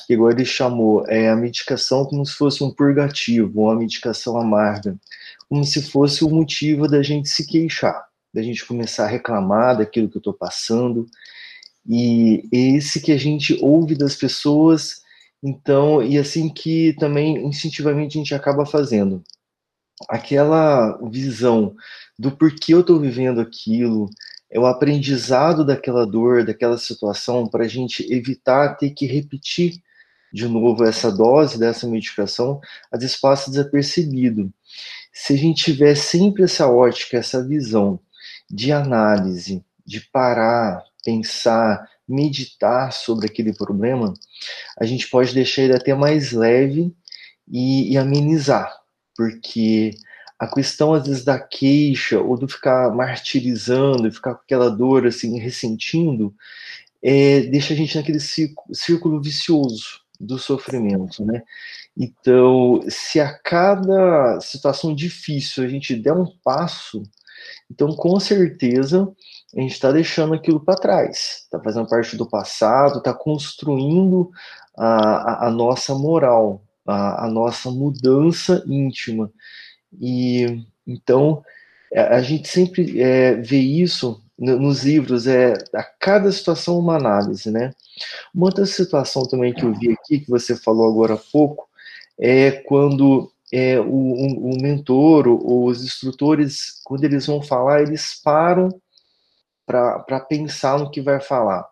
que 0.06 0.14
igual 0.14 0.32
ele 0.32 0.44
chamou 0.44 1.06
é, 1.08 1.30
a 1.30 1.36
medicação 1.38 2.04
como 2.04 2.26
se 2.26 2.34
fosse 2.34 2.62
um 2.62 2.72
purgativo, 2.72 3.62
uma 3.62 3.76
medicação 3.76 4.38
amarga, 4.38 4.98
como 5.48 5.64
se 5.64 5.82
fosse 5.82 6.26
o 6.26 6.30
motivo 6.30 6.86
da 6.86 7.02
gente 7.02 7.30
se 7.30 7.48
queixar, 7.48 8.11
da 8.34 8.42
gente 8.42 8.66
começar 8.66 9.06
a 9.06 9.10
reclamar 9.10 9.78
daquilo 9.78 10.10
que 10.10 10.18
eu 10.18 10.22
estou 10.22 10.34
passando, 10.34 11.06
e 11.88 12.48
esse 12.52 13.02
que 13.02 13.12
a 13.12 13.18
gente 13.18 13.58
ouve 13.62 13.96
das 13.96 14.16
pessoas 14.16 15.02
então, 15.44 16.04
e 16.04 16.18
assim 16.20 16.50
que 16.50 16.94
também 17.00 17.48
instintivamente 17.48 18.18
a 18.18 18.22
gente 18.22 18.36
acaba 18.36 18.66
fazendo. 18.66 19.24
Aquela 20.08 21.00
visão 21.10 21.76
do 22.18 22.32
porquê 22.32 22.74
eu 22.74 22.82
estou 22.82 23.00
vivendo 23.00 23.42
aquilo, 23.42 24.10
é 24.52 24.60
o 24.60 24.66
aprendizado 24.66 25.66
daquela 25.66 26.06
dor, 26.06 26.46
daquela 26.46 26.78
situação, 26.78 27.48
para 27.48 27.66
a 27.66 27.68
gente 27.68 28.06
evitar 28.14 28.76
ter 28.76 28.92
que 28.92 29.06
repetir 29.06 29.82
de 30.34 30.48
novo 30.48 30.84
essa 30.84 31.12
dose 31.12 31.60
dessa 31.60 31.88
medicação, 31.88 32.62
a 32.92 32.98
vezes 32.98 33.20
passa 33.20 33.50
desapercebido. 33.50 34.54
Se 35.12 35.34
a 35.34 35.38
gente 35.38 35.64
tiver 35.64 35.96
sempre 35.96 36.44
essa 36.44 36.68
ótica, 36.70 37.18
essa 37.18 37.46
visão 37.46 38.00
de 38.52 38.72
análise, 38.72 39.64
de 39.86 40.02
parar, 40.12 40.84
pensar, 41.04 41.88
meditar 42.08 42.92
sobre 42.92 43.26
aquele 43.26 43.54
problema, 43.54 44.14
a 44.80 44.86
gente 44.86 45.08
pode 45.08 45.34
deixar 45.34 45.64
ele 45.64 45.76
até 45.76 45.94
mais 45.94 46.32
leve 46.32 46.94
e, 47.48 47.94
e 47.94 47.98
amenizar, 47.98 48.72
porque 49.16 49.92
a 50.38 50.48
questão 50.48 50.94
às 50.94 51.08
vezes 51.08 51.24
da 51.24 51.40
queixa 51.40 52.20
ou 52.20 52.38
do 52.38 52.48
ficar 52.48 52.94
martirizando, 52.94 54.12
ficar 54.12 54.36
com 54.36 54.42
aquela 54.42 54.70
dor 54.70 55.08
assim, 55.08 55.40
ressentindo, 55.40 56.34
é, 57.02 57.42
deixa 57.42 57.74
a 57.74 57.78
gente 57.78 57.98
naquele 57.98 58.20
círculo, 58.20 58.76
círculo 58.76 59.22
vicioso 59.22 60.02
do 60.20 60.38
sofrimento, 60.38 61.26
né? 61.26 61.42
Então, 61.98 62.82
se 62.88 63.20
a 63.20 63.34
cada 63.34 64.40
situação 64.40 64.94
difícil 64.94 65.64
a 65.64 65.68
gente 65.68 65.96
der 65.96 66.14
um 66.14 66.26
passo, 66.44 67.04
então 67.70 67.96
com 67.96 68.20
certeza 68.20 69.12
a 69.56 69.62
gente 69.62 69.74
está 69.74 69.92
deixando 69.92 70.34
aquilo 70.34 70.60
para 70.60 70.80
trás, 70.80 71.42
está 71.44 71.60
fazendo 71.60 71.88
parte 71.88 72.16
do 72.16 72.30
passado, 72.30 73.00
está 73.00 73.14
construindo 73.14 74.32
a, 74.78 74.86
a, 74.86 75.48
a, 75.48 75.52
nossa 75.52 75.94
moral, 75.94 76.64
a, 76.88 77.26
a, 77.26 77.30
nossa 77.30 77.70
mudança 77.70 78.64
íntima. 78.66 79.30
E 80.00 80.66
então 80.88 81.44
a 81.94 82.22
gente 82.22 82.48
sempre 82.48 83.02
é, 83.02 83.36
vê 83.36 83.58
isso 83.58 84.24
nos 84.42 84.84
livros, 84.84 85.28
é 85.28 85.54
a 85.76 85.84
cada 85.84 86.32
situação 86.32 86.80
uma 86.80 86.96
análise, 86.96 87.52
né? 87.52 87.72
Uma 88.34 88.48
outra 88.48 88.66
situação 88.66 89.22
também 89.24 89.54
que 89.54 89.64
eu 89.64 89.74
vi 89.74 89.92
aqui, 89.92 90.20
que 90.20 90.30
você 90.30 90.56
falou 90.56 90.90
agora 90.90 91.14
há 91.14 91.22
pouco, 91.32 91.68
é 92.20 92.52
quando 92.52 93.32
é, 93.52 93.80
o, 93.80 93.86
o, 93.86 94.62
mentor 94.62 95.28
ou 95.28 95.66
os 95.66 95.84
instrutores, 95.84 96.80
quando 96.84 97.04
eles 97.04 97.26
vão 97.26 97.42
falar, 97.42 97.82
eles 97.82 98.20
param 98.24 98.70
para 99.66 100.20
pensar 100.22 100.80
no 100.80 100.90
que 100.90 101.02
vai 101.02 101.20
falar. 101.20 101.68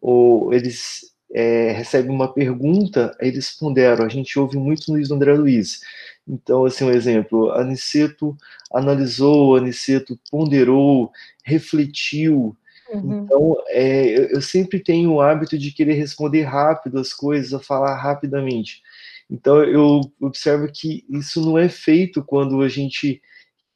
Ou 0.00 0.52
eles 0.52 1.14
é, 1.32 1.72
recebem 1.72 2.10
uma 2.10 2.32
pergunta, 2.32 3.16
eles 3.20 3.50
ponderam. 3.50 4.04
A 4.04 4.08
gente 4.08 4.38
ouve 4.38 4.56
muito 4.56 4.92
no 4.92 5.14
André 5.14 5.34
Luiz. 5.34 5.80
Então, 6.26 6.64
assim, 6.64 6.84
um 6.84 6.90
exemplo, 6.90 7.50
Aniceto 7.50 8.36
analisou, 8.72 9.56
Aniceto 9.56 10.18
ponderou, 10.30 11.12
refletiu. 11.44 12.56
Uhum. 12.92 13.24
Então, 13.24 13.56
é, 13.68 14.34
eu 14.34 14.40
sempre 14.40 14.78
tenho 14.80 15.12
o 15.12 15.20
hábito 15.20 15.58
de 15.58 15.72
querer 15.72 15.94
responder 15.94 16.42
rápido 16.42 16.98
as 16.98 17.12
coisas, 17.12 17.66
falar 17.66 17.94
rapidamente. 17.96 18.82
Então, 19.30 19.62
eu 19.64 20.00
observo 20.20 20.70
que 20.72 21.04
isso 21.08 21.40
não 21.40 21.58
é 21.58 21.68
feito 21.68 22.24
quando 22.24 22.60
a 22.62 22.68
gente 22.68 23.20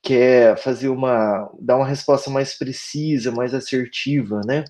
quer 0.03 0.57
fazer 0.59 0.88
uma 0.88 1.51
dar 1.61 1.76
uma 1.76 1.86
resposta 1.86 2.30
mais 2.30 2.57
precisa, 2.57 3.32
mais 3.32 3.55
assertiva, 3.55 4.40
né? 4.46 4.64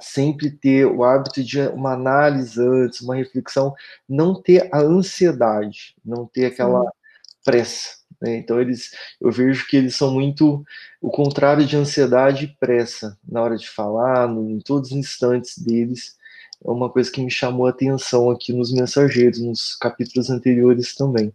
Sempre 0.00 0.50
ter 0.50 0.86
o 0.86 1.04
hábito 1.04 1.42
de 1.44 1.60
uma 1.68 1.92
análise 1.92 2.60
antes, 2.60 3.00
uma 3.00 3.16
reflexão, 3.16 3.74
não 4.08 4.40
ter 4.40 4.68
a 4.72 4.80
ansiedade, 4.80 5.94
não 6.04 6.26
ter 6.26 6.46
aquela 6.46 6.90
pressa. 7.44 8.00
Né? 8.20 8.36
Então 8.36 8.60
eles, 8.60 8.90
eu 9.20 9.30
vejo 9.30 9.66
que 9.66 9.76
eles 9.76 9.96
são 9.96 10.12
muito 10.12 10.64
o 11.00 11.10
contrário 11.10 11.64
de 11.66 11.76
ansiedade 11.76 12.44
e 12.44 12.56
pressa 12.58 13.18
na 13.26 13.42
hora 13.42 13.56
de 13.56 13.68
falar, 13.68 14.28
no, 14.28 14.50
em 14.50 14.60
todos 14.60 14.90
os 14.90 14.96
instantes 14.96 15.58
deles. 15.58 16.16
É 16.64 16.70
uma 16.70 16.90
coisa 16.90 17.10
que 17.10 17.22
me 17.22 17.30
chamou 17.30 17.66
a 17.66 17.70
atenção 17.70 18.30
aqui 18.30 18.52
nos 18.52 18.72
mensageiros, 18.72 19.40
nos 19.40 19.74
capítulos 19.76 20.30
anteriores 20.30 20.94
também. 20.94 21.32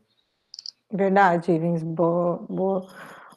Verdade, 0.92 1.52
Ivens, 1.52 1.82
boa, 1.84 2.46
boa, 2.48 2.88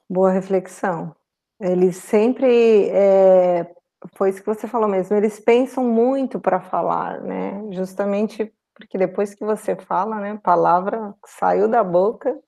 boa 0.08 0.30
reflexão. 0.30 1.14
Eles 1.60 1.96
sempre, 1.96 2.88
é, 2.90 3.66
foi 4.14 4.30
isso 4.30 4.40
que 4.40 4.46
você 4.46 4.68
falou 4.68 4.88
mesmo, 4.88 5.16
eles 5.16 5.40
pensam 5.40 5.82
muito 5.82 6.38
para 6.38 6.60
falar, 6.60 7.20
né? 7.22 7.64
Justamente 7.72 8.52
porque 8.78 8.96
depois 8.96 9.34
que 9.34 9.44
você 9.44 9.74
fala, 9.74 10.20
né, 10.20 10.38
palavra 10.40 11.12
saiu 11.26 11.68
da 11.68 11.82
boca. 11.82 12.38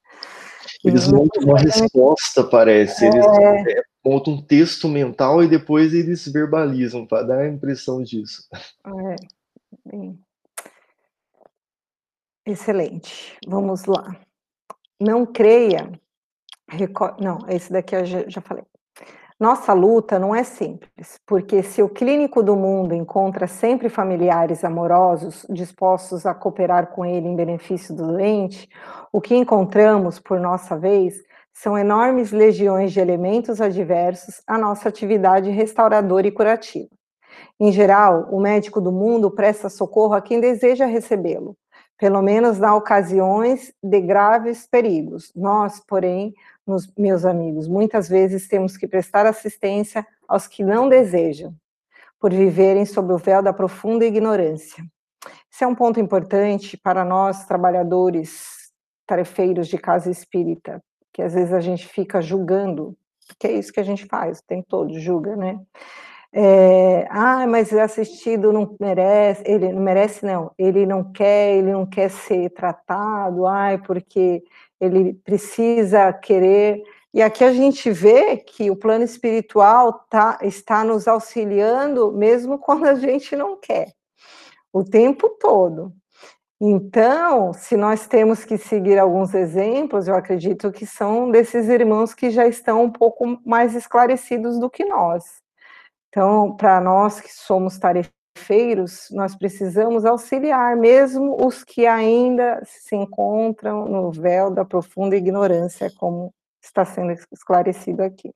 Eles 0.85 1.09
montam 1.09 1.43
uma 1.43 1.59
resposta, 1.59 2.45
parece. 2.45 3.05
Eles 3.05 3.27
é... 3.27 3.83
montam 4.05 4.35
um 4.35 4.43
texto 4.43 4.89
mental 4.89 5.43
e 5.43 5.49
depois 5.49 5.93
eles 5.93 6.27
verbalizam, 6.27 7.07
para 7.07 7.27
dar 7.27 7.39
a 7.41 7.49
impressão 7.49 8.03
disso. 8.03 8.49
É, 8.87 9.17
bem. 9.85 10.19
Excelente. 12.47 13.37
Vamos 13.47 13.85
lá. 13.85 14.17
Não 15.01 15.25
creia. 15.27 15.91
Não, 17.21 17.39
esse 17.49 17.73
daqui 17.73 17.95
eu 17.95 18.05
já, 18.05 18.29
já 18.29 18.41
falei. 18.41 18.65
Nossa 19.41 19.73
luta 19.73 20.19
não 20.19 20.35
é 20.35 20.45
simples, 20.45 21.19
porque 21.27 21.63
se 21.63 21.83
o 21.83 21.89
clínico 21.89 22.43
do 22.43 22.55
mundo 22.55 22.95
encontra 22.95 23.47
sempre 23.47 23.89
familiares 23.89 24.65
amorosos 24.65 25.47
dispostos 25.49 26.27
a 26.27 26.35
cooperar 26.35 26.89
com 26.89 27.07
ele 27.07 27.27
em 27.27 27.35
benefício 27.35 27.97
do 27.97 28.09
doente, 28.09 28.69
o 29.11 29.19
que 29.19 29.35
encontramos, 29.35 30.21
por 30.21 30.39
nossa 30.39 30.79
vez, 30.79 31.25
são 31.63 31.77
enormes 31.77 32.33
legiões 32.33 32.91
de 32.91 33.01
elementos 33.01 33.61
adversos 33.61 34.41
à 34.47 34.57
nossa 34.57 34.89
atividade 34.89 35.51
restauradora 35.51 36.27
e 36.27 36.33
curativa. 36.33 36.89
Em 37.61 37.71
geral, 37.71 38.29
o 38.31 38.41
médico 38.41 38.81
do 38.81 38.91
mundo 38.91 39.31
presta 39.31 39.69
socorro 39.69 40.15
a 40.15 40.23
quem 40.23 40.41
deseja 40.41 40.87
recebê-lo, 40.87 41.55
pelo 41.99 42.23
menos 42.23 42.59
na 42.59 42.75
ocasiões 42.75 43.75
de 43.83 44.01
graves 44.01 44.67
perigos. 44.67 45.31
Nós, 45.37 45.83
porém, 45.87 46.33
nos, 46.67 46.91
meus 46.97 47.27
amigos, 47.27 47.69
muitas 47.69 48.09
vezes 48.09 48.49
temos 48.49 48.79
que 48.79 48.89
prestar 48.89 49.27
assistência 49.27 50.07
aos 50.27 50.47
que 50.47 50.65
não 50.65 50.89
desejam, 50.89 51.55
por 52.19 52.33
viverem 52.33 52.87
sob 52.87 53.13
o 53.13 53.19
véu 53.19 53.43
da 53.43 53.53
profunda 53.53 54.07
ignorância. 54.07 54.83
Esse 55.53 55.63
é 55.63 55.67
um 55.67 55.75
ponto 55.75 56.01
importante 56.01 56.79
para 56.79 57.05
nós, 57.05 57.45
trabalhadores, 57.45 58.73
tarefeiros 59.07 59.69
de 59.69 59.77
casa 59.77 60.11
espírita, 60.11 60.83
que 61.13 61.23
às 61.23 61.35
vezes 61.35 61.53
a 61.53 61.61
gente 61.61 61.87
fica 61.87 62.21
julgando, 62.21 62.97
que 63.39 63.47
é 63.47 63.53
isso 63.53 63.73
que 63.73 63.81
a 63.81 63.85
gente 63.85 64.07
faz, 64.07 64.39
o 64.39 64.47
tempo 64.47 64.67
todo, 64.69 64.99
julga, 64.99 65.37
né? 65.37 65.61
É, 66.33 67.09
ah, 67.11 67.45
mas 67.47 67.73
assistido 67.73 68.53
não 68.53 68.77
merece, 68.79 69.43
ele 69.45 69.73
não 69.73 69.83
merece 69.83 70.25
não, 70.25 70.53
ele 70.57 70.87
não 70.87 71.13
quer, 71.13 71.57
ele 71.57 71.73
não 71.73 71.85
quer 71.85 72.09
ser 72.09 72.51
tratado, 72.51 73.47
ai, 73.47 73.79
porque 73.79 74.43
ele 74.81 75.15
precisa 75.15 76.13
querer. 76.13 76.83
E 77.13 77.21
aqui 77.21 77.43
a 77.43 77.53
gente 77.53 77.91
vê 77.91 78.37
que 78.37 78.71
o 78.71 78.77
plano 78.77 79.03
espiritual 79.03 80.05
tá, 80.09 80.39
está 80.43 80.85
nos 80.85 81.09
auxiliando 81.09 82.13
mesmo 82.13 82.59
quando 82.61 82.87
a 82.87 82.95
gente 82.95 83.35
não 83.35 83.57
quer, 83.59 83.93
o 84.73 84.85
tempo 84.85 85.29
todo. 85.41 85.93
Então, 86.63 87.55
se 87.55 87.75
nós 87.75 88.07
temos 88.07 88.45
que 88.45 88.59
seguir 88.59 88.99
alguns 88.99 89.33
exemplos, 89.35 90.07
eu 90.07 90.15
acredito 90.15 90.71
que 90.71 90.85
são 90.85 91.31
desses 91.31 91.69
irmãos 91.69 92.13
que 92.13 92.31
já 92.31 92.47
estão 92.47 92.85
um 92.85 92.93
pouco 92.93 93.41
mais 93.47 93.75
esclarecidos 93.75 94.59
do 94.59 94.69
que 94.69 94.85
nós. 94.85 95.25
Então, 96.11 96.55
para 96.57 96.79
nós 96.81 97.19
que 97.19 97.33
somos 97.33 97.79
tarefeiros, 97.79 99.09
nós 99.11 99.35
precisamos 99.35 100.05
auxiliar 100.05 100.77
mesmo 100.77 101.47
os 101.47 101.65
que 101.65 101.87
ainda 101.87 102.61
se 102.67 102.95
encontram 102.95 103.87
no 103.87 104.11
véu 104.13 104.51
da 104.51 104.65
profunda 104.65 105.17
ignorância, 105.17 105.91
como 105.99 106.31
está 106.63 106.85
sendo 106.85 107.13
esclarecido 107.33 108.03
aqui. 108.03 108.35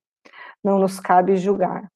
Não 0.63 0.79
nos 0.79 0.99
cabe 0.99 1.37
julgar. 1.37 1.91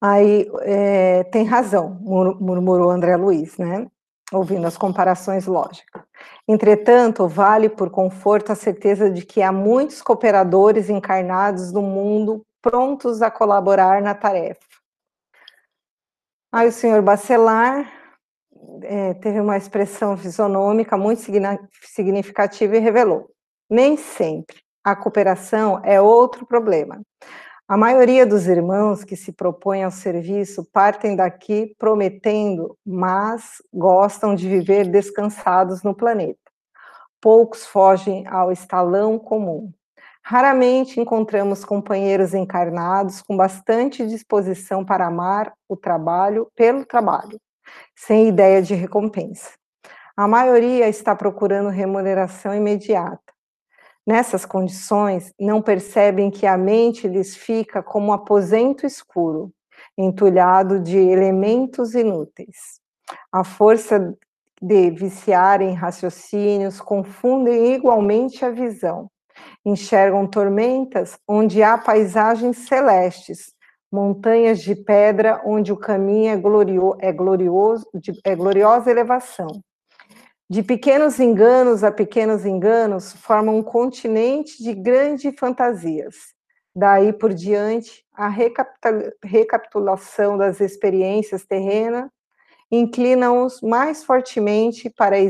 Aí, 0.00 0.50
é, 0.62 1.24
tem 1.24 1.44
razão, 1.44 1.90
murmurou 2.00 2.90
André 2.90 3.16
Luiz, 3.16 3.56
né? 3.58 3.86
Ouvindo 4.32 4.66
as 4.66 4.76
comparações 4.76 5.46
lógicas. 5.46 6.02
Entretanto, 6.48 7.28
vale 7.28 7.68
por 7.68 7.90
conforto 7.90 8.52
a 8.52 8.54
certeza 8.56 9.10
de 9.10 9.24
que 9.24 9.42
há 9.42 9.52
muitos 9.52 10.02
cooperadores 10.02 10.90
encarnados 10.90 11.72
no 11.72 11.82
mundo 11.82 12.42
prontos 12.60 13.22
a 13.22 13.30
colaborar 13.30 14.02
na 14.02 14.14
tarefa. 14.14 14.60
Aí 16.52 16.68
o 16.68 16.72
senhor 16.72 17.02
Bacelar 17.02 17.92
é, 18.82 19.14
teve 19.14 19.40
uma 19.40 19.56
expressão 19.56 20.16
fisonômica 20.16 20.96
muito 20.96 21.22
significativa 21.82 22.76
e 22.76 22.80
revelou: 22.80 23.30
nem 23.70 23.96
sempre 23.96 24.56
a 24.84 24.94
cooperação 24.94 25.80
é 25.84 26.00
outro 26.00 26.46
problema. 26.46 27.00
A 27.68 27.76
maioria 27.76 28.24
dos 28.24 28.46
irmãos 28.46 29.02
que 29.02 29.16
se 29.16 29.32
propõem 29.32 29.82
ao 29.82 29.90
serviço 29.90 30.64
partem 30.72 31.16
daqui 31.16 31.74
prometendo, 31.76 32.78
mas 32.86 33.60
gostam 33.74 34.36
de 34.36 34.48
viver 34.48 34.88
descansados 34.88 35.82
no 35.82 35.92
planeta. 35.92 36.38
Poucos 37.20 37.66
fogem 37.66 38.24
ao 38.28 38.52
estalão 38.52 39.18
comum. 39.18 39.72
Raramente 40.22 41.00
encontramos 41.00 41.64
companheiros 41.64 42.34
encarnados 42.34 43.20
com 43.20 43.36
bastante 43.36 44.06
disposição 44.06 44.84
para 44.84 45.08
amar 45.08 45.52
o 45.68 45.76
trabalho 45.76 46.48
pelo 46.54 46.84
trabalho, 46.84 47.40
sem 47.96 48.28
ideia 48.28 48.62
de 48.62 48.76
recompensa. 48.76 49.50
A 50.16 50.28
maioria 50.28 50.88
está 50.88 51.16
procurando 51.16 51.68
remuneração 51.68 52.54
imediata 52.54 53.26
Nessas 54.06 54.46
condições, 54.46 55.34
não 55.38 55.60
percebem 55.60 56.30
que 56.30 56.46
a 56.46 56.56
mente 56.56 57.08
lhes 57.08 57.36
fica 57.36 57.82
como 57.82 58.06
um 58.06 58.12
aposento 58.12 58.86
escuro, 58.86 59.52
entulhado 59.98 60.78
de 60.78 60.96
elementos 60.96 61.92
inúteis. 61.92 62.80
A 63.32 63.42
força 63.42 64.16
de 64.62 64.90
viciar 64.90 65.60
em 65.60 65.74
raciocínios 65.74 66.80
confundem 66.80 67.74
igualmente 67.74 68.44
a 68.44 68.50
visão. 68.50 69.10
Enxergam 69.64 70.24
tormentas 70.24 71.18
onde 71.26 71.60
há 71.60 71.76
paisagens 71.76 72.68
celestes, 72.68 73.52
montanhas 73.90 74.60
de 74.60 74.76
pedra 74.76 75.42
onde 75.44 75.72
o 75.72 75.76
caminho 75.76 76.32
é, 76.32 76.36
glorio, 76.36 76.96
é, 77.00 77.12
glorioso, 77.12 77.84
é 78.24 78.36
gloriosa 78.36 78.88
elevação 78.88 79.48
de 80.48 80.62
pequenos 80.62 81.18
enganos 81.18 81.82
a 81.82 81.90
pequenos 81.90 82.46
enganos, 82.46 83.12
formam 83.14 83.58
um 83.58 83.62
continente 83.62 84.62
de 84.62 84.72
grandes 84.72 85.34
fantasias. 85.38 86.14
Daí 86.74 87.12
por 87.12 87.34
diante, 87.34 88.04
a 88.12 88.28
recapitulação 89.24 90.38
das 90.38 90.60
experiências 90.60 91.44
terrenas 91.44 92.08
inclina-os 92.70 93.60
mais 93.60 94.04
fortemente 94.04 94.90
para 94.90 95.16
a 95.16 95.20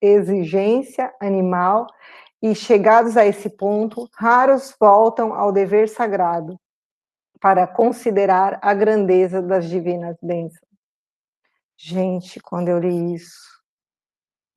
exigência 0.00 1.14
animal 1.20 1.86
e, 2.42 2.54
chegados 2.54 3.16
a 3.16 3.26
esse 3.26 3.50
ponto, 3.50 4.08
raros 4.14 4.74
voltam 4.80 5.34
ao 5.34 5.52
dever 5.52 5.88
sagrado 5.88 6.58
para 7.40 7.66
considerar 7.66 8.58
a 8.62 8.72
grandeza 8.72 9.42
das 9.42 9.68
divinas 9.68 10.16
bênçãos. 10.22 10.68
Gente, 11.76 12.40
quando 12.40 12.68
eu 12.68 12.78
li 12.78 13.14
isso, 13.14 13.59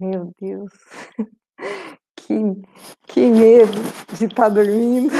meu 0.04 0.34
Deus, 0.40 0.72
que, 2.16 2.36
que 3.08 3.22
medo 3.22 3.72
de 4.18 4.26
estar 4.26 4.44
tá 4.44 4.50
dormindo, 4.50 5.14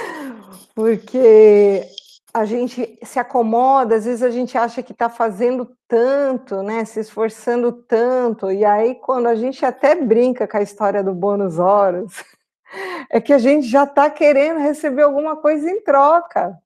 porque 0.74 1.86
a 2.32 2.44
gente 2.44 2.98
se 3.02 3.18
acomoda, 3.18 3.94
às 3.94 4.06
vezes 4.06 4.22
a 4.22 4.30
gente 4.30 4.58
acha 4.58 4.82
que 4.82 4.92
está 4.92 5.08
fazendo 5.08 5.70
tanto, 5.86 6.62
né, 6.62 6.84
se 6.84 6.98
esforçando 6.98 7.70
tanto, 7.70 8.50
e 8.50 8.64
aí 8.64 8.96
quando 8.96 9.26
a 9.26 9.34
gente 9.36 9.64
até 9.64 9.94
brinca 9.94 10.48
com 10.48 10.56
a 10.56 10.62
história 10.62 11.04
do 11.04 11.14
bônus 11.14 11.58
horas, 11.58 12.24
é 13.10 13.20
que 13.20 13.32
a 13.32 13.38
gente 13.38 13.68
já 13.68 13.84
está 13.84 14.10
querendo 14.10 14.58
receber 14.58 15.02
alguma 15.02 15.36
coisa 15.36 15.70
em 15.70 15.80
troca, 15.82 16.58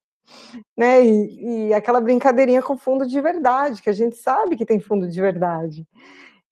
né, 0.76 1.04
e, 1.04 1.68
e 1.68 1.74
aquela 1.74 2.00
brincadeirinha 2.00 2.62
com 2.62 2.76
fundo 2.78 3.06
de 3.06 3.20
verdade, 3.20 3.82
que 3.82 3.90
a 3.90 3.94
gente 3.94 4.16
sabe 4.16 4.56
que 4.56 4.64
tem 4.64 4.78
fundo 4.78 5.08
de 5.08 5.20
verdade. 5.20 5.86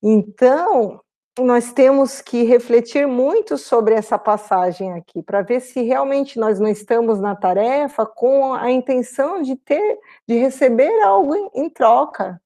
Então, 0.09 1.01
nós 1.37 1.73
temos 1.73 2.21
que 2.21 2.45
refletir 2.45 3.09
muito 3.09 3.59
sobre 3.59 3.93
essa 3.93 4.17
passagem 4.17 4.93
aqui, 4.93 5.21
para 5.21 5.43
ver 5.43 5.59
se 5.59 5.83
realmente 5.83 6.39
nós 6.39 6.61
não 6.61 6.69
estamos 6.69 7.19
na 7.19 7.35
tarefa 7.35 8.07
com 8.07 8.55
a 8.55 8.71
intenção 8.71 9.43
de 9.43 9.57
ter, 9.57 9.99
de 10.25 10.39
receber 10.39 11.03
algo 11.03 11.35
em, 11.35 11.51
em 11.55 11.69
troca, 11.69 12.41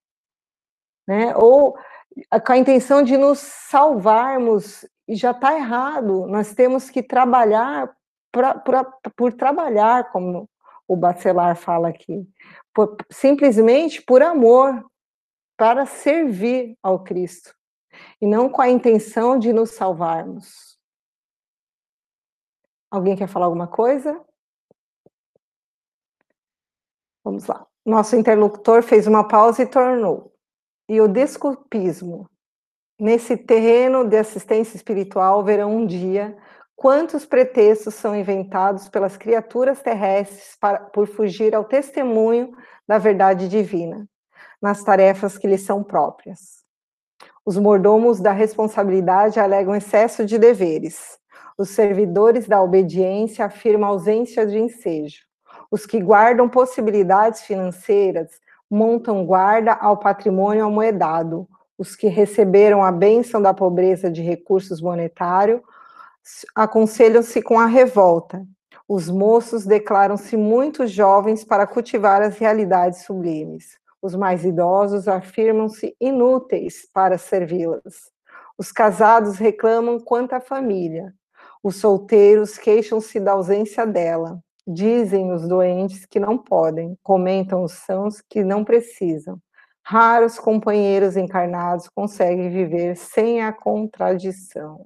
né? 1.06 1.36
Ou 1.36 1.76
com 2.46 2.52
a 2.52 2.56
intenção 2.56 3.02
de 3.02 3.18
nos 3.18 3.38
salvarmos, 3.40 4.86
e 5.06 5.14
já 5.14 5.32
está 5.32 5.54
errado, 5.54 6.26
nós 6.28 6.54
temos 6.54 6.88
que 6.88 7.02
trabalhar 7.02 7.94
pra, 8.32 8.54
pra, 8.54 8.84
por 9.14 9.34
trabalhar, 9.34 10.10
como 10.10 10.48
o 10.88 10.96
Bacelar 10.96 11.56
fala 11.56 11.90
aqui, 11.90 12.26
por, 12.72 12.96
simplesmente 13.10 14.00
por 14.00 14.22
amor, 14.22 14.82
para 15.60 15.84
servir 15.84 16.74
ao 16.82 17.04
Cristo, 17.04 17.54
e 18.18 18.26
não 18.26 18.48
com 18.48 18.62
a 18.62 18.70
intenção 18.70 19.38
de 19.38 19.52
nos 19.52 19.72
salvarmos. 19.72 20.78
Alguém 22.90 23.14
quer 23.14 23.28
falar 23.28 23.44
alguma 23.44 23.68
coisa? 23.68 24.24
Vamos 27.22 27.46
lá. 27.46 27.66
Nosso 27.84 28.16
interlocutor 28.16 28.82
fez 28.82 29.06
uma 29.06 29.28
pausa 29.28 29.62
e 29.62 29.66
tornou. 29.66 30.32
E 30.88 30.98
o 30.98 31.06
desculpismo. 31.06 32.26
Nesse 32.98 33.36
terreno 33.36 34.08
de 34.08 34.16
assistência 34.16 34.76
espiritual, 34.76 35.44
verão 35.44 35.76
um 35.76 35.86
dia 35.86 36.38
quantos 36.74 37.26
pretextos 37.26 37.96
são 37.96 38.16
inventados 38.16 38.88
pelas 38.88 39.18
criaturas 39.18 39.82
terrestres 39.82 40.56
para, 40.58 40.80
por 40.80 41.06
fugir 41.06 41.54
ao 41.54 41.66
testemunho 41.66 42.56
da 42.88 42.96
verdade 42.96 43.46
divina 43.46 44.08
nas 44.60 44.82
tarefas 44.82 45.38
que 45.38 45.46
lhes 45.46 45.62
são 45.62 45.82
próprias. 45.82 46.60
Os 47.44 47.56
mordomos 47.56 48.20
da 48.20 48.32
responsabilidade 48.32 49.40
alegam 49.40 49.74
excesso 49.74 50.24
de 50.24 50.38
deveres. 50.38 51.18
Os 51.56 51.70
servidores 51.70 52.46
da 52.46 52.62
obediência 52.62 53.44
afirmam 53.44 53.90
ausência 53.90 54.46
de 54.46 54.58
ensejo. 54.58 55.24
Os 55.70 55.86
que 55.86 56.00
guardam 56.00 56.48
possibilidades 56.48 57.42
financeiras 57.42 58.28
montam 58.70 59.24
guarda 59.24 59.72
ao 59.72 59.96
patrimônio 59.96 60.64
amoedado. 60.64 61.48
Os 61.76 61.96
que 61.96 62.08
receberam 62.08 62.84
a 62.84 62.92
bênção 62.92 63.40
da 63.40 63.54
pobreza 63.54 64.10
de 64.10 64.22
recursos 64.22 64.80
monetários 64.80 65.60
aconselham-se 66.54 67.40
com 67.40 67.58
a 67.58 67.66
revolta. 67.66 68.46
Os 68.86 69.08
moços 69.08 69.64
declaram-se 69.64 70.36
muito 70.36 70.86
jovens 70.86 71.44
para 71.44 71.66
cultivar 71.66 72.20
as 72.22 72.38
realidades 72.38 73.04
sublimes. 73.04 73.79
Os 74.02 74.14
mais 74.14 74.44
idosos 74.44 75.06
afirmam-se 75.08 75.94
inúteis 76.00 76.88
para 76.92 77.18
servi-las. 77.18 78.10
Os 78.56 78.72
casados 78.72 79.36
reclamam 79.36 80.00
quanto 80.00 80.32
à 80.32 80.40
família. 80.40 81.14
Os 81.62 81.76
solteiros 81.76 82.56
queixam-se 82.56 83.20
da 83.20 83.32
ausência 83.32 83.86
dela. 83.86 84.40
Dizem 84.66 85.32
os 85.32 85.46
doentes 85.46 86.06
que 86.06 86.20
não 86.20 86.38
podem, 86.38 86.96
comentam 87.02 87.62
os 87.62 87.72
sãos 87.72 88.20
que 88.20 88.42
não 88.42 88.64
precisam. 88.64 89.38
Raros 89.82 90.38
companheiros 90.38 91.16
encarnados 91.16 91.88
conseguem 91.88 92.50
viver 92.50 92.96
sem 92.96 93.42
a 93.42 93.52
contradição. 93.52 94.84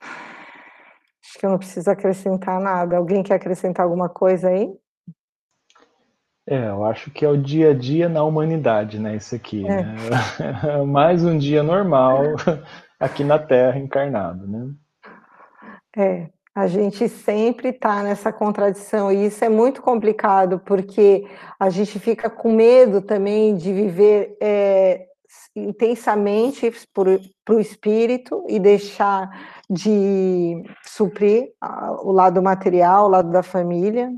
Acho 0.00 1.38
que 1.38 1.44
eu 1.44 1.50
não 1.50 1.58
preciso 1.58 1.90
acrescentar 1.90 2.60
nada. 2.60 2.96
Alguém 2.96 3.22
quer 3.22 3.34
acrescentar 3.34 3.84
alguma 3.84 4.08
coisa 4.08 4.48
aí? 4.48 4.72
É, 6.50 6.68
eu 6.68 6.82
acho 6.82 7.10
que 7.10 7.26
é 7.26 7.28
o 7.28 7.36
dia 7.36 7.72
a 7.72 7.74
dia 7.74 8.08
na 8.08 8.24
humanidade, 8.24 8.98
né? 8.98 9.16
Isso 9.16 9.34
aqui. 9.34 9.66
É. 9.66 9.82
Né? 9.82 10.82
Mais 10.88 11.22
um 11.22 11.36
dia 11.36 11.62
normal 11.62 12.22
aqui 12.98 13.22
na 13.22 13.38
Terra 13.38 13.78
encarnado, 13.78 14.46
né? 14.46 14.70
É, 15.94 16.28
a 16.54 16.66
gente 16.66 17.06
sempre 17.06 17.68
está 17.68 18.02
nessa 18.02 18.32
contradição 18.32 19.12
e 19.12 19.26
isso 19.26 19.44
é 19.44 19.48
muito 19.50 19.82
complicado 19.82 20.58
porque 20.58 21.26
a 21.60 21.68
gente 21.68 21.98
fica 21.98 22.30
com 22.30 22.50
medo 22.50 23.02
também 23.02 23.54
de 23.54 23.70
viver 23.70 24.34
é, 24.40 25.06
intensamente 25.54 26.72
para 26.94 27.54
o 27.54 27.60
espírito 27.60 28.42
e 28.48 28.58
deixar 28.58 29.28
de 29.68 30.64
suprir 30.82 31.50
o 32.02 32.10
lado 32.10 32.42
material, 32.42 33.04
o 33.04 33.10
lado 33.10 33.30
da 33.30 33.42
família, 33.42 34.10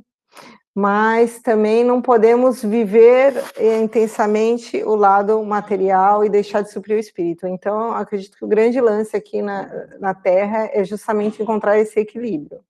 mas 0.75 1.41
também 1.41 1.85
não 1.85 2.01
podemos 2.01 2.63
viver 2.63 3.35
eh, 3.57 3.79
intensamente 3.81 4.83
o 4.85 4.95
lado 4.95 5.43
material 5.45 6.25
e 6.25 6.29
deixar 6.29 6.63
de 6.63 6.71
suprir 6.71 6.97
o 6.97 7.01
espírito. 7.01 7.47
Então, 7.47 7.93
acredito 7.93 8.37
que 8.37 8.45
o 8.45 8.49
grande 8.49 8.81
lance 8.81 9.17
aqui 9.17 9.43
na, 9.43 9.69
na 9.99 10.15
Terra 10.15 10.71
é 10.73 10.85
justamente 10.85 11.43
encontrar 11.43 11.79
esse 11.79 11.99
equilíbrio. 11.99 12.61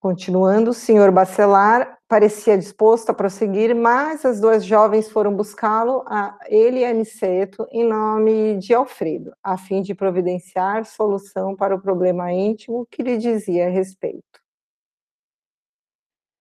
Continuando, 0.00 0.70
o 0.70 0.74
senhor 0.74 1.10
Bacelar 1.10 1.98
parecia 2.08 2.56
disposto 2.56 3.10
a 3.10 3.14
prosseguir, 3.14 3.74
mas 3.74 4.24
as 4.24 4.40
duas 4.40 4.64
jovens 4.64 5.10
foram 5.10 5.34
buscá-lo, 5.34 6.04
ele 6.46 6.80
e 6.80 6.84
Aniceto, 6.84 7.66
em 7.72 7.84
nome 7.84 8.56
de 8.58 8.72
Alfredo, 8.72 9.32
a 9.42 9.58
fim 9.58 9.82
de 9.82 9.96
providenciar 9.96 10.84
solução 10.86 11.56
para 11.56 11.74
o 11.74 11.80
problema 11.80 12.32
íntimo 12.32 12.86
que 12.88 13.02
lhe 13.02 13.18
dizia 13.18 13.66
a 13.66 13.70
respeito. 13.70 14.47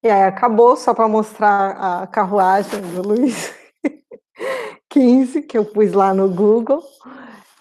E 0.08 0.10
aí 0.10 0.24
acabou, 0.24 0.78
só 0.78 0.94
para 0.94 1.06
mostrar 1.06 1.72
a 1.72 2.08
carruagem 2.08 2.80
do 2.80 3.06
Luiz 3.06 3.54
XV, 4.90 5.42
que 5.42 5.58
eu 5.58 5.66
pus 5.66 5.92
lá 5.92 6.14
no 6.14 6.34
Google, 6.34 6.82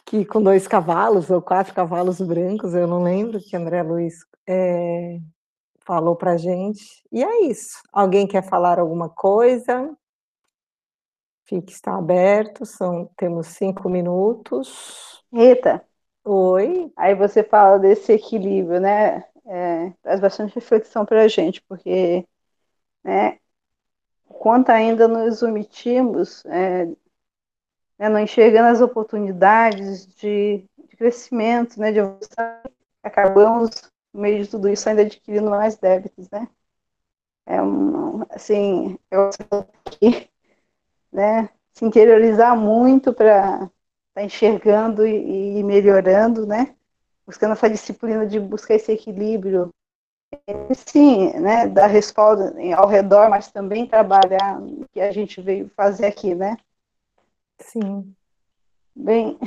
que 0.04 0.24
com 0.24 0.40
dois 0.40 0.68
cavalos, 0.68 1.28
ou 1.28 1.42
quatro 1.42 1.74
cavalos 1.74 2.20
brancos, 2.20 2.72
eu 2.72 2.86
não 2.86 3.02
lembro, 3.02 3.40
que 3.40 3.56
André 3.56 3.82
Luiz 3.82 4.14
é, 4.48 5.18
falou 5.84 6.14
para 6.14 6.36
gente. 6.36 7.02
E 7.10 7.24
é 7.24 7.46
isso. 7.46 7.82
Alguém 7.92 8.28
quer 8.28 8.48
falar 8.48 8.78
alguma 8.78 9.08
coisa? 9.08 9.92
Fique 11.46 11.72
está 11.72 11.96
aberto, 11.98 12.64
são, 12.64 13.10
temos 13.16 13.48
cinco 13.48 13.88
minutos. 13.88 15.20
Rita. 15.32 15.84
Oi. 16.24 16.92
Aí 16.96 17.12
você 17.16 17.42
fala 17.42 17.76
desse 17.76 18.12
equilíbrio, 18.12 18.78
né? 18.80 19.24
É, 19.48 19.92
traz 20.00 20.20
bastante 20.20 20.54
reflexão 20.54 21.04
para 21.04 21.22
a 21.22 21.28
gente, 21.28 21.60
porque 21.62 22.24
né, 23.06 23.38
quanto 24.28 24.70
ainda 24.70 25.06
nos 25.06 25.40
omitimos, 25.42 26.44
é, 26.46 26.86
né, 27.96 28.08
não 28.08 28.18
enxergando 28.18 28.68
as 28.68 28.80
oportunidades 28.80 30.06
de, 30.16 30.64
de 30.88 30.96
crescimento, 30.96 31.78
né, 31.78 31.92
de 31.92 32.00
acabamos, 33.02 33.70
no 34.12 34.20
meio 34.20 34.42
de 34.42 34.50
tudo 34.50 34.68
isso, 34.68 34.88
ainda 34.88 35.02
adquirindo 35.02 35.48
mais 35.48 35.76
débitos, 35.76 36.28
né? 36.30 36.48
É 37.46 37.62
um, 37.62 38.22
assim, 38.30 38.98
eu 39.08 39.30
aqui, 39.86 40.28
né, 41.12 41.48
se 41.72 41.84
interiorizar 41.84 42.56
muito 42.56 43.14
para 43.14 43.54
estar 43.54 43.70
tá 44.14 44.22
enxergando 44.24 45.06
e, 45.06 45.58
e 45.58 45.62
melhorando, 45.62 46.44
né? 46.44 46.74
Buscando 47.24 47.52
essa 47.52 47.70
disciplina 47.70 48.26
de 48.26 48.40
buscar 48.40 48.74
esse 48.74 48.90
equilíbrio 48.90 49.72
sim, 50.74 51.32
né, 51.38 51.66
dar 51.66 51.86
respaldo 51.86 52.54
ao 52.76 52.88
redor, 52.88 53.28
mas 53.28 53.50
também 53.50 53.86
trabalhar 53.86 54.60
o 54.60 54.86
que 54.92 55.00
a 55.00 55.12
gente 55.12 55.40
veio 55.40 55.70
fazer 55.76 56.06
aqui, 56.06 56.34
né? 56.34 56.56
Sim. 57.60 58.14
Bem, 58.94 59.38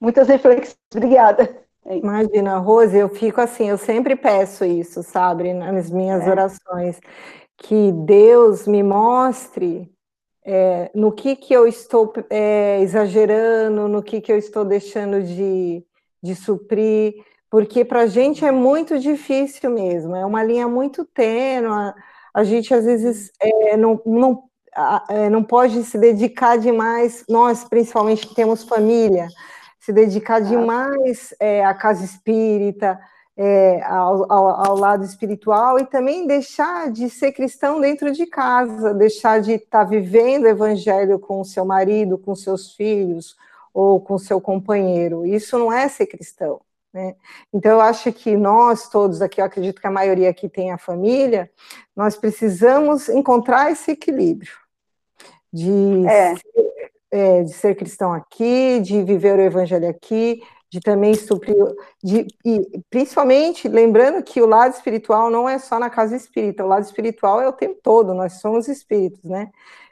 muitas 0.00 0.28
reflexões. 0.28 0.76
Obrigada. 0.94 1.64
Imagina, 1.86 2.58
Rose, 2.58 2.96
eu 2.96 3.08
fico 3.08 3.40
assim, 3.40 3.68
eu 3.68 3.78
sempre 3.78 4.14
peço 4.14 4.64
isso, 4.64 5.02
sabe, 5.02 5.54
nas 5.54 5.90
minhas 5.90 6.26
é. 6.26 6.30
orações, 6.30 7.00
que 7.56 7.90
Deus 7.92 8.66
me 8.66 8.82
mostre 8.82 9.90
é, 10.44 10.90
no 10.94 11.12
que 11.12 11.34
que 11.36 11.52
eu 11.54 11.66
estou 11.66 12.12
é, 12.28 12.80
exagerando, 12.80 13.88
no 13.88 14.02
que 14.02 14.20
que 14.20 14.32
eu 14.32 14.36
estou 14.36 14.64
deixando 14.64 15.22
de, 15.22 15.82
de 16.22 16.34
suprir, 16.34 17.14
porque 17.50 17.84
para 17.84 18.02
a 18.02 18.06
gente 18.06 18.44
é 18.44 18.52
muito 18.52 18.98
difícil 18.98 19.70
mesmo, 19.70 20.14
é 20.14 20.24
uma 20.24 20.42
linha 20.44 20.68
muito 20.68 21.04
tênue, 21.04 21.68
a 22.32 22.44
gente 22.44 22.72
às 22.72 22.84
vezes 22.84 23.32
é, 23.40 23.76
não, 23.76 24.00
não, 24.06 24.44
é, 25.08 25.28
não 25.28 25.42
pode 25.42 25.82
se 25.82 25.98
dedicar 25.98 26.56
demais, 26.56 27.24
nós 27.28 27.64
principalmente 27.64 28.26
que 28.26 28.34
temos 28.34 28.62
família, 28.62 29.28
se 29.80 29.92
dedicar 29.92 30.40
demais 30.40 31.34
é, 31.40 31.64
à 31.64 31.74
casa 31.74 32.04
espírita, 32.04 32.98
ao, 33.86 34.30
ao, 34.30 34.66
ao, 34.66 34.76
lado 34.76 35.02
espiritual 35.02 35.78
e 35.78 35.86
também 35.86 36.26
deixar 36.26 36.90
de 36.90 37.08
ser 37.08 37.32
cristão 37.32 37.80
dentro 37.80 38.12
de 38.12 38.26
casa, 38.26 38.92
deixar 38.92 39.40
de 39.40 39.52
estar 39.52 39.78
tá 39.78 39.84
vivendo 39.84 40.44
o 40.44 40.48
evangelho 40.48 41.18
com 41.18 41.40
o 41.40 41.44
seu 41.44 41.64
marido, 41.64 42.18
com 42.18 42.34
seus 42.34 42.74
filhos 42.74 43.34
ou 43.72 43.98
com 43.98 44.18
seu 44.18 44.42
companheiro. 44.42 45.24
Isso 45.24 45.58
não 45.58 45.72
é 45.72 45.88
ser 45.88 46.06
cristão. 46.06 46.60
Né? 46.92 47.14
Então, 47.52 47.72
eu 47.72 47.80
acho 47.80 48.12
que 48.12 48.36
nós 48.36 48.88
todos 48.88 49.22
aqui, 49.22 49.40
eu 49.40 49.44
acredito 49.44 49.80
que 49.80 49.86
a 49.86 49.92
maioria 49.92 50.30
aqui 50.30 50.48
tem 50.48 50.72
a 50.72 50.78
família, 50.78 51.50
nós 51.94 52.16
precisamos 52.16 53.08
encontrar 53.08 53.70
esse 53.70 53.92
equilíbrio 53.92 54.52
de, 55.52 56.06
é. 56.06 56.34
ser, 56.34 56.72
é, 57.10 57.42
de 57.42 57.52
ser 57.52 57.76
cristão 57.76 58.12
aqui, 58.12 58.80
de 58.80 59.02
viver 59.02 59.38
o 59.38 59.42
evangelho 59.42 59.88
aqui, 59.88 60.42
de 60.68 60.80
também 60.80 61.14
suprir, 61.14 61.56
de, 62.02 62.26
e 62.44 62.80
principalmente 62.88 63.66
lembrando 63.68 64.22
que 64.22 64.40
o 64.40 64.46
lado 64.46 64.72
espiritual 64.72 65.28
não 65.28 65.48
é 65.48 65.58
só 65.58 65.78
na 65.80 65.90
casa 65.90 66.14
espírita, 66.14 66.64
o 66.64 66.68
lado 66.68 66.84
espiritual 66.84 67.40
é 67.40 67.48
o 67.48 67.52
tempo 67.52 67.78
todo, 67.82 68.14
nós 68.14 68.34
somos 68.34 68.68
espíritos, 68.68 69.22
né? 69.24 69.50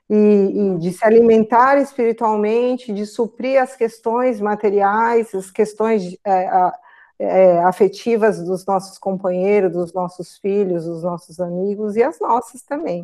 E, 0.08 0.14
e, 0.16 0.78
de 0.78 0.92
se 0.92 1.04
alimentar 1.04 1.76
espiritualmente, 1.78 2.94
de 2.94 3.04
suprir 3.04 3.60
as 3.60 3.76
questões 3.76 4.40
materiais, 4.40 5.34
as 5.34 5.50
questões 5.50 6.16
é, 6.24 6.46
a, 6.46 6.72
é, 7.18 7.58
afetivas 7.64 8.42
dos 8.44 8.64
nossos 8.64 8.98
companheiros, 8.98 9.72
dos 9.72 9.92
nossos 9.92 10.38
filhos, 10.38 10.84
dos 10.84 11.02
nossos 11.02 11.40
amigos 11.40 11.96
e 11.96 12.02
as 12.02 12.20
nossas 12.20 12.62
também. 12.62 13.02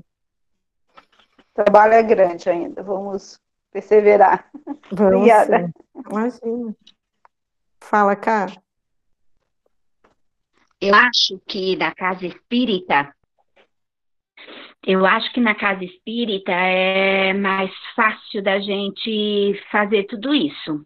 O 0.98 1.62
trabalho 1.62 1.94
é 1.94 2.02
grande 2.02 2.48
ainda, 2.48 2.82
vamos 2.82 3.40
perseverar. 3.72 4.48
Vamos, 4.90 5.16
Obrigada. 5.16 5.66
Sim. 5.66 5.72
Imagina. 6.10 6.76
Fala, 7.80 8.16
cá. 8.16 8.46
Eu 10.80 10.94
acho 10.94 11.40
que 11.46 11.76
na 11.76 11.94
casa 11.94 12.26
espírita, 12.26 13.14
eu 14.86 15.04
acho 15.04 15.32
que 15.32 15.40
na 15.40 15.54
casa 15.54 15.82
espírita 15.84 16.52
é 16.52 17.32
mais 17.32 17.70
fácil 17.96 18.42
da 18.42 18.60
gente 18.60 19.60
fazer 19.70 20.04
tudo 20.04 20.34
isso. 20.34 20.84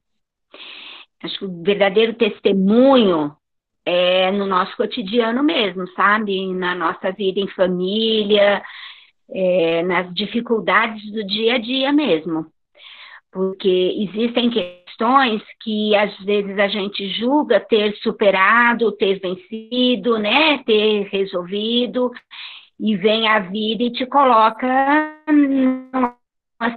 Acho 1.23 1.39
que 1.39 1.45
o 1.45 1.63
verdadeiro 1.63 2.15
testemunho 2.15 3.35
é 3.85 4.31
no 4.31 4.47
nosso 4.47 4.77
cotidiano 4.77 5.43
mesmo, 5.43 5.89
sabe? 5.93 6.55
Na 6.55 6.75
nossa 6.75 7.11
vida 7.11 7.41
em 7.41 7.49
família, 7.49 8.63
é, 9.31 9.83
nas 9.83 10.13
dificuldades 10.15 11.11
do 11.11 11.27
dia 11.27 11.55
a 11.55 11.59
dia 11.59 11.93
mesmo. 11.93 12.47
Porque 13.33 13.97
existem 13.99 14.51
questões 14.51 15.43
que 15.63 15.95
às 15.97 16.17
vezes 16.21 16.59
a 16.59 16.69
gente 16.69 17.09
julga 17.11 17.61
ter 17.61 17.95
superado, 17.97 18.93
ter 18.93 19.19
vencido, 19.21 20.19
né? 20.19 20.59
Ter 20.65 21.09
resolvido, 21.09 22.11
e 22.79 22.97
vem 22.97 23.27
a 23.27 23.41
vida 23.41 23.83
e 23.83 23.93
te 23.93 24.07
coloca 24.07 25.17
numa 25.27 26.17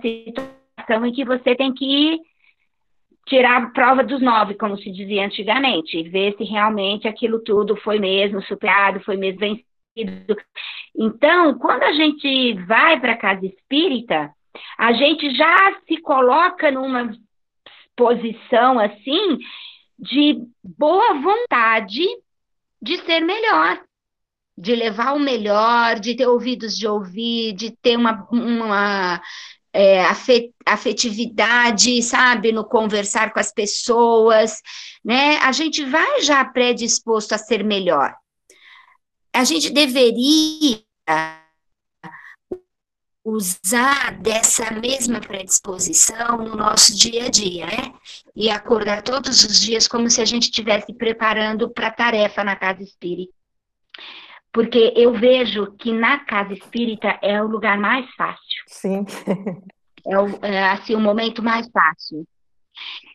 situação 0.02 1.06
em 1.06 1.12
que 1.12 1.24
você 1.24 1.56
tem 1.56 1.74
que 1.74 2.20
tirar 3.26 3.62
a 3.62 3.70
prova 3.70 4.04
dos 4.04 4.22
nove, 4.22 4.56
como 4.56 4.78
se 4.78 4.92
dizia 4.92 5.26
antigamente, 5.26 6.10
ver 6.10 6.36
se 6.38 6.44
realmente 6.44 7.08
aquilo 7.08 7.40
tudo 7.40 7.76
foi 7.78 8.00
mesmo 8.00 8.42
superado, 8.44 9.00
foi 9.02 9.18
mesmo 9.18 9.40
vencido. 9.40 10.36
Então, 10.96 11.58
quando 11.58 11.84
a 11.84 11.94
gente 11.94 12.54
vai 12.66 13.00
para 13.00 13.14
a 13.14 13.18
casa 13.18 13.46
espírita, 13.46 14.34
a 14.78 14.94
gente 14.94 15.34
já 15.36 15.80
se 15.88 15.98
coloca 16.02 16.72
numa 16.72 17.12
posição 17.96 18.80
assim 18.80 19.38
de 19.98 20.44
boa 20.64 21.14
vontade 21.22 22.04
de 22.82 22.98
ser 23.06 23.22
melhor, 23.22 23.80
de 24.58 24.76
levar 24.76 25.14
o 25.14 25.20
melhor, 25.20 26.00
de 26.00 26.16
ter 26.16 26.28
ouvidos 26.28 26.76
de 26.76 26.88
ouvir, 26.88 27.54
de 27.54 27.72
ter 27.78 27.96
uma, 27.96 28.28
uma 28.32 29.22
é, 29.74 30.04
afetividade, 30.66 32.02
sabe, 32.04 32.52
no 32.52 32.66
conversar 32.66 33.34
com 33.34 33.40
as 33.40 33.54
pessoas, 33.54 34.62
né? 35.04 35.38
A 35.38 35.52
gente 35.52 35.84
vai 35.86 36.22
já 36.22 36.44
predisposto 36.44 37.34
a 37.34 37.38
ser 37.38 37.64
melhor. 37.64 38.14
A 39.34 39.44
gente 39.44 39.70
deveria 39.70 40.84
usar 43.24 44.20
dessa 44.20 44.72
mesma 44.72 45.22
predisposição 45.22 46.38
no 46.38 46.56
nosso 46.56 46.96
dia 46.96 47.26
a 47.26 47.30
dia, 47.30 47.66
né? 47.68 47.94
E 48.36 48.50
acordar 48.50 49.04
todos 49.04 49.44
os 49.44 49.60
dias 49.62 49.88
como 49.88 50.10
se 50.10 50.22
a 50.22 50.26
gente 50.26 50.44
estivesse 50.44 50.94
preparando 50.94 51.70
para 51.70 51.88
a 51.88 51.94
tarefa 51.94 52.44
na 52.44 52.56
casa 52.56 52.84
espírita. 52.84 53.41
Porque 54.54 54.94
eu 54.96 55.14
vejo 55.14 55.72
que 55.78 55.94
na 55.94 56.20
casa 56.20 56.54
espírita 56.54 57.18
é 57.22 57.42
o 57.42 57.48
lugar 57.48 57.78
mais 57.78 58.10
fácil. 58.16 58.64
Sim. 58.68 59.06
é, 60.06 60.20
o, 60.20 60.46
é 60.46 60.70
assim, 60.72 60.96
o 60.96 61.00
momento 61.00 61.42
mais 61.42 61.70
fácil. 61.72 62.28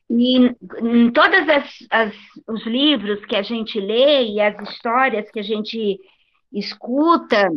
E 0.09 0.37
em 0.39 1.11
todos 1.11 1.41
os 2.47 2.65
livros 2.65 3.25
que 3.27 3.37
a 3.37 3.43
gente 3.43 3.79
lê 3.81 4.25
e 4.29 4.41
as 4.41 4.57
histórias 4.69 5.31
que 5.31 5.41
a 5.41 5.43
gente 5.43 5.99
escuta 6.53 7.51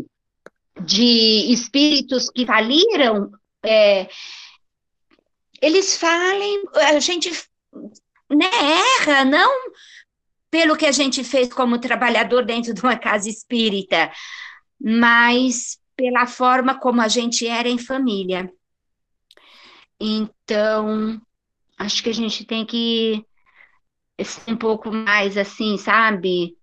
de 0.82 1.52
espíritos 1.54 2.30
que 2.30 2.46
faliram, 2.46 3.32
é, 3.64 4.10
eles 5.62 5.98
falem, 5.98 6.64
a 6.76 7.00
gente 7.00 7.30
né, 8.30 8.50
erra, 9.02 9.26
não 9.26 9.52
pelo 10.52 10.76
que 10.76 10.86
a 10.86 10.92
gente 10.92 11.24
fez 11.24 11.54
como 11.54 11.80
trabalhador 11.80 12.46
dentro 12.46 12.74
de 12.74 12.82
uma 12.82 12.98
casa 12.98 13.30
espírita, 13.30 14.12
mas 14.80 15.80
pela 15.96 16.26
forma 16.26 16.80
como 16.80 17.02
a 17.02 17.08
gente 17.08 17.46
era 17.48 17.68
em 17.68 17.78
família. 17.78 18.52
Então, 20.00 21.22
acho 21.78 22.02
que 22.02 22.10
a 22.10 22.14
gente 22.14 22.46
tem 22.46 22.66
que 22.66 23.26
ser 24.24 24.52
um 24.52 24.58
pouco 24.58 24.92
mais 24.92 25.38
assim, 25.38 25.78
sabe? 25.78 26.58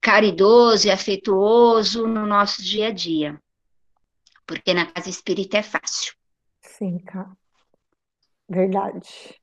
Caridoso 0.00 0.88
e 0.88 0.90
afetuoso 0.90 2.06
no 2.06 2.26
nosso 2.26 2.62
dia 2.62 2.88
a 2.88 2.92
dia. 2.92 3.40
Porque 4.46 4.74
na 4.74 4.86
casa 4.86 5.10
espírita 5.10 5.58
é 5.58 5.62
fácil. 5.62 6.14
Sim, 6.60 6.98
cara. 6.98 7.36
Verdade. 8.48 9.38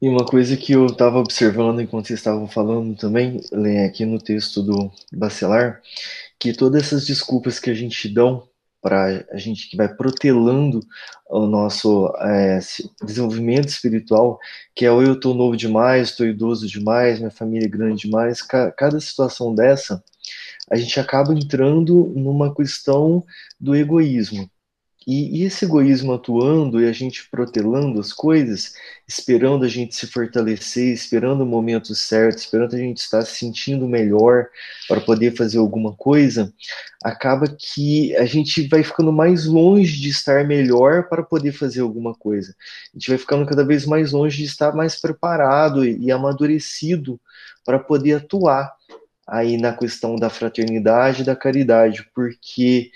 E 0.00 0.08
uma 0.08 0.24
coisa 0.24 0.56
que 0.56 0.72
eu 0.72 0.86
estava 0.86 1.18
observando 1.18 1.80
enquanto 1.80 2.06
vocês 2.06 2.20
estavam 2.20 2.46
falando 2.46 2.96
também, 2.96 3.40
aqui 3.84 4.04
no 4.06 4.20
texto 4.20 4.62
do 4.62 4.92
Bacelar, 5.12 5.82
que 6.38 6.52
todas 6.52 6.84
essas 6.84 7.04
desculpas 7.04 7.58
que 7.58 7.68
a 7.68 7.74
gente 7.74 8.08
dão 8.08 8.48
para 8.80 9.26
a 9.32 9.36
gente 9.36 9.68
que 9.68 9.76
vai 9.76 9.92
protelando 9.92 10.80
o 11.28 11.46
nosso 11.46 12.14
é, 12.20 12.60
desenvolvimento 13.02 13.68
espiritual, 13.68 14.38
que 14.72 14.86
é 14.86 14.90
ou 14.90 15.02
eu 15.02 15.14
estou 15.14 15.34
novo 15.34 15.56
demais, 15.56 16.10
estou 16.10 16.26
idoso 16.26 16.68
demais, 16.68 17.18
minha 17.18 17.30
família 17.30 17.66
é 17.66 17.68
grande 17.68 18.02
demais, 18.02 18.40
cada 18.40 19.00
situação 19.00 19.52
dessa, 19.52 20.02
a 20.70 20.76
gente 20.76 21.00
acaba 21.00 21.34
entrando 21.34 22.12
numa 22.14 22.54
questão 22.54 23.24
do 23.58 23.74
egoísmo. 23.74 24.48
E, 25.08 25.40
e, 25.40 25.44
esse 25.46 25.64
egoísmo 25.64 26.12
atuando 26.12 26.82
e 26.82 26.86
a 26.86 26.92
gente 26.92 27.30
protelando 27.30 27.98
as 27.98 28.12
coisas, 28.12 28.74
esperando 29.08 29.64
a 29.64 29.68
gente 29.68 29.96
se 29.96 30.06
fortalecer, 30.06 30.92
esperando 30.92 31.44
o 31.44 31.46
momento 31.46 31.94
certo, 31.94 32.36
esperando 32.36 32.74
a 32.74 32.78
gente 32.78 32.98
estar 32.98 33.22
se 33.22 33.36
sentindo 33.36 33.88
melhor 33.88 34.48
para 34.86 35.00
poder 35.00 35.34
fazer 35.34 35.56
alguma 35.56 35.94
coisa, 35.94 36.52
acaba 37.02 37.46
que 37.48 38.14
a 38.16 38.26
gente 38.26 38.68
vai 38.68 38.82
ficando 38.82 39.10
mais 39.10 39.46
longe 39.46 39.98
de 39.98 40.10
estar 40.10 40.46
melhor 40.46 41.08
para 41.08 41.22
poder 41.22 41.52
fazer 41.52 41.80
alguma 41.80 42.14
coisa. 42.14 42.54
A 42.94 42.98
gente 42.98 43.08
vai 43.08 43.16
ficando 43.16 43.46
cada 43.46 43.64
vez 43.64 43.86
mais 43.86 44.12
longe 44.12 44.36
de 44.36 44.44
estar 44.44 44.74
mais 44.74 45.00
preparado 45.00 45.86
e, 45.86 45.96
e 46.04 46.12
amadurecido 46.12 47.18
para 47.64 47.78
poder 47.78 48.16
atuar 48.16 48.74
aí 49.26 49.56
na 49.56 49.72
questão 49.72 50.16
da 50.16 50.28
fraternidade 50.28 51.22
e 51.22 51.24
da 51.24 51.34
caridade, 51.34 52.06
porque 52.14 52.90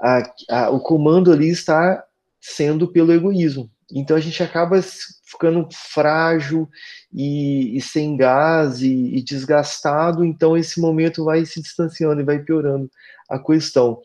a, 0.00 0.22
a, 0.48 0.70
o 0.70 0.80
comando 0.80 1.30
ali 1.30 1.48
está 1.48 2.02
sendo 2.40 2.88
pelo 2.88 3.12
egoísmo. 3.12 3.70
Então 3.92 4.16
a 4.16 4.20
gente 4.20 4.42
acaba 4.42 4.80
ficando 5.24 5.68
frágil 5.72 6.68
e, 7.12 7.76
e 7.76 7.80
sem 7.80 8.16
gás 8.16 8.82
e, 8.82 9.16
e, 9.16 9.22
desgastado, 9.22 10.24
então 10.24 10.56
esse 10.56 10.80
momento 10.80 11.24
vai 11.24 11.44
se 11.44 11.60
distanciando 11.60 12.20
e 12.20 12.24
vai 12.24 12.38
piorando 12.38 12.90
a 13.28 13.38
questão. 13.38 14.00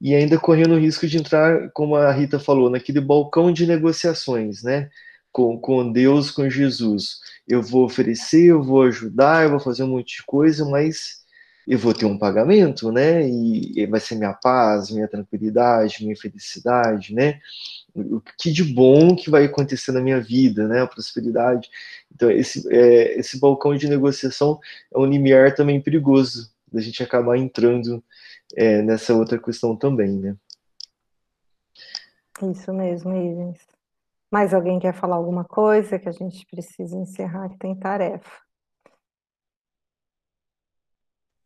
E 0.00 0.14
ainda 0.14 0.38
correndo 0.38 0.74
o 0.74 0.78
risco 0.78 1.06
de 1.06 1.16
entrar, 1.16 1.70
como 1.72 1.96
a 1.96 2.12
Rita 2.12 2.38
falou, 2.38 2.68
naquele 2.68 3.00
balcão 3.00 3.52
de 3.52 3.66
negociações, 3.66 4.62
né? 4.62 4.90
Com, 5.32 5.58
com 5.58 5.90
Deus, 5.90 6.30
com 6.30 6.48
Jesus. 6.50 7.18
Eu 7.48 7.62
vou 7.62 7.84
oferecer, 7.84 8.46
eu 8.46 8.62
vou 8.62 8.82
ajudar, 8.82 9.44
eu 9.44 9.50
vou 9.50 9.60
fazer 9.60 9.82
um 9.82 9.88
monte 9.88 10.18
de 10.18 10.24
coisa, 10.24 10.64
mas 10.64 11.23
eu 11.66 11.78
vou 11.78 11.94
ter 11.94 12.04
um 12.04 12.18
pagamento, 12.18 12.92
né? 12.92 13.26
E 13.28 13.86
vai 13.86 14.00
ser 14.00 14.16
minha 14.16 14.34
paz, 14.34 14.90
minha 14.90 15.08
tranquilidade, 15.08 16.04
minha 16.04 16.16
felicidade, 16.16 17.14
né? 17.14 17.40
O 17.94 18.20
que 18.38 18.52
de 18.52 18.64
bom 18.64 19.14
que 19.16 19.30
vai 19.30 19.44
acontecer 19.44 19.92
na 19.92 20.00
minha 20.00 20.20
vida, 20.20 20.68
né? 20.68 20.82
A 20.82 20.86
prosperidade. 20.86 21.70
Então, 22.14 22.30
esse, 22.30 22.66
é, 22.70 23.18
esse 23.18 23.38
balcão 23.38 23.74
de 23.74 23.88
negociação 23.88 24.58
é 24.92 24.98
um 24.98 25.06
limiar 25.06 25.54
também 25.54 25.80
perigoso, 25.80 26.52
da 26.70 26.80
gente 26.80 27.02
acabar 27.02 27.36
entrando 27.36 28.02
é, 28.56 28.82
nessa 28.82 29.14
outra 29.14 29.38
questão 29.38 29.76
também, 29.76 30.18
né? 30.18 30.36
Isso 32.42 32.72
mesmo, 32.72 33.12
Ivens. 33.12 33.60
Mais 34.30 34.52
alguém 34.52 34.80
quer 34.80 34.92
falar 34.92 35.16
alguma 35.16 35.44
coisa 35.44 35.98
que 35.98 36.08
a 36.08 36.12
gente 36.12 36.44
precisa 36.46 36.96
encerrar, 36.96 37.48
que 37.48 37.56
tem 37.56 37.74
tarefa? 37.74 38.43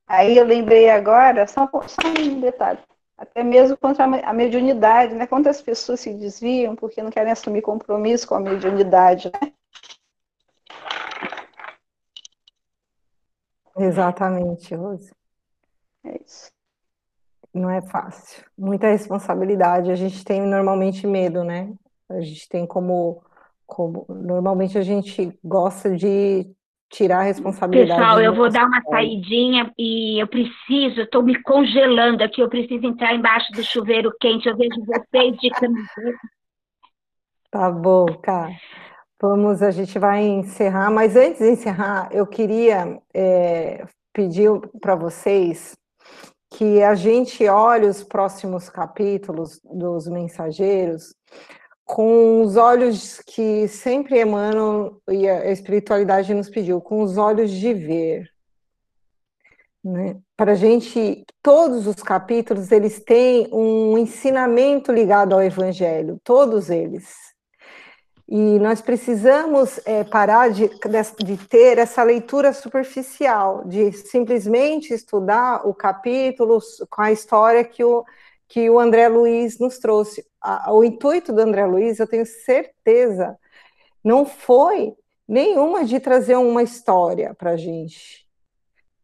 Aí 0.09 0.39
eu 0.39 0.45
lembrei 0.47 0.89
agora, 0.89 1.47
só, 1.47 1.69
só 1.87 2.09
um 2.19 2.41
detalhe, 2.41 2.79
até 3.17 3.43
mesmo 3.43 3.77
contra 3.77 4.05
a 4.05 4.33
mediunidade, 4.33 5.15
né? 5.15 5.27
Quantas 5.27 5.61
pessoas 5.61 6.01
se 6.01 6.15
desviam 6.15 6.75
porque 6.75 7.03
não 7.03 7.11
querem 7.11 7.31
assumir 7.31 7.61
compromisso 7.61 8.27
com 8.27 8.35
a 8.35 8.41
mediunidade, 8.41 9.31
né? 9.43 9.53
Exatamente, 13.77 14.75
Rose. 14.75 15.13
É 16.05 16.19
isso. 16.25 16.51
Não 17.53 17.69
é 17.69 17.83
fácil. 17.83 18.45
Muita 18.57 18.89
responsabilidade. 18.89 19.91
A 19.91 19.95
gente 19.95 20.25
tem 20.25 20.41
normalmente 20.41 21.07
medo, 21.07 21.45
né? 21.45 21.73
A 22.09 22.21
gente 22.21 22.49
tem 22.49 22.67
como, 22.67 23.23
como 23.67 24.07
normalmente 24.09 24.79
a 24.79 24.83
gente 24.83 25.39
gosta 25.45 25.95
de 25.95 26.51
tirar 26.91 27.21
a 27.21 27.23
responsabilidade. 27.23 28.01
Pessoal, 28.01 28.21
eu 28.21 28.35
vou 28.35 28.51
dar 28.51 28.67
uma 28.67 28.83
saidinha 28.83 29.73
e 29.79 30.21
eu 30.21 30.27
preciso, 30.27 31.03
estou 31.03 31.23
me 31.23 31.41
congelando 31.43 32.23
aqui, 32.23 32.41
eu 32.41 32.49
preciso 32.49 32.87
entrar 32.87 33.15
embaixo 33.15 33.53
do 33.53 33.63
chuveiro 33.63 34.13
quente, 34.21 34.49
eu 34.49 34.57
vejo 34.57 34.85
vocês 34.85 35.37
de 35.37 35.51
camiseta. 35.51 36.19
Tá 37.51 37.71
bom, 37.71 38.07
cara. 38.23 38.53
Vamos, 39.21 39.63
a 39.63 39.71
gente 39.71 39.99
vai 39.99 40.23
encerrar, 40.23 40.91
mas 40.91 41.17
antes 41.17 41.41
de 41.41 41.51
encerrar, 41.51 42.09
eu 42.13 42.27
queria 42.27 43.01
é, 43.13 43.85
pedir 44.13 44.49
para 44.81 44.95
vocês 44.95 45.77
que 46.51 46.83
a 46.83 46.95
gente 46.95 47.47
olhe 47.49 47.87
os 47.87 48.03
próximos 48.03 48.69
capítulos 48.71 49.61
dos 49.65 50.09
mensageiros 50.09 51.15
com 51.89 52.43
os 52.43 52.57
olhos 52.57 53.19
que 53.25 53.67
sempre 53.67 54.19
emanam, 54.19 55.01
e 55.09 55.27
a 55.27 55.51
espiritualidade 55.51 56.35
nos 56.35 56.51
pediu, 56.51 56.83
com 56.83 57.01
os 57.01 57.17
olhos 57.17 57.51
de 57.51 57.73
ver. 57.73 58.29
Né? 59.83 60.19
Para 60.37 60.53
a 60.53 60.55
gente, 60.55 61.25
todos 61.43 61.87
os 61.87 62.03
capítulos, 62.03 62.71
eles 62.71 63.01
têm 63.01 63.49
um 63.51 63.97
ensinamento 63.97 64.93
ligado 64.93 65.33
ao 65.33 65.43
Evangelho, 65.43 66.21
todos 66.23 66.69
eles. 66.69 67.09
E 68.29 68.59
nós 68.59 68.83
precisamos 68.83 69.81
é, 69.87 70.05
parar 70.05 70.51
de, 70.51 70.69
de 71.25 71.37
ter 71.49 71.79
essa 71.79 72.03
leitura 72.03 72.53
superficial, 72.53 73.65
de 73.65 73.93
simplesmente 73.93 74.93
estudar 74.93 75.67
o 75.67 75.73
capítulo 75.73 76.59
com 76.91 77.01
a 77.01 77.11
história 77.11 77.65
que 77.65 77.83
o, 77.83 78.05
que 78.49 78.69
o 78.71 78.81
André 78.81 79.09
Luiz 79.09 79.59
nos 79.59 79.79
trouxe. 79.79 80.27
O 80.69 80.83
intuito 80.83 81.33
do 81.33 81.41
André 81.41 81.67
Luiz, 81.67 81.99
eu 81.99 82.07
tenho 82.07 82.25
certeza, 82.25 83.39
não 84.03 84.25
foi 84.25 84.95
nenhuma 85.27 85.85
de 85.85 86.01
trazer 86.01 86.37
uma 86.37 86.63
história 86.63 87.35
para 87.35 87.51
a 87.51 87.57
gente. 87.57 88.27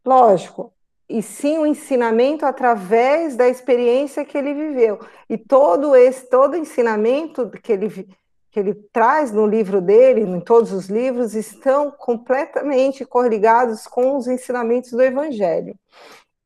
Lógico, 0.05 0.73
e 1.09 1.23
sim 1.23 1.59
o 1.59 1.67
ensinamento 1.67 2.47
através 2.47 3.37
da 3.37 3.49
experiência 3.49 4.25
que 4.25 4.37
ele 4.39 4.55
viveu. 4.55 4.99
E 5.29 5.37
todo 5.37 5.95
esse 5.95 6.29
todo 6.29 6.57
ensinamento 6.57 7.51
que 7.63 7.73
ele 7.73 8.09
que 8.51 8.61
ele 8.61 8.75
traz 8.93 9.33
no 9.33 9.49
livro 9.49 9.81
dele, 9.81 10.21
em 10.21 10.39
todos 10.39 10.71
os 10.71 10.87
livros, 10.87 11.35
estão 11.35 11.91
completamente 11.91 13.05
correligados 13.05 13.85
com 13.85 14.17
os 14.17 14.29
ensinamentos 14.29 14.93
do 14.93 15.03
Evangelho. 15.03 15.77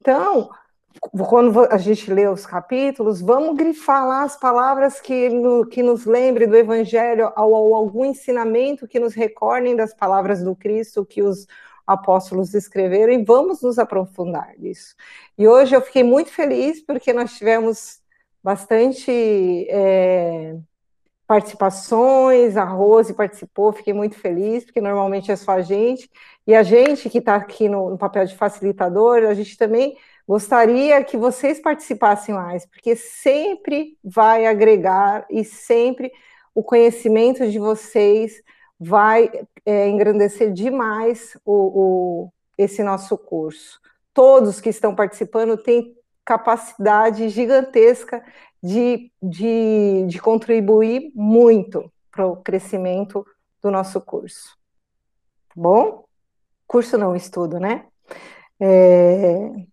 Então, 0.00 0.48
quando 1.00 1.60
a 1.70 1.78
gente 1.78 2.12
lê 2.12 2.26
os 2.26 2.44
capítulos, 2.44 3.20
vamos 3.20 3.56
grifar 3.56 4.06
lá 4.06 4.22
as 4.22 4.36
palavras 4.36 5.00
que, 5.00 5.28
no, 5.28 5.66
que 5.66 5.82
nos 5.82 6.04
lembrem 6.04 6.48
do 6.48 6.56
Evangelho, 6.56 7.32
ou, 7.36 7.52
ou 7.52 7.74
algum 7.74 8.04
ensinamento 8.04 8.88
que 8.88 8.98
nos 8.98 9.14
recordem 9.14 9.76
das 9.76 9.94
palavras 9.94 10.42
do 10.42 10.56
Cristo 10.56 11.04
que 11.04 11.22
os 11.22 11.46
apóstolos 11.86 12.52
escreveram, 12.52 13.12
e 13.12 13.24
vamos 13.24 13.62
nos 13.62 13.78
aprofundar 13.78 14.54
nisso. 14.58 14.94
E 15.38 15.48
hoje 15.48 15.74
eu 15.74 15.80
fiquei 15.80 16.02
muito 16.02 16.30
feliz 16.30 16.82
porque 16.84 17.12
nós 17.12 17.32
tivemos 17.32 18.00
bastante 18.42 19.10
é, 19.70 20.56
participações, 21.26 22.56
a 22.56 22.64
Rose 22.64 23.12
participou, 23.14 23.72
fiquei 23.72 23.92
muito 23.92 24.18
feliz, 24.18 24.64
porque 24.64 24.80
normalmente 24.80 25.30
é 25.30 25.36
só 25.36 25.52
a 25.52 25.62
gente, 25.62 26.10
e 26.46 26.54
a 26.54 26.62
gente 26.62 27.10
que 27.10 27.18
está 27.18 27.36
aqui 27.36 27.68
no, 27.68 27.90
no, 27.90 27.98
papel 27.98 28.24
de 28.24 28.34
facilitador, 28.34 29.24
a 29.24 29.34
gente 29.34 29.56
também 29.56 29.96
gostaria 30.28 31.02
que 31.02 31.16
vocês 31.16 31.58
participassem 31.58 32.34
mais, 32.34 32.66
porque 32.66 32.94
sempre 32.94 33.96
vai 34.04 34.44
agregar 34.44 35.26
e 35.30 35.42
sempre 35.42 36.12
o 36.54 36.62
conhecimento 36.62 37.50
de 37.50 37.58
vocês 37.58 38.42
vai 38.78 39.30
é, 39.64 39.88
engrandecer 39.88 40.52
demais 40.52 41.34
o, 41.46 41.54
o, 41.54 42.32
esse 42.58 42.82
nosso 42.82 43.16
curso. 43.16 43.80
Todos 44.12 44.60
que 44.60 44.68
estão 44.68 44.94
participando 44.94 45.56
têm 45.56 45.96
capacidade 46.26 47.30
gigantesca 47.30 48.22
de, 48.62 49.10
de, 49.22 50.04
de 50.06 50.20
contribuir 50.20 51.10
muito 51.14 51.90
para 52.10 52.26
o 52.26 52.36
crescimento 52.36 53.26
do 53.62 53.70
nosso 53.70 53.98
curso. 54.02 54.58
Tá 55.48 55.54
bom? 55.56 56.04
Curso 56.66 56.98
não, 56.98 57.16
estudo, 57.16 57.58
né? 57.58 57.86
É... 58.60 59.68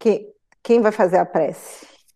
Que, 0.00 0.34
quem 0.64 0.80
vai 0.80 0.90
fazer 0.92 1.18
a 1.18 1.24
prece? 1.26 1.86